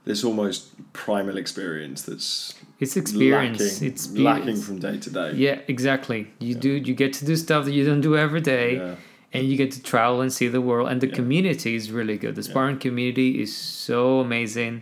this 0.09 0.25
almost 0.25 0.59
primal 0.95 1.37
experience 1.37 2.03
that's 2.03 2.55
It's 2.81 2.97
experience. 2.97 3.61
lacking, 3.61 3.89
it's 3.89 4.05
lacking 4.29 4.57
from 4.57 4.79
day 4.79 4.97
to 5.05 5.11
day? 5.11 5.33
Yeah, 5.37 5.59
exactly. 5.69 6.21
You 6.41 6.55
do. 6.55 6.71
You 6.89 6.95
get 6.95 7.13
to 7.19 7.25
do 7.27 7.37
stuff 7.37 7.67
that 7.67 7.73
you 7.73 7.85
don't 7.85 8.01
do 8.01 8.17
every 8.17 8.41
day, 8.41 8.69
Yeah. 8.77 8.95
and 9.35 9.43
you 9.49 9.57
get 9.63 9.71
to 9.73 9.83
travel 9.83 10.19
and 10.23 10.33
see 10.33 10.49
the 10.49 10.63
world. 10.69 10.89
And 10.91 10.99
the 11.05 11.09
Yeah. 11.09 11.15
community 11.21 11.75
is 11.81 11.93
really 11.99 12.17
good. 12.23 12.35
The 12.41 12.43
Yeah. 12.43 12.51
Spartan 12.51 12.79
community 12.87 13.29
is 13.45 13.55
so 13.89 14.21
amazing. 14.27 14.75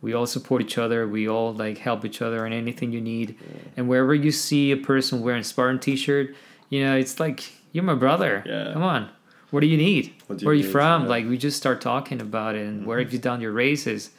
We 0.00 0.10
all 0.16 0.26
support 0.36 0.62
each 0.66 0.78
other. 0.84 0.98
We 1.08 1.22
all 1.28 1.50
like 1.64 1.78
help 1.88 2.04
each 2.08 2.22
other 2.26 2.46
in 2.46 2.52
anything 2.52 2.92
you 2.92 3.00
need. 3.00 3.28
And 3.76 3.88
wherever 3.90 4.14
you 4.14 4.30
see 4.30 4.70
a 4.70 4.76
person 4.92 5.20
wearing 5.26 5.42
Spartan 5.52 5.80
T-shirt, 5.80 6.26
you 6.70 6.78
know 6.84 6.94
it's 7.02 7.18
like 7.18 7.38
you're 7.72 7.82
my 7.92 7.96
brother. 8.06 8.34
Yeah. 8.46 8.72
Come 8.74 8.84
on. 8.96 9.02
What 9.50 9.60
do 9.64 9.66
you 9.66 9.78
need? 9.88 10.04
Do 10.04 10.34
where 10.44 10.52
are 10.52 10.54
you 10.54 10.60
you 10.60 10.66
need? 10.66 10.72
from? 10.72 10.90
Yeah. 10.90 10.98
Mm-hmm. 11.00 11.10
Like 11.14 11.24
we 11.32 11.36
just 11.48 11.56
start 11.56 11.78
talking 11.80 12.20
about 12.20 12.52
it 12.54 12.64
and 12.70 12.86
where 12.86 12.98
have 13.02 13.12
you 13.14 13.18
done 13.30 13.40
your 13.40 13.52
races 13.66 14.10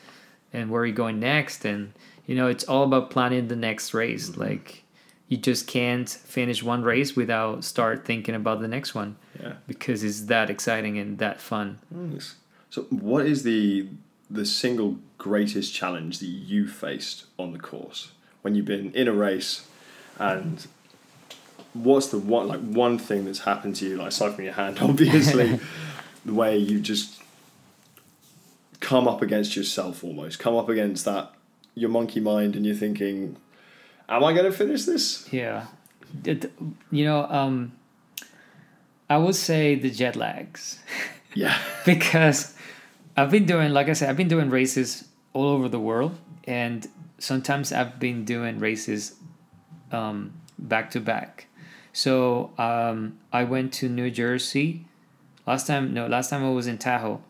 and 0.54 0.70
where 0.70 0.82
are 0.82 0.86
you 0.86 0.94
going 0.94 1.20
next 1.20 1.66
and 1.66 1.94
you 2.26 2.36
know 2.36 2.48
it's 2.48 2.64
all 2.64 2.84
about 2.84 3.10
planning 3.10 3.48
the 3.48 3.56
next 3.56 3.94
race. 3.94 4.30
Mm-hmm. 4.30 4.42
Like 4.42 4.84
you 5.28 5.38
just 5.38 5.68
can't 5.68 6.10
finish 6.10 6.64
one 6.64 6.82
race 6.84 7.16
without 7.16 7.64
start 7.64 8.04
thinking 8.06 8.34
about 8.36 8.62
the 8.62 8.68
next 8.68 8.96
one 8.96 9.16
Yeah. 9.40 9.54
because 9.68 10.04
it's 10.04 10.22
that 10.22 10.50
exciting 10.50 10.98
and 10.98 11.20
that 11.20 11.40
fun. 11.40 11.78
Nice. 11.92 12.36
So, 12.72 12.84
what 12.90 13.26
is 13.26 13.44
the 13.44 13.88
the 14.30 14.46
single 14.46 14.98
greatest 15.18 15.74
challenge 15.74 16.20
that 16.20 16.28
you 16.28 16.68
faced 16.68 17.26
on 17.38 17.52
the 17.54 17.60
course 17.60 18.12
when 18.42 18.56
you've 18.56 18.66
been 18.66 18.92
in 18.94 19.08
a 19.08 19.14
race, 19.14 19.68
and 20.20 20.66
what's 21.74 22.08
the 22.08 22.18
one 22.20 22.48
like 22.48 22.62
one 22.62 22.98
thing 22.98 23.26
that's 23.26 23.40
happened 23.40 23.76
to 23.78 23.86
you, 23.88 23.98
like 23.98 24.10
aside 24.10 24.34
from 24.36 24.44
your 24.46 24.54
hand, 24.54 24.78
obviously, 24.82 25.60
the 26.26 26.34
way 26.34 26.58
you 26.58 26.80
just 26.80 27.19
come 28.80 29.08
up 29.08 29.22
against 29.22 29.56
yourself 29.56 30.04
almost, 30.04 30.40
come 30.40 30.56
up 30.56 30.70
against 30.70 31.06
that 31.06 31.34
your 31.76 31.90
monkey 31.90 32.20
mind, 32.20 32.56
and 32.56 32.66
you're 32.66 32.76
thinking, 32.76 33.38
"Am 34.10 34.24
I 34.24 34.34
going 34.34 34.46
to 34.46 34.52
finish 34.52 34.84
this?" 34.86 35.32
Yeah. 35.32 35.68
It, 36.26 36.52
you 36.92 37.06
know, 37.06 37.26
um 37.30 37.74
I 39.10 39.18
would 39.18 39.36
say 39.36 39.76
the 39.76 39.90
jet 39.90 40.16
lags. 40.16 40.80
Yeah. 41.36 41.56
because 41.86 42.56
I've 43.16 43.30
been 43.30 43.46
doing, 43.46 43.72
like 43.72 43.88
I 43.88 43.94
said, 43.94 44.10
I've 44.10 44.18
been 44.18 44.28
doing 44.28 44.50
races 44.50 45.08
all 45.34 45.46
over 45.50 45.70
the 45.70 45.80
world, 45.80 46.18
and 46.46 46.88
sometimes 47.20 47.72
I've 47.72 48.00
been 48.00 48.26
doing 48.26 48.58
races 48.60 49.14
um, 49.92 50.34
back 50.58 50.90
to 50.92 51.00
back. 51.00 51.46
So 51.94 52.50
um, 52.58 53.20
I 53.32 53.44
went 53.44 53.74
to 53.74 53.90
New 53.90 54.10
Jersey 54.10 54.86
last 55.46 55.68
time. 55.68 55.94
No, 55.94 56.08
last 56.08 56.32
time 56.32 56.44
I 56.44 56.50
was 56.50 56.66
in 56.66 56.80
Tahoe, 56.80 57.22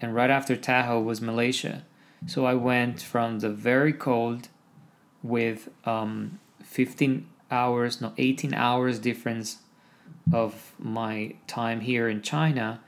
and 0.00 0.14
right 0.14 0.30
after 0.30 0.56
Tahoe 0.56 1.00
was 1.00 1.20
Malaysia. 1.20 1.84
So 2.26 2.44
I 2.46 2.54
went 2.54 3.00
from 3.00 3.40
the 3.40 3.50
very 3.50 3.92
cold, 3.92 4.48
with 5.22 5.68
um, 5.84 6.38
fifteen 6.62 7.26
hours, 7.50 8.00
no, 8.00 8.12
eighteen 8.16 8.54
hours 8.54 8.98
difference 8.98 9.58
of 10.32 10.72
my 10.78 11.34
time 11.46 11.80
here 11.80 12.08
in 12.08 12.22
China 12.22 12.80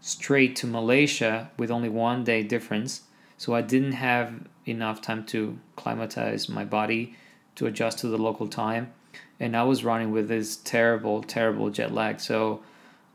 straight 0.00 0.56
to 0.56 0.66
Malaysia 0.66 1.50
with 1.58 1.70
only 1.70 1.88
one 1.88 2.24
day 2.24 2.42
difference. 2.42 3.02
So 3.36 3.54
I 3.54 3.62
didn't 3.62 3.92
have 3.92 4.46
enough 4.66 5.00
time 5.00 5.24
to 5.26 5.58
climatize 5.76 6.48
my 6.48 6.64
body 6.64 7.14
to 7.56 7.66
adjust 7.66 7.98
to 7.98 8.08
the 8.08 8.18
local 8.18 8.48
time. 8.48 8.92
And 9.38 9.56
I 9.56 9.62
was 9.64 9.84
running 9.84 10.10
with 10.12 10.28
this 10.28 10.56
terrible, 10.56 11.22
terrible 11.22 11.70
jet 11.70 11.92
lag. 11.92 12.20
So 12.20 12.62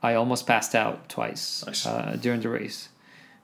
I 0.01 0.13
almost 0.15 0.45
passed 0.45 0.75
out 0.75 1.09
twice 1.09 1.63
Nice. 1.65 1.85
uh, 1.85 2.17
during 2.19 2.41
the 2.41 2.49
race 2.49 2.89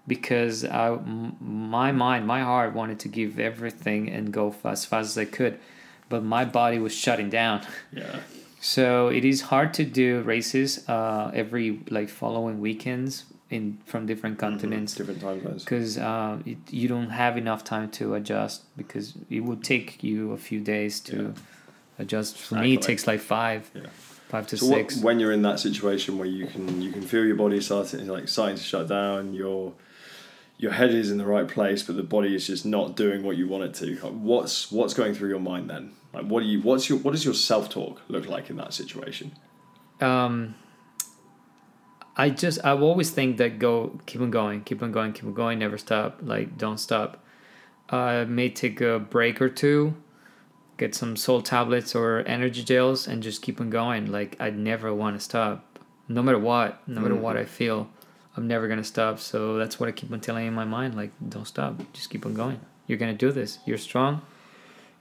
because 0.07 0.65
I, 0.65 0.97
my 1.39 1.91
mind, 1.91 2.25
my 2.27 2.41
heart 2.41 2.73
wanted 2.73 2.99
to 3.01 3.07
give 3.07 3.39
everything 3.39 4.09
and 4.09 4.31
go 4.31 4.53
as 4.63 4.85
fast 4.85 5.11
as 5.11 5.17
I 5.17 5.25
could. 5.25 5.59
But 6.09 6.23
my 6.23 6.43
body 6.45 6.79
was 6.79 6.93
shutting 6.93 7.29
down. 7.29 7.61
Yeah. 7.93 8.19
So 8.63 9.07
it 9.07 9.25
is 9.25 9.41
hard 9.41 9.73
to 9.75 9.83
do 9.83 10.21
races 10.21 10.87
uh, 10.87 11.31
every 11.33 11.79
like 11.89 12.09
following 12.09 12.59
weekends 12.61 13.25
in 13.49 13.79
from 13.85 14.05
different 14.05 14.37
continents 14.37 14.93
Different 14.93 15.19
time 15.19 15.41
zones. 15.41 15.63
because 15.63 15.97
uh, 15.97 16.37
it, 16.45 16.57
you 16.69 16.87
don't 16.87 17.09
have 17.09 17.37
enough 17.37 17.63
time 17.63 17.89
to 17.91 18.13
adjust 18.13 18.63
because 18.77 19.13
it 19.31 19.39
would 19.39 19.63
take 19.63 20.03
you 20.03 20.31
a 20.33 20.37
few 20.37 20.59
days 20.59 20.99
to 21.09 21.15
Yeah. 21.17 22.01
adjust. 22.03 22.37
For 22.37 22.55
me, 22.55 22.75
it 22.75 22.83
takes 22.83 23.07
like 23.07 23.19
five, 23.19 23.71
Yeah. 23.73 23.87
five 24.29 24.45
to 24.47 24.57
So 24.57 24.67
what, 24.67 24.75
six. 24.91 24.97
when 25.03 25.19
you're 25.19 25.31
in 25.33 25.41
that 25.41 25.59
situation 25.59 26.19
where 26.19 26.27
you 26.27 26.45
can 26.45 26.81
you 26.83 26.91
can 26.91 27.01
feel 27.01 27.25
your 27.25 27.37
body 27.37 27.59
starting 27.61 28.07
like 28.07 28.27
starting 28.27 28.57
to 28.57 28.63
shut 28.63 28.87
down, 28.87 29.33
your 29.33 29.73
your 30.61 30.71
head 30.71 30.93
is 30.93 31.09
in 31.09 31.17
the 31.17 31.25
right 31.25 31.47
place, 31.47 31.81
but 31.81 31.95
the 31.97 32.03
body 32.03 32.35
is 32.35 32.45
just 32.45 32.67
not 32.67 32.95
doing 32.95 33.23
what 33.23 33.35
you 33.35 33.47
want 33.47 33.63
it 33.63 33.73
to. 33.73 33.95
Like, 33.95 34.13
What's 34.13 34.71
what's 34.71 34.93
going 34.93 35.15
through 35.15 35.29
your 35.29 35.39
mind 35.39 35.69
then? 35.71 35.93
Like 36.13 36.25
what 36.25 36.43
do 36.43 36.45
you 36.45 36.61
what's 36.61 36.87
your 36.87 36.99
what 36.99 37.11
does 37.11 37.25
your 37.25 37.33
self 37.33 37.67
talk 37.67 38.01
look 38.07 38.27
like 38.27 38.49
in 38.49 38.55
that 38.57 38.73
situation? 38.73 39.33
um, 39.99 40.55
I 42.15 42.29
just 42.29 42.63
I've 42.63 42.81
always 42.83 43.09
think 43.09 43.37
that 43.37 43.57
go 43.57 43.99
keep 44.05 44.21
on 44.21 44.29
going, 44.29 44.61
keep 44.61 44.83
on 44.83 44.91
going, 44.91 45.13
keep 45.13 45.23
on 45.25 45.33
going, 45.33 45.57
never 45.59 45.77
stop. 45.79 46.19
Like 46.21 46.57
don't 46.57 46.77
stop. 46.77 47.25
I 47.89 48.25
may 48.25 48.49
take 48.49 48.81
a 48.81 48.99
break 48.99 49.41
or 49.41 49.49
two, 49.49 49.95
get 50.77 50.93
some 50.93 51.15
salt 51.17 51.45
tablets 51.45 51.95
or 51.95 52.19
energy 52.27 52.63
gels, 52.63 53.07
and 53.07 53.23
just 53.23 53.41
keep 53.41 53.59
on 53.59 53.71
going. 53.71 54.11
Like 54.11 54.35
I 54.39 54.51
never 54.51 54.93
want 54.93 55.15
to 55.17 55.19
stop, 55.19 55.79
no 56.07 56.21
matter 56.21 56.39
what, 56.39 56.87
no 56.87 57.01
matter 57.01 57.15
what 57.15 57.35
I 57.35 57.45
feel. 57.45 57.89
I'm 58.37 58.47
never 58.47 58.67
gonna 58.67 58.83
stop. 58.83 59.19
So 59.19 59.57
that's 59.57 59.79
what 59.79 59.89
I 59.89 59.91
keep 59.91 60.11
on 60.11 60.19
telling 60.19 60.47
in 60.47 60.53
my 60.53 60.65
mind. 60.65 60.95
Like 60.95 61.11
don't 61.27 61.47
stop, 61.47 61.81
just 61.93 62.09
keep 62.09 62.25
on 62.25 62.33
going. 62.33 62.59
You're 62.87 62.97
gonna 62.97 63.13
do 63.13 63.31
this. 63.31 63.59
You're 63.65 63.77
strong. 63.77 64.21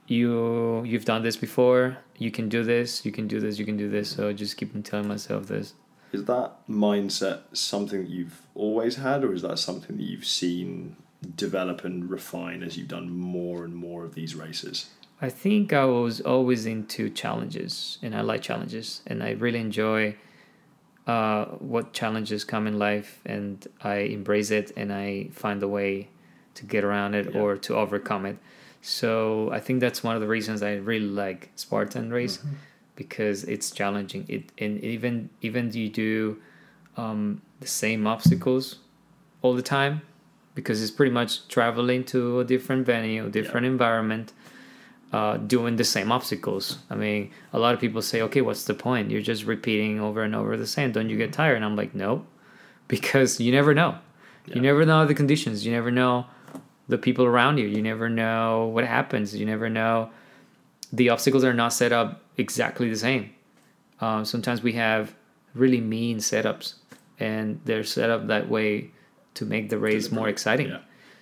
You 0.07 0.83
you've 0.83 1.05
done 1.05 1.23
this 1.23 1.37
before. 1.37 1.97
You 2.17 2.31
can 2.31 2.49
do 2.49 2.63
this. 2.63 3.05
You 3.05 3.11
can 3.11 3.27
do 3.27 3.39
this. 3.39 3.57
You 3.59 3.65
can 3.65 3.77
do 3.77 3.89
this. 3.89 4.09
So 4.09 4.33
just 4.33 4.57
keep 4.57 4.75
on 4.75 4.83
telling 4.83 5.07
myself 5.07 5.47
this. 5.47 5.73
Is 6.11 6.25
that 6.25 6.67
mindset 6.69 7.41
something 7.53 8.03
that 8.03 8.09
you've 8.09 8.41
always 8.53 8.97
had, 8.97 9.23
or 9.23 9.33
is 9.33 9.43
that 9.43 9.59
something 9.59 9.95
that 9.95 10.03
you've 10.03 10.25
seen 10.25 10.97
develop 11.35 11.85
and 11.85 12.09
refine 12.09 12.63
as 12.63 12.77
you've 12.77 12.89
done 12.89 13.09
more 13.09 13.63
and 13.63 13.73
more 13.73 14.03
of 14.03 14.13
these 14.13 14.35
races? 14.35 14.89
I 15.21 15.29
think 15.29 15.71
I 15.71 15.85
was 15.85 16.19
always 16.19 16.65
into 16.65 17.09
challenges, 17.09 17.97
and 18.01 18.13
I 18.13 18.21
like 18.21 18.41
challenges, 18.41 19.01
and 19.07 19.23
I 19.23 19.31
really 19.31 19.59
enjoy 19.59 20.15
uh, 21.11 21.45
what 21.73 21.85
challenges 22.01 22.41
come 22.53 22.63
in 22.71 22.75
life, 22.89 23.09
and 23.35 23.55
I 23.95 23.95
embrace 24.17 24.51
it, 24.59 24.67
and 24.79 24.89
I 25.05 25.07
find 25.43 25.59
a 25.63 25.67
way 25.77 25.91
to 26.57 26.61
get 26.73 26.81
around 26.89 27.11
it 27.19 27.25
Yeah. 27.25 27.39
or 27.41 27.49
to 27.65 27.71
overcome 27.83 28.23
it. 28.31 28.37
So 28.81 29.11
I 29.57 29.59
think 29.65 29.75
that's 29.85 30.01
one 30.07 30.15
of 30.17 30.21
the 30.21 30.31
reasons 30.37 30.57
I 30.71 30.73
really 30.91 31.13
like 31.25 31.41
Spartan 31.55 32.05
race 32.19 32.35
because 32.95 33.37
it's 33.53 33.67
challenging. 33.79 34.23
It 34.35 34.43
and 34.63 34.73
even 34.95 35.13
even 35.47 35.63
you 35.81 35.89
do 35.89 36.13
um, 37.03 37.41
the 37.59 37.67
same 37.83 38.01
obstacles 38.15 38.63
all 39.43 39.53
the 39.61 39.67
time 39.79 40.01
because 40.55 40.77
it's 40.83 40.95
pretty 40.99 41.13
much 41.21 41.31
traveling 41.55 42.03
to 42.13 42.19
a 42.43 42.45
different 42.53 42.85
venue, 42.85 43.23
different 43.39 43.65
environment, 43.75 44.27
uh, 45.11 45.37
doing 45.37 45.75
the 45.75 45.83
same 45.83 46.11
obstacles. 46.11 46.79
I 46.89 46.95
mean, 46.95 47.31
a 47.53 47.59
lot 47.59 47.73
of 47.73 47.79
people 47.79 48.01
say, 48.01 48.21
"Okay, 48.21 48.41
what's 48.41 48.63
the 48.63 48.73
point? 48.73 49.11
You're 49.11 49.21
just 49.21 49.45
repeating 49.45 49.99
over 49.99 50.23
and 50.23 50.35
over 50.35 50.55
the 50.57 50.67
same. 50.67 50.91
Don't 50.91 51.09
you 51.09 51.17
get 51.17 51.33
tired?" 51.33 51.55
And 51.55 51.65
I'm 51.65 51.75
like, 51.75 51.93
"No," 51.93 52.25
because 52.87 53.39
you 53.39 53.51
never 53.51 53.73
know. 53.73 53.97
Yeah. 54.45 54.55
You 54.55 54.61
never 54.61 54.85
know 54.85 55.05
the 55.05 55.13
conditions. 55.13 55.65
You 55.65 55.71
never 55.71 55.91
know 55.91 56.25
the 56.87 56.97
people 56.97 57.25
around 57.25 57.57
you. 57.57 57.67
You 57.67 57.81
never 57.81 58.09
know 58.09 58.65
what 58.73 58.85
happens. 58.85 59.35
You 59.35 59.45
never 59.45 59.69
know. 59.69 60.09
The 60.93 61.09
obstacles 61.09 61.43
are 61.43 61.53
not 61.53 61.73
set 61.73 61.91
up 61.91 62.21
exactly 62.37 62.89
the 62.89 62.97
same. 62.97 63.31
Um, 64.01 64.25
sometimes 64.25 64.63
we 64.63 64.73
have 64.73 65.13
really 65.53 65.79
mean 65.79 66.17
setups, 66.17 66.75
and 67.19 67.61
they're 67.65 67.83
set 67.83 68.09
up 68.09 68.27
that 68.27 68.49
way 68.49 68.91
to 69.35 69.45
make 69.45 69.69
the 69.69 69.77
race 69.77 70.11
more 70.11 70.27
exciting. 70.27 70.69
Yeah. 70.69 70.79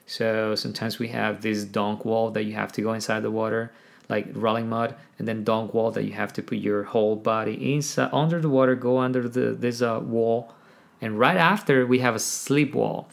So 0.10 0.56
sometimes 0.56 0.98
we 0.98 1.10
have 1.10 1.42
this 1.42 1.64
dunk 1.64 2.04
wall 2.04 2.32
that 2.32 2.46
you 2.46 2.54
have 2.54 2.72
to 2.72 2.82
go 2.82 2.94
inside 2.94 3.20
the 3.20 3.30
water, 3.30 3.72
like 4.10 4.26
rolling 4.34 4.68
mud, 4.68 4.96
and 5.20 5.28
then 5.28 5.44
dunk 5.44 5.76
wall 5.76 5.92
that 5.92 6.04
you 6.04 6.14
have 6.14 6.34
to 6.34 6.42
put 6.42 6.58
your 6.58 6.82
whole 6.82 7.16
body 7.16 7.76
inside 7.76 8.10
under 8.12 8.42
the 8.42 8.50
water, 8.50 8.74
go 8.74 8.98
under 8.98 9.30
the 9.30 9.52
this 9.52 9.84
uh, 9.84 10.00
wall, 10.02 10.56
and 11.00 11.20
right 11.20 11.38
after 11.38 11.86
we 11.86 12.00
have 12.00 12.16
a 12.16 12.20
slip 12.20 12.74
wall. 12.74 13.08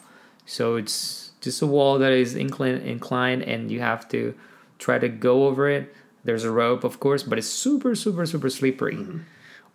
So 0.47 0.75
it's 0.75 1.33
just 1.39 1.61
a 1.61 1.67
wall 1.67 1.99
that 1.99 2.11
is 2.13 2.33
inclined, 2.33 2.81
inclined, 2.81 3.43
and 3.43 3.69
you 3.69 3.79
have 3.79 4.09
to 4.09 4.33
try 4.79 4.97
to 4.97 5.07
go 5.07 5.45
over 5.45 5.69
it. 5.69 5.93
There's 6.23 6.45
a 6.45 6.51
rope, 6.51 6.83
of 6.83 6.99
course, 6.99 7.21
but 7.21 7.37
it's 7.37 7.47
super, 7.47 7.93
super, 7.93 8.25
super 8.25 8.49
slippery. 8.49 8.97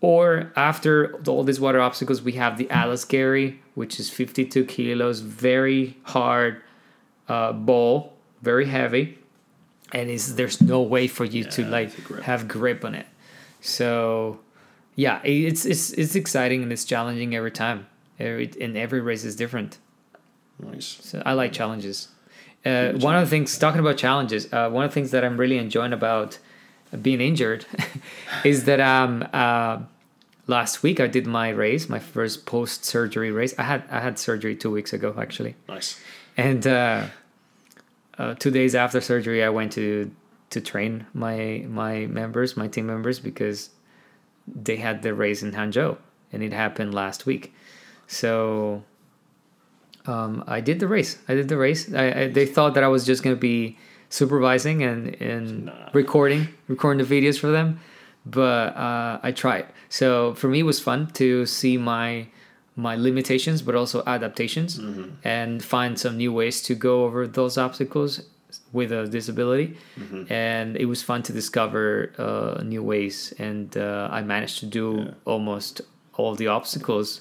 Or 0.00 0.52
after 0.56 1.14
all 1.28 1.44
these 1.44 1.60
water 1.60 1.80
obstacles, 1.80 2.20
we 2.20 2.32
have 2.32 2.58
the 2.58 2.68
Atlas 2.68 3.04
Carry, 3.04 3.60
which 3.76 4.00
is 4.00 4.10
52 4.10 4.64
kilos, 4.64 5.20
very 5.20 5.98
hard 6.02 6.60
uh, 7.28 7.52
ball, 7.52 8.12
very 8.42 8.66
heavy, 8.66 9.18
and 9.92 10.10
is 10.10 10.36
there's 10.36 10.60
no 10.60 10.82
way 10.82 11.06
for 11.06 11.24
you 11.24 11.44
to 11.44 11.64
like 11.64 12.04
grip. 12.04 12.22
have 12.24 12.48
grip 12.48 12.84
on 12.84 12.94
it. 12.94 13.06
So, 13.60 14.40
yeah, 14.96 15.20
it's 15.22 15.64
it's 15.64 15.92
it's 15.92 16.14
exciting 16.14 16.62
and 16.62 16.72
it's 16.72 16.84
challenging 16.84 17.34
every 17.34 17.52
time. 17.52 17.86
Every 18.18 18.50
and 18.60 18.76
every 18.76 19.00
race 19.00 19.24
is 19.24 19.36
different. 19.36 19.78
Nice. 20.58 20.98
So 21.02 21.22
I 21.24 21.32
like 21.32 21.52
challenges. 21.52 22.08
Uh, 22.64 22.92
one 22.92 23.16
of 23.16 23.22
the 23.22 23.30
things, 23.30 23.58
talking 23.58 23.80
about 23.80 23.96
challenges, 23.96 24.52
uh, 24.52 24.70
one 24.70 24.84
of 24.84 24.90
the 24.90 24.94
things 24.94 25.10
that 25.10 25.24
I'm 25.24 25.36
really 25.36 25.58
enjoying 25.58 25.92
about 25.92 26.38
being 27.00 27.20
injured 27.20 27.66
is 28.44 28.64
that 28.66 28.78
um, 28.78 29.26
uh, 29.32 29.80
last 30.46 30.82
week 30.82 31.00
I 31.00 31.08
did 31.08 31.26
my 31.26 31.48
race, 31.48 31.88
my 31.88 31.98
first 31.98 32.46
post 32.46 32.84
surgery 32.84 33.30
race. 33.32 33.54
I 33.58 33.64
had 33.64 33.82
I 33.90 34.00
had 34.00 34.18
surgery 34.18 34.54
two 34.54 34.70
weeks 34.70 34.92
ago 34.92 35.14
actually, 35.18 35.56
Nice. 35.68 35.98
And 36.36 36.66
uh, 36.66 37.06
uh, 38.18 38.34
two 38.34 38.50
days 38.50 38.74
after 38.74 39.00
surgery 39.00 39.42
I 39.44 39.48
went 39.48 39.72
to 39.72 40.10
to 40.50 40.60
train 40.60 41.06
my 41.14 41.64
my 41.68 42.06
members, 42.06 42.56
my 42.56 42.68
team 42.68 42.86
members, 42.86 43.20
because 43.20 43.70
they 44.46 44.76
had 44.76 45.02
the 45.02 45.14
race 45.14 45.42
in 45.42 45.52
Hangzhou, 45.52 45.96
and 46.32 46.42
it 46.42 46.52
happened 46.52 46.94
last 46.94 47.26
week. 47.26 47.54
So 48.06 48.82
um, 50.06 50.44
I 50.46 50.60
did 50.60 50.80
the 50.80 50.88
race. 50.88 51.18
I 51.28 51.34
did 51.34 51.48
the 51.48 51.56
race. 51.56 51.92
I, 51.94 52.12
I, 52.12 52.26
they 52.28 52.46
thought 52.46 52.74
that 52.74 52.84
I 52.84 52.88
was 52.88 53.06
just 53.06 53.22
going 53.22 53.36
to 53.36 53.40
be 53.40 53.78
supervising 54.10 54.82
and, 54.82 55.14
and 55.22 55.64
Nah. 55.66 55.88
recording, 55.94 56.48
recording 56.68 57.06
the 57.06 57.20
videos 57.20 57.38
for 57.38 57.46
them, 57.50 57.80
but 58.26 58.76
uh, 58.76 59.20
I 59.22 59.32
tried. 59.32 59.66
So 59.88 60.34
for 60.34 60.48
me, 60.48 60.60
it 60.60 60.64
was 60.64 60.80
fun 60.80 61.06
to 61.14 61.46
see 61.46 61.78
my 61.78 62.26
my 62.76 62.96
limitations, 62.96 63.62
but 63.62 63.74
also 63.74 64.02
adaptations, 64.06 64.80
and 65.24 65.62
find 65.62 65.98
some 65.98 66.16
new 66.16 66.32
ways 66.32 66.62
to 66.62 66.74
go 66.74 67.04
over 67.04 67.26
those 67.26 67.58
obstacles 67.58 68.22
with 68.72 68.90
a 68.92 69.06
disability. 69.06 69.76
And 70.30 70.76
it 70.76 70.86
was 70.86 71.02
fun 71.02 71.22
to 71.24 71.32
discover 71.32 72.12
uh, 72.18 72.62
new 72.62 72.82
ways, 72.82 73.32
and 73.38 73.76
uh, 73.76 74.08
I 74.10 74.22
managed 74.22 74.58
to 74.60 74.66
do 74.66 74.86
Yeah. 74.98 75.10
almost 75.24 75.80
all 76.14 76.34
the 76.34 76.46
obstacles 76.48 77.20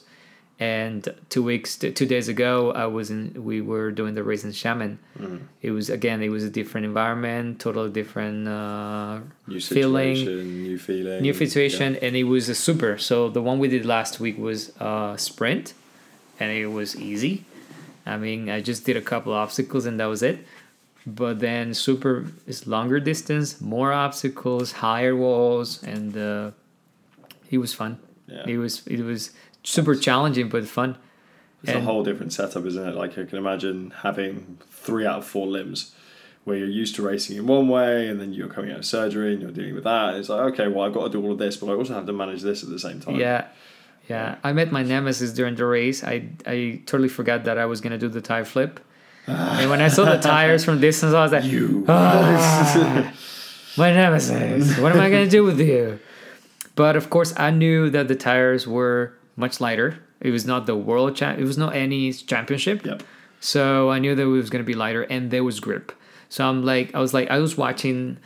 and 0.62 1.00
two 1.34 1.42
weeks 1.52 1.76
two 1.76 2.06
days 2.06 2.28
ago 2.36 2.72
i 2.84 2.86
was 2.86 3.10
in 3.10 3.22
we 3.50 3.58
were 3.72 3.90
doing 4.00 4.14
the 4.20 4.24
race 4.24 4.44
in 4.48 4.52
Xiamen. 4.52 4.94
It 5.68 5.72
was 5.72 5.90
again 5.90 6.22
it 6.22 6.30
was 6.30 6.44
a 6.44 6.50
different 6.60 6.86
environment 6.86 7.60
totally 7.60 7.90
different 8.02 8.48
uh, 8.48 9.20
New 9.48 9.60
feeling. 9.60 10.18
new 10.70 10.78
feeling. 10.78 11.20
new 11.28 11.34
situation 11.34 11.90
and 12.04 12.16
it 12.16 12.28
was 12.36 12.48
a 12.56 12.56
super. 12.68 12.92
So 13.10 13.16
the 13.38 13.42
one 13.50 13.58
we 13.64 13.68
did 13.76 13.86
last 13.96 14.14
week 14.26 14.38
was 14.38 14.60
a 14.80 15.16
sprint 15.18 15.74
and 16.40 16.50
it 16.52 16.68
was 16.80 16.90
easy. 17.12 17.34
I 18.06 18.16
mean 18.26 18.42
i 18.58 18.60
just 18.62 18.82
did 18.88 18.98
a 19.04 19.06
couple 19.12 19.32
obstacles 19.34 19.84
and 19.88 19.96
that 20.00 20.10
was 20.16 20.22
it. 20.32 20.38
But 21.22 21.40
then 21.48 21.74
super 21.74 22.14
is 22.52 22.68
longer 22.76 23.00
distance 23.12 23.48
more 23.76 23.92
obstacles 24.06 24.68
higher 24.86 25.16
walls 25.26 25.70
and 25.94 26.10
uh, 26.16 26.52
it 27.50 27.58
was 27.58 27.74
fun. 27.82 27.94
Yeah. 28.28 28.46
it 28.54 28.58
was 28.64 28.74
it 28.96 29.02
was 29.12 29.22
super 29.64 29.96
challenging 29.96 30.50
but 30.50 30.66
fun 30.68 30.98
It's 31.64 31.72
And- 31.72 31.82
a 31.82 31.86
whole 31.86 32.04
different 32.04 32.34
setup, 32.34 32.66
isn't 32.66 32.88
it? 32.90 32.96
Like 32.96 33.12
I 33.20 33.24
can 33.26 33.38
imagine 33.38 33.94
having 34.02 34.58
three 34.72 35.06
out 35.06 35.20
of 35.20 35.26
four 35.26 35.46
limbs, 35.46 35.92
where 36.44 36.58
you're 36.58 36.68
used 36.68 36.96
to 36.96 37.04
racing 37.04 37.38
in 37.38 37.46
one 37.46 37.68
way, 37.68 38.08
and 38.08 38.20
then 38.20 38.34
you're 38.34 38.48
coming 38.48 38.72
out 38.72 38.80
of 38.80 38.86
surgery 38.86 39.32
and 39.34 39.42
you're 39.44 39.52
dealing 39.52 39.76
with 39.76 39.84
that. 39.84 40.16
It's 40.16 40.30
like 40.30 40.42
okay, 40.54 40.68
well 40.68 40.86
I've 40.88 40.94
got 40.94 41.04
to 41.04 41.10
do 41.10 41.24
all 41.24 41.34
of 41.34 41.38
this, 41.38 41.58
but 41.58 41.68
I 41.70 41.74
also 41.74 41.94
have 41.94 42.08
to 42.08 42.14
manage 42.14 42.42
this 42.42 42.64
at 42.64 42.70
the 42.70 42.80
same 42.80 43.00
time. 43.00 43.16
Yeah, 43.16 43.46
yeah. 44.10 44.38
I 44.44 44.52
met 44.54 44.72
my 44.72 44.82
nemesis 44.82 45.34
during 45.34 45.54
the 45.56 45.66
race. 45.68 46.04
I 46.04 46.30
I 46.48 46.82
totally 46.88 47.10
forgot 47.10 47.44
that 47.44 47.58
I 47.60 47.66
was 47.68 47.80
gonna 47.80 48.00
do 48.00 48.10
the 48.10 48.22
tire 48.22 48.44
flip, 48.46 48.80
and 49.28 49.70
when 49.70 49.82
I 49.82 49.88
saw 49.90 50.04
the 50.06 50.18
tires 50.18 50.66
from 50.66 50.82
distance, 50.82 51.14
I 51.14 51.22
was 51.22 51.32
like, 51.32 51.44
You. 51.46 51.86
"Ah, 51.88 53.14
my 53.78 53.94
nemesis. 53.94 54.80
What 54.80 54.94
am 54.94 55.00
I 55.00 55.10
gonna 55.12 55.30
do 55.30 55.44
with 55.44 55.60
you?" 55.60 56.00
But 56.76 56.96
of 56.96 57.12
course, 57.12 57.36
I 57.38 57.52
knew 57.52 57.92
that 57.92 58.08
the 58.08 58.16
tires 58.16 58.66
were 58.66 59.14
much 59.36 59.60
lighter. 59.60 60.00
It 60.20 60.32
was 60.32 60.46
not 60.46 60.66
the 60.66 60.76
world 60.76 61.16
champ. 61.16 61.40
It 61.40 61.44
was 61.44 61.58
not 61.58 61.76
any 61.76 62.14
championship. 62.14 62.86
Yep. 62.86 63.04
So 63.40 63.90
I 63.90 64.00
knew 64.00 64.14
that 64.16 64.22
it 64.22 64.26
was 64.26 64.50
gonna 64.50 64.64
be 64.64 64.74
lighter, 64.74 65.04
and 65.04 65.32
there 65.32 65.44
was 65.44 65.60
grip. 65.60 65.92
So 66.30 66.48
I'm 66.48 66.64
like, 66.64 66.94
I 66.94 67.00
was 67.00 67.14
like, 67.14 67.30
I 67.30 67.40
was 67.40 67.58
watching 67.58 68.18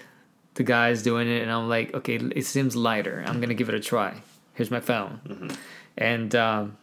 the 0.55 0.63
guy's 0.63 1.03
doing 1.03 1.27
it, 1.27 1.41
and 1.41 1.51
I'm 1.51 1.69
like, 1.69 1.93
okay, 1.93 2.15
it 2.15 2.45
seems 2.45 2.75
lighter. 2.75 3.23
I'm 3.25 3.39
gonna 3.39 3.53
give 3.53 3.69
it 3.69 3.75
a 3.75 3.79
try. 3.79 4.21
Here's 4.53 4.71
my 4.71 4.79
phone, 4.79 5.51
and 5.97 6.35
um, 6.35 6.77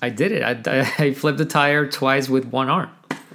I 0.00 0.10
did 0.10 0.32
it. 0.32 0.42
I, 0.42 0.92
I 0.98 1.12
flipped 1.12 1.38
the 1.38 1.44
tire 1.44 1.86
twice 1.88 2.28
with 2.28 2.46
one 2.46 2.68
arm. 2.68 2.90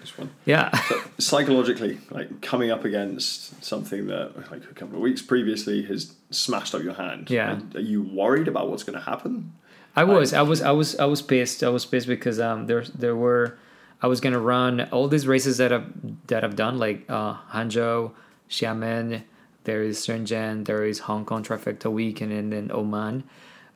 This 0.07 0.17
one. 0.17 0.29
Yeah, 0.45 0.69
Psychologically, 1.17 1.97
like 2.11 2.41
coming 2.41 2.71
up 2.71 2.85
against 2.85 3.61
something 3.63 4.07
that 4.07 4.49
like 4.49 4.63
a 4.63 4.73
couple 4.73 4.95
of 4.95 5.01
weeks 5.01 5.21
previously 5.21 5.81
has 5.83 6.13
smashed 6.31 6.73
up 6.73 6.81
your 6.81 6.93
hand. 6.93 7.29
Yeah. 7.29 7.59
Are 7.75 7.79
you 7.81 8.03
worried 8.03 8.47
about 8.47 8.69
what's 8.69 8.83
going 8.83 8.97
to 8.97 9.03
happen? 9.03 9.53
I 9.97 10.05
was, 10.05 10.31
I 10.33 10.43
was, 10.43 10.61
I 10.61 10.71
was, 10.71 10.95
I 10.97 11.05
was 11.05 11.21
pissed. 11.21 11.61
I 11.61 11.69
was 11.69 11.85
pissed 11.85 12.07
because 12.07 12.39
um, 12.39 12.67
there, 12.67 12.83
there 12.83 13.15
were, 13.15 13.57
I 14.01 14.07
was 14.07 14.21
gonna 14.21 14.39
run 14.39 14.87
all 14.91 15.07
these 15.07 15.27
races 15.27 15.57
that 15.57 15.73
I've 15.73 15.91
that 16.27 16.43
I've 16.43 16.55
done, 16.55 16.77
like 16.77 17.03
uh, 17.09 17.35
Hangzhou, 17.51 18.11
Xiamen. 18.49 19.23
There 19.63 19.81
is 19.81 20.05
Shenzhen. 20.05 20.65
There 20.65 20.85
is 20.85 20.99
Hong 20.99 21.25
Kong 21.25 21.43
Trifecta 21.43 21.91
Week, 21.91 22.21
and 22.21 22.31
then, 22.31 22.51
then 22.51 22.71
Oman. 22.71 23.23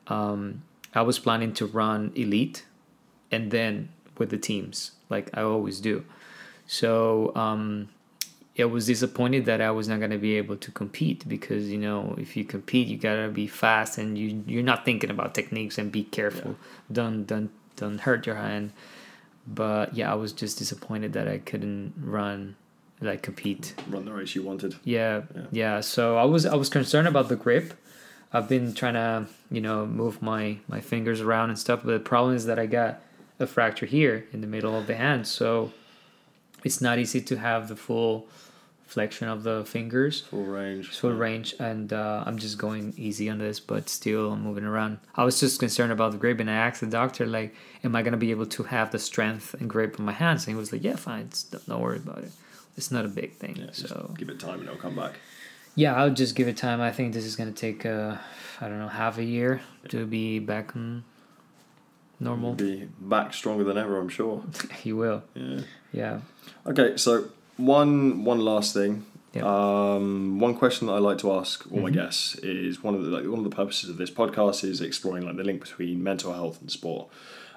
Um, 0.06 0.62
I 0.94 1.02
was 1.02 1.18
planning 1.18 1.52
to 1.54 1.66
run 1.66 2.12
elite, 2.14 2.64
and 3.30 3.50
then 3.50 3.90
with 4.18 4.30
the 4.30 4.38
teams, 4.38 4.92
like 5.08 5.30
I 5.34 5.42
always 5.42 5.80
do. 5.80 6.04
So 6.66 7.32
um, 7.34 7.88
I 8.58 8.64
was 8.64 8.86
disappointed 8.86 9.46
that 9.46 9.60
I 9.60 9.70
was 9.70 9.88
not 9.88 10.00
gonna 10.00 10.18
be 10.18 10.36
able 10.36 10.56
to 10.56 10.70
compete 10.70 11.28
because 11.28 11.68
you 11.70 11.78
know 11.78 12.14
if 12.18 12.36
you 12.36 12.44
compete, 12.44 12.88
you 12.88 12.96
gotta 12.96 13.28
be 13.28 13.46
fast 13.46 13.98
and 13.98 14.16
you 14.16 14.42
you're 14.46 14.62
not 14.62 14.84
thinking 14.84 15.10
about 15.10 15.34
techniques 15.34 15.78
and 15.78 15.90
be 15.90 16.04
careful. 16.04 16.56
Don't 16.90 17.24
don't 17.26 17.50
don't 17.76 18.00
hurt 18.00 18.26
your 18.26 18.36
hand. 18.36 18.72
But 19.46 19.94
yeah, 19.94 20.12
I 20.12 20.14
was 20.14 20.32
just 20.32 20.58
disappointed 20.58 21.14
that 21.14 21.26
I 21.26 21.38
couldn't 21.38 21.94
run 22.00 22.54
like 23.00 23.22
compete. 23.22 23.74
Run 23.88 24.04
the 24.04 24.12
race 24.12 24.34
you 24.36 24.42
wanted. 24.42 24.76
Yeah, 24.84 25.22
Yeah. 25.34 25.42
yeah. 25.50 25.80
So 25.80 26.16
I 26.16 26.24
was 26.24 26.46
I 26.46 26.54
was 26.54 26.68
concerned 26.68 27.08
about 27.08 27.28
the 27.28 27.36
grip. 27.36 27.74
I've 28.32 28.48
been 28.48 28.72
trying 28.72 28.94
to 28.94 29.26
you 29.50 29.60
know 29.60 29.84
move 29.84 30.22
my 30.22 30.58
my 30.68 30.80
fingers 30.80 31.20
around 31.20 31.50
and 31.50 31.58
stuff, 31.58 31.80
but 31.84 31.92
the 31.92 31.98
problem 31.98 32.36
is 32.36 32.46
that 32.46 32.58
I 32.58 32.66
got 32.66 33.00
a 33.42 33.46
fracture 33.46 33.86
here 33.86 34.24
in 34.32 34.40
the 34.40 34.46
middle 34.46 34.76
of 34.76 34.86
the 34.86 34.94
hand, 34.96 35.26
so 35.26 35.72
it's 36.64 36.80
not 36.80 36.98
easy 36.98 37.20
to 37.20 37.36
have 37.36 37.68
the 37.68 37.76
full 37.76 38.28
flexion 38.86 39.26
of 39.28 39.42
the 39.42 39.64
fingers. 39.64 40.20
Full 40.22 40.44
range. 40.44 40.88
full 40.90 41.12
range 41.14 41.54
and 41.58 41.94
uh, 41.94 42.24
i'm 42.26 42.36
just 42.36 42.58
going 42.58 42.92
easy 42.98 43.30
on 43.30 43.38
this 43.38 43.58
but 43.58 43.88
still 43.88 44.32
i'm 44.32 44.42
moving 44.42 44.64
around. 44.64 44.98
I 45.14 45.24
was 45.24 45.40
just 45.40 45.58
concerned 45.60 45.92
about 45.92 46.12
the 46.12 46.18
grip 46.18 46.40
and 46.40 46.50
i 46.50 46.54
asked 46.54 46.82
the 46.82 46.86
doctor 46.86 47.24
like 47.24 47.54
am 47.84 47.96
i 47.96 48.02
going 48.02 48.12
to 48.12 48.18
be 48.18 48.30
able 48.32 48.44
to 48.46 48.62
have 48.64 48.90
the 48.92 48.98
strength 48.98 49.54
and 49.58 49.68
grip 49.70 49.98
on 49.98 50.04
my 50.04 50.12
hands? 50.12 50.44
And 50.46 50.54
he 50.54 50.58
was 50.60 50.72
like 50.72 50.84
yeah 50.84 50.96
fine 50.96 51.22
it's, 51.30 51.44
don't 51.44 51.80
worry 51.80 51.96
about 51.98 52.18
it. 52.18 52.32
It's 52.76 52.90
not 52.90 53.04
a 53.06 53.08
big 53.08 53.32
thing 53.32 53.56
Yeah, 53.56 53.70
so. 53.72 54.14
give 54.18 54.28
it 54.28 54.38
time 54.38 54.60
and 54.60 54.64
it'll 54.68 54.76
come 54.76 54.94
back. 54.96 55.14
yeah 55.74 55.94
i'll 55.94 56.10
just 56.22 56.34
give 56.36 56.46
it 56.48 56.58
time. 56.58 56.80
I 56.82 56.92
think 56.92 57.14
this 57.14 57.24
is 57.24 57.34
going 57.34 57.50
to 57.54 57.58
take 57.58 57.86
uh, 57.86 58.16
i 58.60 58.68
don't 58.68 58.78
know 58.78 58.88
half 58.88 59.16
a 59.16 59.24
year 59.24 59.62
to 59.88 60.04
be 60.04 60.38
back 60.38 60.76
on 60.76 61.02
normal 62.22 62.54
be 62.54 62.88
back 63.00 63.34
stronger 63.34 63.64
than 63.64 63.76
ever, 63.76 63.98
I'm 64.00 64.08
sure. 64.08 64.42
he 64.82 64.92
will 64.92 65.22
Yeah. 65.34 65.60
yeah 65.92 66.20
Okay, 66.66 66.96
so 66.96 67.26
one 67.56 68.24
one 68.24 68.40
last 68.40 68.72
thing. 68.74 69.04
Yeah. 69.34 69.44
Um, 69.46 70.38
one 70.40 70.54
question 70.54 70.86
that 70.88 70.92
I 70.94 70.98
like 70.98 71.18
to 71.18 71.32
ask 71.32 71.64
all 71.72 71.80
my 71.80 71.90
Mhm. 71.90 71.94
guests 71.94 72.34
is 72.36 72.82
one 72.82 72.94
of 72.94 73.02
the 73.04 73.10
like 73.10 73.24
one 73.24 73.38
of 73.38 73.44
the 73.50 73.56
purposes 73.62 73.88
of 73.90 73.96
this 73.96 74.10
podcast 74.10 74.62
is 74.62 74.80
exploring 74.80 75.24
like 75.26 75.36
the 75.36 75.44
link 75.44 75.60
between 75.62 76.02
mental 76.02 76.32
health 76.34 76.60
and 76.60 76.70
sport. 76.70 77.08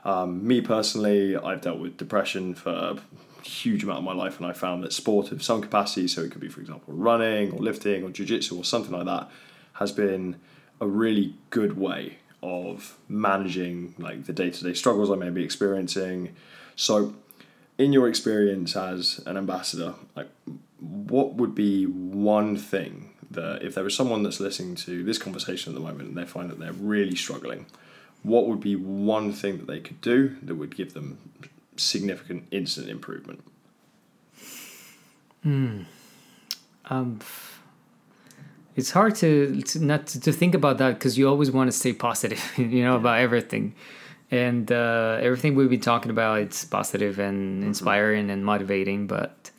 Um, 0.06 0.30
me 0.48 0.62
personally, 0.62 1.36
I've 1.36 1.62
dealt 1.62 1.80
with 1.80 1.98
depression 1.98 2.54
for 2.56 2.70
a 2.70 2.96
huge 3.44 3.84
amount 3.84 4.00
of 4.00 4.06
my 4.06 4.14
life, 4.14 4.38
and 4.40 4.46
I 4.46 4.54
found 4.54 4.84
that 4.84 4.94
sport 4.94 5.32
of 5.34 5.44
some 5.44 5.62
capacity, 5.62 6.08
so 6.08 6.22
it 6.22 6.32
could 6.32 6.42
be 6.42 6.48
for 6.56 6.62
example 6.62 6.94
running 6.94 7.52
or 7.54 7.60
lifting 7.60 8.04
or 8.04 8.10
jiu-jitsu 8.10 8.56
or 8.58 8.64
something 8.64 8.94
like 8.94 9.06
that, 9.14 9.30
has 9.74 9.92
been 9.92 10.38
a 10.80 10.88
really 10.88 11.34
good 11.50 11.78
way 11.78 12.18
of 12.46 12.96
managing 13.10 13.96
like 13.98 14.26
the 14.26 14.34
day-to-day 14.34 14.74
struggles 14.74 15.10
I 15.10 15.16
may 15.16 15.32
be 15.32 15.44
experiencing. 15.44 16.36
So 16.76 17.16
in 17.78 17.92
your 17.92 18.08
experience 18.08 18.76
as 18.76 19.20
an 19.26 19.36
ambassador, 19.36 19.96
like 20.16 20.30
what 20.80 21.34
would 21.34 21.56
be 21.56 21.86
one 21.86 22.56
thing 22.56 23.10
that 23.32 23.64
if 23.64 23.74
there 23.74 23.84
was 23.84 23.96
someone 23.96 24.22
that's 24.22 24.40
listening 24.40 24.76
to 24.76 25.04
this 25.04 25.18
conversation 25.18 25.74
at 25.74 25.76
the 25.76 25.86
moment 25.86 26.10
and 26.10 26.18
they 26.18 26.26
find 26.26 26.50
that 26.52 26.60
they're 26.60 26.72
really 26.72 27.16
struggling, 27.16 27.66
what 28.22 28.48
would 28.48 28.62
be 28.62 28.76
one 28.76 29.34
thing 29.34 29.58
that 29.58 29.68
they 29.68 29.80
could 29.80 30.00
do 30.02 30.36
that 30.44 30.56
would 30.56 30.76
give 30.76 30.94
them 30.94 31.18
significant 31.78 32.46
instant 32.52 32.90
improvement? 32.90 33.44
um 36.90 37.20
it's 38.76 38.92
hard 38.92 39.16
to, 39.16 39.62
to 39.62 39.84
not 39.84 40.08
to, 40.08 40.20
to 40.20 40.32
think 40.32 40.54
about 40.54 40.78
that 40.80 40.96
because 40.96 41.18
you 41.18 41.28
always 41.28 41.52
want 41.52 41.70
to 41.70 41.72
stay 41.72 41.94
positive 41.94 42.42
you 42.58 42.84
know 42.84 42.96
about 42.96 43.20
everything. 43.20 43.76
And 44.32 44.72
uh, 44.72 45.20
everything 45.22 45.56
we've 45.56 45.70
been 45.70 45.80
talking 45.80 46.10
about 46.10 46.40
it's 46.40 46.66
positive 46.66 47.20
and 47.20 47.64
inspiring 47.64 48.32
and 48.32 48.44
motivating 48.44 49.08
but 49.08 49.52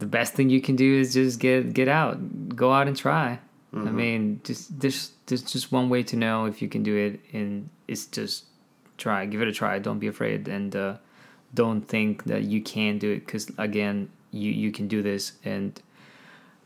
the 0.00 0.06
best 0.06 0.34
thing 0.34 0.50
you 0.50 0.60
can 0.60 0.76
do 0.76 0.98
is 0.98 1.14
just 1.14 1.38
get 1.38 1.72
get 1.72 1.88
out 1.88 2.56
go 2.56 2.72
out 2.72 2.86
and 2.88 2.96
try. 2.96 3.38
I 3.72 3.90
mean 3.90 4.40
just 4.44 4.78
there's 4.78 5.12
there's 5.26 5.42
just 5.42 5.72
one 5.72 5.88
way 5.88 6.02
to 6.04 6.16
know 6.16 6.44
if 6.44 6.62
you 6.62 6.68
can 6.68 6.82
do 6.82 6.96
it 6.96 7.20
and 7.32 7.70
it's 7.88 8.06
just 8.06 8.44
try 8.98 9.26
give 9.26 9.42
it 9.42 9.48
a 9.48 9.52
try 9.52 9.78
don't 9.80 9.98
be 9.98 10.06
afraid 10.06 10.46
and 10.46 10.76
uh, 10.76 10.96
don't 11.54 11.82
think 11.82 12.24
that 12.24 12.42
you 12.42 12.60
can 12.62 12.98
do 12.98 13.10
it 13.12 13.26
because 13.26 13.50
again 13.58 14.08
you 14.30 14.50
you 14.50 14.70
can 14.70 14.86
do 14.86 15.02
this 15.02 15.32
and 15.44 15.80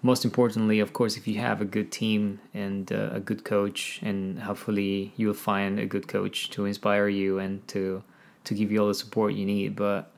most 0.02 0.24
importantly, 0.24 0.78
of 0.78 0.92
course, 0.92 1.16
if 1.16 1.26
you 1.26 1.38
have 1.40 1.60
a 1.60 1.64
good 1.64 1.90
team 1.90 2.40
and 2.54 2.92
uh, 2.92 3.10
a 3.12 3.20
good 3.20 3.44
coach, 3.44 4.00
and 4.02 4.38
hopefully 4.38 5.12
you'll 5.16 5.34
find 5.34 5.78
a 5.80 5.86
good 5.86 6.06
coach 6.06 6.50
to 6.50 6.66
inspire 6.66 7.08
you 7.08 7.38
and 7.38 7.66
to 7.68 8.02
to 8.44 8.54
give 8.54 8.70
you 8.70 8.80
all 8.80 8.88
the 8.88 8.94
support 8.94 9.34
you 9.34 9.44
need. 9.44 9.74
But 9.74 10.12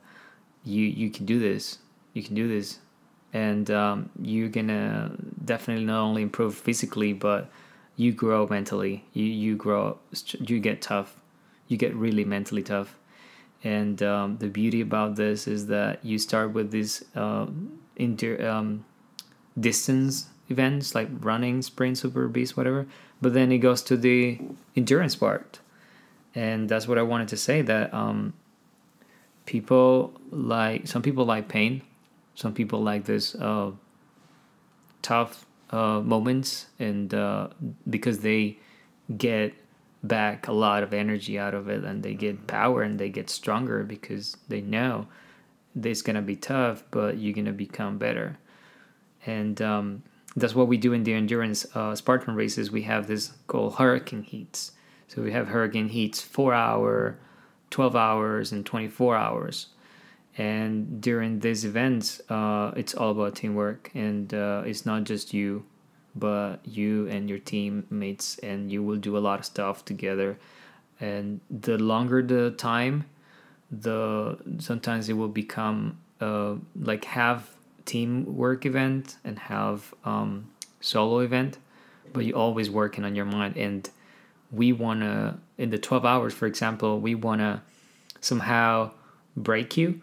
you 0.63 0.83
you 0.85 1.09
can 1.09 1.25
do 1.25 1.39
this. 1.39 1.79
You 2.13 2.21
can 2.21 2.35
do 2.35 2.47
this, 2.47 2.79
and 3.33 3.71
um, 3.71 4.09
you're 4.21 4.49
gonna 4.49 5.15
definitely 5.43 5.85
not 5.85 6.01
only 6.01 6.21
improve 6.21 6.55
physically, 6.55 7.13
but 7.13 7.49
you 7.95 8.11
grow 8.11 8.47
mentally. 8.47 9.05
You 9.13 9.25
you 9.25 9.55
grow. 9.55 9.97
You 10.39 10.59
get 10.59 10.81
tough. 10.83 11.19
You 11.67 11.77
get 11.77 11.95
really 11.95 12.25
mentally 12.25 12.63
tough. 12.63 12.97
And 13.63 14.01
um, 14.01 14.37
the 14.37 14.47
beauty 14.47 14.81
about 14.81 15.15
this 15.15 15.47
is 15.47 15.67
that 15.67 16.03
you 16.03 16.17
start 16.17 16.51
with 16.53 16.71
this 16.71 17.03
uh, 17.15 17.45
inter. 17.95 18.47
Um, 18.47 18.85
distance 19.61 20.27
events 20.51 20.93
like 20.93 21.07
running, 21.21 21.61
sprint, 21.61 21.97
super 21.97 22.27
beast, 22.27 22.57
whatever. 22.57 22.85
But 23.21 23.33
then 23.33 23.51
it 23.51 23.59
goes 23.59 23.81
to 23.83 23.97
the 23.97 24.39
endurance 24.75 25.15
part, 25.15 25.59
and 26.35 26.67
that's 26.69 26.87
what 26.87 26.97
I 26.97 27.03
wanted 27.03 27.29
to 27.29 27.37
say. 27.37 27.61
That 27.61 27.93
um, 27.93 28.33
people 29.45 30.13
like 30.29 30.87
some 30.87 31.01
people 31.01 31.25
like 31.25 31.47
pain, 31.47 31.81
some 32.35 32.53
people 32.53 32.81
like 32.81 33.05
this 33.05 33.35
uh, 33.35 33.71
tough 35.01 35.45
uh, 35.69 36.01
moments, 36.01 36.67
and 36.79 37.13
uh, 37.13 37.49
because 37.89 38.19
they 38.19 38.57
get 39.17 39.53
back 40.03 40.47
a 40.47 40.51
lot 40.51 40.81
of 40.81 40.93
energy 40.93 41.37
out 41.37 41.53
of 41.53 41.69
it, 41.69 41.83
and 41.83 42.03
they 42.03 42.13
get 42.13 42.47
power 42.47 42.81
and 42.81 42.99
they 42.99 43.09
get 43.09 43.29
stronger 43.29 43.83
because 43.83 44.35
they 44.47 44.61
know 44.61 45.07
it's 45.81 46.01
gonna 46.01 46.21
be 46.21 46.35
tough, 46.35 46.83
but 46.91 47.17
you're 47.17 47.33
gonna 47.33 47.53
become 47.53 47.97
better 47.97 48.37
and 49.25 49.61
um, 49.61 50.03
that's 50.35 50.55
what 50.55 50.67
we 50.67 50.77
do 50.77 50.93
in 50.93 51.03
the 51.03 51.13
endurance 51.13 51.65
uh, 51.75 51.95
Spartan 51.95 52.35
races. 52.35 52.71
We 52.71 52.83
have 52.83 53.07
this 53.07 53.33
called 53.47 53.75
hurricane 53.75 54.23
heats. 54.23 54.71
So 55.07 55.21
we 55.21 55.31
have 55.33 55.49
hurricane 55.49 55.89
heats, 55.89 56.21
four 56.21 56.53
hour, 56.53 57.17
twelve 57.69 57.95
hours, 57.95 58.51
and 58.51 58.65
twenty 58.65 58.87
four 58.87 59.15
hours. 59.17 59.67
And 60.37 61.01
during 61.01 61.39
these 61.39 61.65
events, 61.65 62.21
uh, 62.29 62.71
it's 62.77 62.93
all 62.93 63.11
about 63.11 63.35
teamwork, 63.35 63.91
and 63.93 64.33
uh, 64.33 64.63
it's 64.65 64.85
not 64.85 65.03
just 65.03 65.33
you, 65.33 65.65
but 66.15 66.65
you 66.65 67.07
and 67.09 67.29
your 67.29 67.39
teammates, 67.39 68.37
and 68.39 68.71
you 68.71 68.81
will 68.81 68.95
do 68.95 69.17
a 69.17 69.19
lot 69.19 69.39
of 69.39 69.45
stuff 69.45 69.83
together. 69.83 70.39
And 71.01 71.41
the 71.49 71.77
longer 71.77 72.23
the 72.23 72.51
time, 72.51 73.03
the 73.69 74.37
sometimes 74.59 75.09
it 75.09 75.13
will 75.13 75.27
become 75.27 75.99
uh, 76.21 76.55
like 76.79 77.03
have 77.05 77.49
teamwork 77.91 78.65
event 78.65 79.17
and 79.25 79.37
have 79.37 79.93
um, 80.05 80.49
solo 80.79 81.19
event, 81.19 81.57
but 82.13 82.23
you 82.23 82.33
always 82.33 82.69
working 82.69 83.03
on 83.03 83.15
your 83.15 83.25
mind. 83.25 83.57
And 83.57 83.89
we 84.49 84.71
wanna 84.71 85.39
in 85.57 85.71
the 85.71 85.77
twelve 85.77 86.05
hours, 86.05 86.33
for 86.33 86.47
example, 86.47 86.99
we 87.01 87.15
wanna 87.15 87.63
somehow 88.21 88.91
break 89.35 89.75
you, 89.75 90.01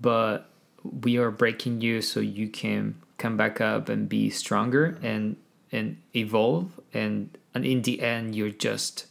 but 0.00 0.48
we 0.82 1.16
are 1.18 1.32
breaking 1.32 1.80
you 1.80 2.00
so 2.00 2.20
you 2.20 2.48
can 2.48 2.94
come 3.18 3.36
back 3.36 3.60
up 3.60 3.88
and 3.88 4.08
be 4.08 4.30
stronger 4.30 4.96
and 5.02 5.36
and 5.72 5.96
evolve. 6.14 6.78
And 6.92 7.36
and 7.54 7.66
in 7.66 7.82
the 7.82 8.02
end, 8.02 8.36
you're 8.36 8.50
just 8.50 9.06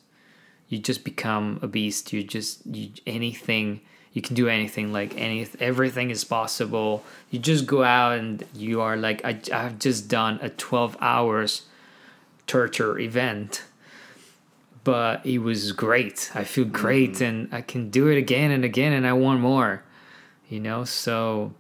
you 0.70 0.78
just 0.80 1.04
become 1.04 1.60
a 1.62 1.68
beast. 1.68 2.14
You 2.14 2.24
just 2.24 2.66
you, 2.66 2.92
anything 3.06 3.82
you 4.14 4.22
can 4.22 4.36
do 4.36 4.48
anything 4.48 4.94
like 4.94 5.18
any 5.18 5.48
everything 5.60 6.10
is 6.12 6.24
possible. 6.24 7.04
You 7.32 7.40
just 7.40 7.66
go 7.66 7.84
out 7.84 8.18
and 8.20 8.46
you 8.56 8.82
are 8.82 8.96
like 8.96 9.24
I, 9.26 9.40
i've 9.52 9.80
just 9.80 10.08
done 10.08 10.40
a 10.42 10.50
12 10.50 10.98
hours 11.02 11.64
torture 12.48 13.00
event 13.00 13.64
but 14.84 15.26
it 15.26 15.40
was 15.40 15.72
great. 15.72 16.30
I 16.36 16.44
feel 16.44 16.66
great 16.66 17.14
Mm-hmm. 17.14 17.24
and 17.24 17.54
i 17.54 17.62
can 17.62 17.90
do 17.90 18.08
it 18.08 18.18
again 18.18 18.52
and 18.52 18.64
again 18.66 18.94
and 18.94 19.08
i 19.08 19.14
want 19.14 19.40
more 19.40 19.84
you 20.50 20.60
know? 20.60 20.84
So 20.84 21.54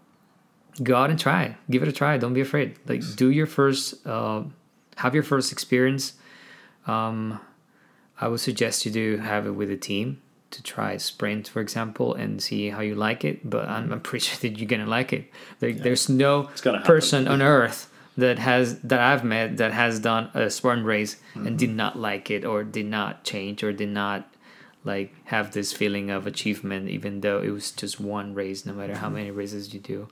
go 0.84 0.96
out 0.96 1.10
and 1.10 1.18
try. 1.20 1.58
Give 1.70 1.82
it 1.82 1.88
a 1.88 1.92
try. 1.92 2.18
Don't 2.18 2.34
be 2.34 2.42
afraid. 2.42 2.76
Like 2.88 3.02
do 3.16 3.32
your 3.32 3.48
first 3.48 4.06
uh, 4.06 4.44
have 4.98 5.14
your 5.16 5.24
first 5.24 5.52
experience. 5.52 6.14
Um, 6.86 7.40
i 8.22 8.28
would 8.28 8.40
suggest 8.40 8.86
you 8.86 8.92
do 8.92 9.18
have 9.18 9.48
it 9.48 9.52
with 9.52 9.72
a 9.72 9.78
team 9.78 10.22
to 10.54 10.64
try 10.64 10.98
sprint 10.98 11.48
for 11.48 11.60
example 11.62 12.14
and 12.14 12.42
see 12.42 12.70
how 12.70 12.80
you 12.82 12.96
like 12.96 13.26
it 13.26 13.38
but 13.50 13.68
i'm, 13.68 13.92
I'm 13.92 14.00
pretty 14.02 14.26
sure 14.28 14.40
that 14.42 14.58
you're 14.60 14.68
gonna 14.68 14.86
like 14.98 15.12
it 15.14 15.30
there, 15.60 15.74
there's 15.74 16.08
no 16.10 16.44
person 16.86 17.28
on 17.28 17.42
earth 17.42 17.90
that 18.18 18.38
has 18.40 18.80
that 18.82 19.00
i've 19.00 19.24
met 19.24 19.58
that 19.58 19.74
has 19.74 20.00
done 20.00 20.30
a 20.34 20.50
spartan 20.50 20.84
race 20.86 21.18
Mm-hmm. 21.36 21.48
and 21.48 21.58
did 21.60 21.72
not 21.72 21.98
like 21.98 22.30
it 22.30 22.46
or 22.46 22.64
did 22.64 22.86
not 22.86 23.24
change 23.24 23.64
or 23.64 23.74
did 23.74 23.90
not 23.90 24.20
like 24.84 25.16
have 25.26 25.52
this 25.54 25.74
feeling 25.74 26.12
of 26.12 26.28
achievement 26.28 26.90
even 26.90 27.22
though 27.22 27.40
it 27.42 27.50
was 27.50 27.72
just 27.72 28.00
one 28.00 28.36
race 28.36 28.66
no 28.68 28.74
matter 28.74 28.96
how 28.96 29.10
many 29.10 29.32
races 29.32 29.74
you 29.74 29.80
do 29.80 30.08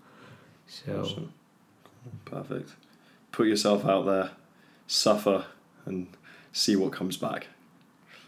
so 0.67 1.01
Awesome. 1.01 1.33
Perfect. 2.25 2.71
Put 3.31 3.47
yourself 3.47 3.85
out 3.85 4.05
there, 4.05 4.31
suffer, 4.87 5.45
and 5.85 6.07
see 6.51 6.75
what 6.75 6.91
comes 6.91 7.17
back. 7.17 7.47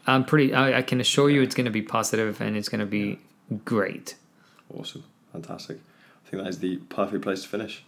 I'm 0.07 0.23
pretty 0.25 0.53
I, 0.53 0.79
I 0.79 0.81
can 0.81 0.99
assure 0.99 1.29
you 1.29 1.41
it's 1.41 1.55
going 1.55 1.65
to 1.65 1.71
be 1.71 1.81
positive 1.81 2.41
and 2.41 2.55
it's 2.55 2.69
going 2.69 2.79
to 2.79 2.85
be 2.85 3.19
great. 3.65 4.15
Awesome. 4.73 5.03
Fantastic. 5.31 5.79
I 6.25 6.29
think 6.29 6.43
that 6.43 6.49
is 6.49 6.59
the 6.59 6.77
perfect 6.77 7.23
place 7.23 7.43
to 7.43 7.49
finish. 7.49 7.83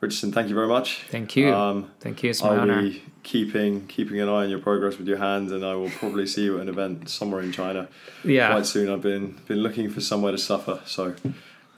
Richardson, 0.00 0.30
thank 0.30 0.48
you 0.48 0.54
very 0.54 0.68
much. 0.68 1.02
thank 1.08 1.34
you. 1.34 1.52
Um, 1.52 1.90
thank 1.98 2.22
you. 2.22 2.30
It's 2.30 2.42
my 2.42 2.50
I'll 2.50 2.60
honor. 2.60 2.82
be 2.82 3.02
keeping 3.24 3.86
keeping 3.88 4.20
an 4.20 4.28
eye 4.28 4.44
on 4.44 4.50
your 4.50 4.60
progress 4.60 4.96
with 4.96 5.08
your 5.08 5.18
hands, 5.18 5.50
and 5.50 5.64
I 5.64 5.74
will 5.74 5.90
probably 5.90 6.24
see 6.26 6.44
you 6.44 6.56
at 6.56 6.62
an 6.62 6.68
event 6.68 7.08
somewhere 7.08 7.40
in 7.40 7.50
China. 7.50 7.88
Yeah. 8.22 8.52
Quite 8.52 8.66
soon. 8.66 8.90
I've 8.90 9.02
been 9.02 9.40
been 9.48 9.58
looking 9.58 9.90
for 9.90 10.00
somewhere 10.00 10.30
to 10.30 10.38
suffer, 10.38 10.80
so 10.86 11.16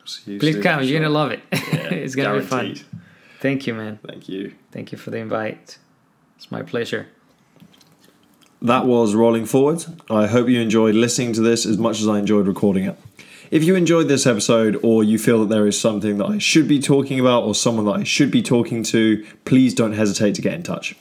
see 0.04 0.32
you 0.32 0.38
please 0.38 0.56
soon, 0.56 0.62
come. 0.62 0.80
you're 0.80 0.98
sure. 0.98 1.00
to 1.00 1.08
love 1.08 1.30
it. 1.30 1.40
Yeah, 1.50 1.58
it's 1.94 2.14
going 2.14 2.30
to 2.30 2.40
be 2.40 2.46
fun. 2.46 2.76
thank 3.40 3.66
you 3.66 3.72
man. 3.72 3.98
Thank 4.06 4.28
you. 4.28 4.52
thank 4.70 4.92
you 4.92 4.98
for 4.98 5.10
the 5.10 5.16
invite. 5.16 5.78
It's 6.36 6.50
my 6.50 6.62
pleasure 6.62 7.06
That 8.62 8.84
was 8.84 9.14
Rolling 9.14 9.46
Forward. 9.46 9.86
I 10.10 10.26
hope 10.26 10.48
you 10.48 10.60
enjoyed 10.60 10.94
listening 10.94 11.32
to 11.32 11.40
this 11.40 11.64
as 11.64 11.78
much 11.78 12.00
as 12.00 12.06
I 12.06 12.18
enjoyed 12.18 12.46
recording 12.46 12.84
it. 12.84 12.98
If 13.50 13.64
you 13.64 13.74
enjoyed 13.74 14.08
this 14.08 14.26
episode 14.26 14.78
or 14.82 15.02
you 15.02 15.18
feel 15.18 15.40
that 15.40 15.48
there 15.48 15.66
is 15.66 15.80
something 15.80 16.18
that 16.18 16.26
I 16.26 16.36
should 16.36 16.68
be 16.68 16.78
talking 16.78 17.18
about 17.18 17.44
or 17.44 17.54
someone 17.54 17.86
that 17.86 18.00
I 18.00 18.04
should 18.04 18.30
be 18.30 18.42
talking 18.42 18.82
to, 18.84 19.26
please 19.46 19.74
don't 19.74 19.94
hesitate 19.94 20.34
to 20.34 20.42
get 20.42 20.52
in 20.52 20.62
touch. 20.62 20.94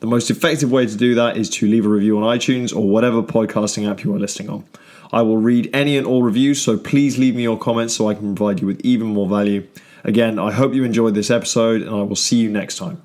The 0.00 0.06
most 0.06 0.30
effective 0.30 0.70
way 0.70 0.86
to 0.86 0.94
do 0.94 1.14
that 1.14 1.38
is 1.38 1.48
to 1.50 1.66
leave 1.66 1.86
a 1.86 1.88
review 1.88 2.18
on 2.18 2.38
iTunes 2.38 2.74
or 2.76 2.86
whatever 2.86 3.22
podcasting 3.22 3.90
app 3.90 4.04
you 4.04 4.14
are 4.14 4.18
listening 4.18 4.50
on. 4.50 4.66
I 5.10 5.22
will 5.22 5.38
read 5.38 5.70
any 5.72 5.96
and 5.96 6.06
all 6.06 6.22
reviews, 6.22 6.60
so 6.60 6.76
please 6.76 7.18
leave 7.18 7.34
me 7.34 7.42
your 7.42 7.58
comments 7.58 7.94
so 7.94 8.08
I 8.08 8.14
can 8.14 8.34
provide 8.34 8.60
you 8.60 8.66
with 8.66 8.80
even 8.82 9.08
more 9.08 9.26
value. 9.26 9.66
Again, 10.04 10.38
I 10.38 10.52
hope 10.52 10.74
you 10.74 10.84
enjoyed 10.84 11.14
this 11.14 11.30
episode 11.30 11.80
and 11.80 11.90
I 11.90 12.02
will 12.02 12.14
see 12.14 12.36
you 12.36 12.50
next 12.50 12.76
time. 12.76 13.02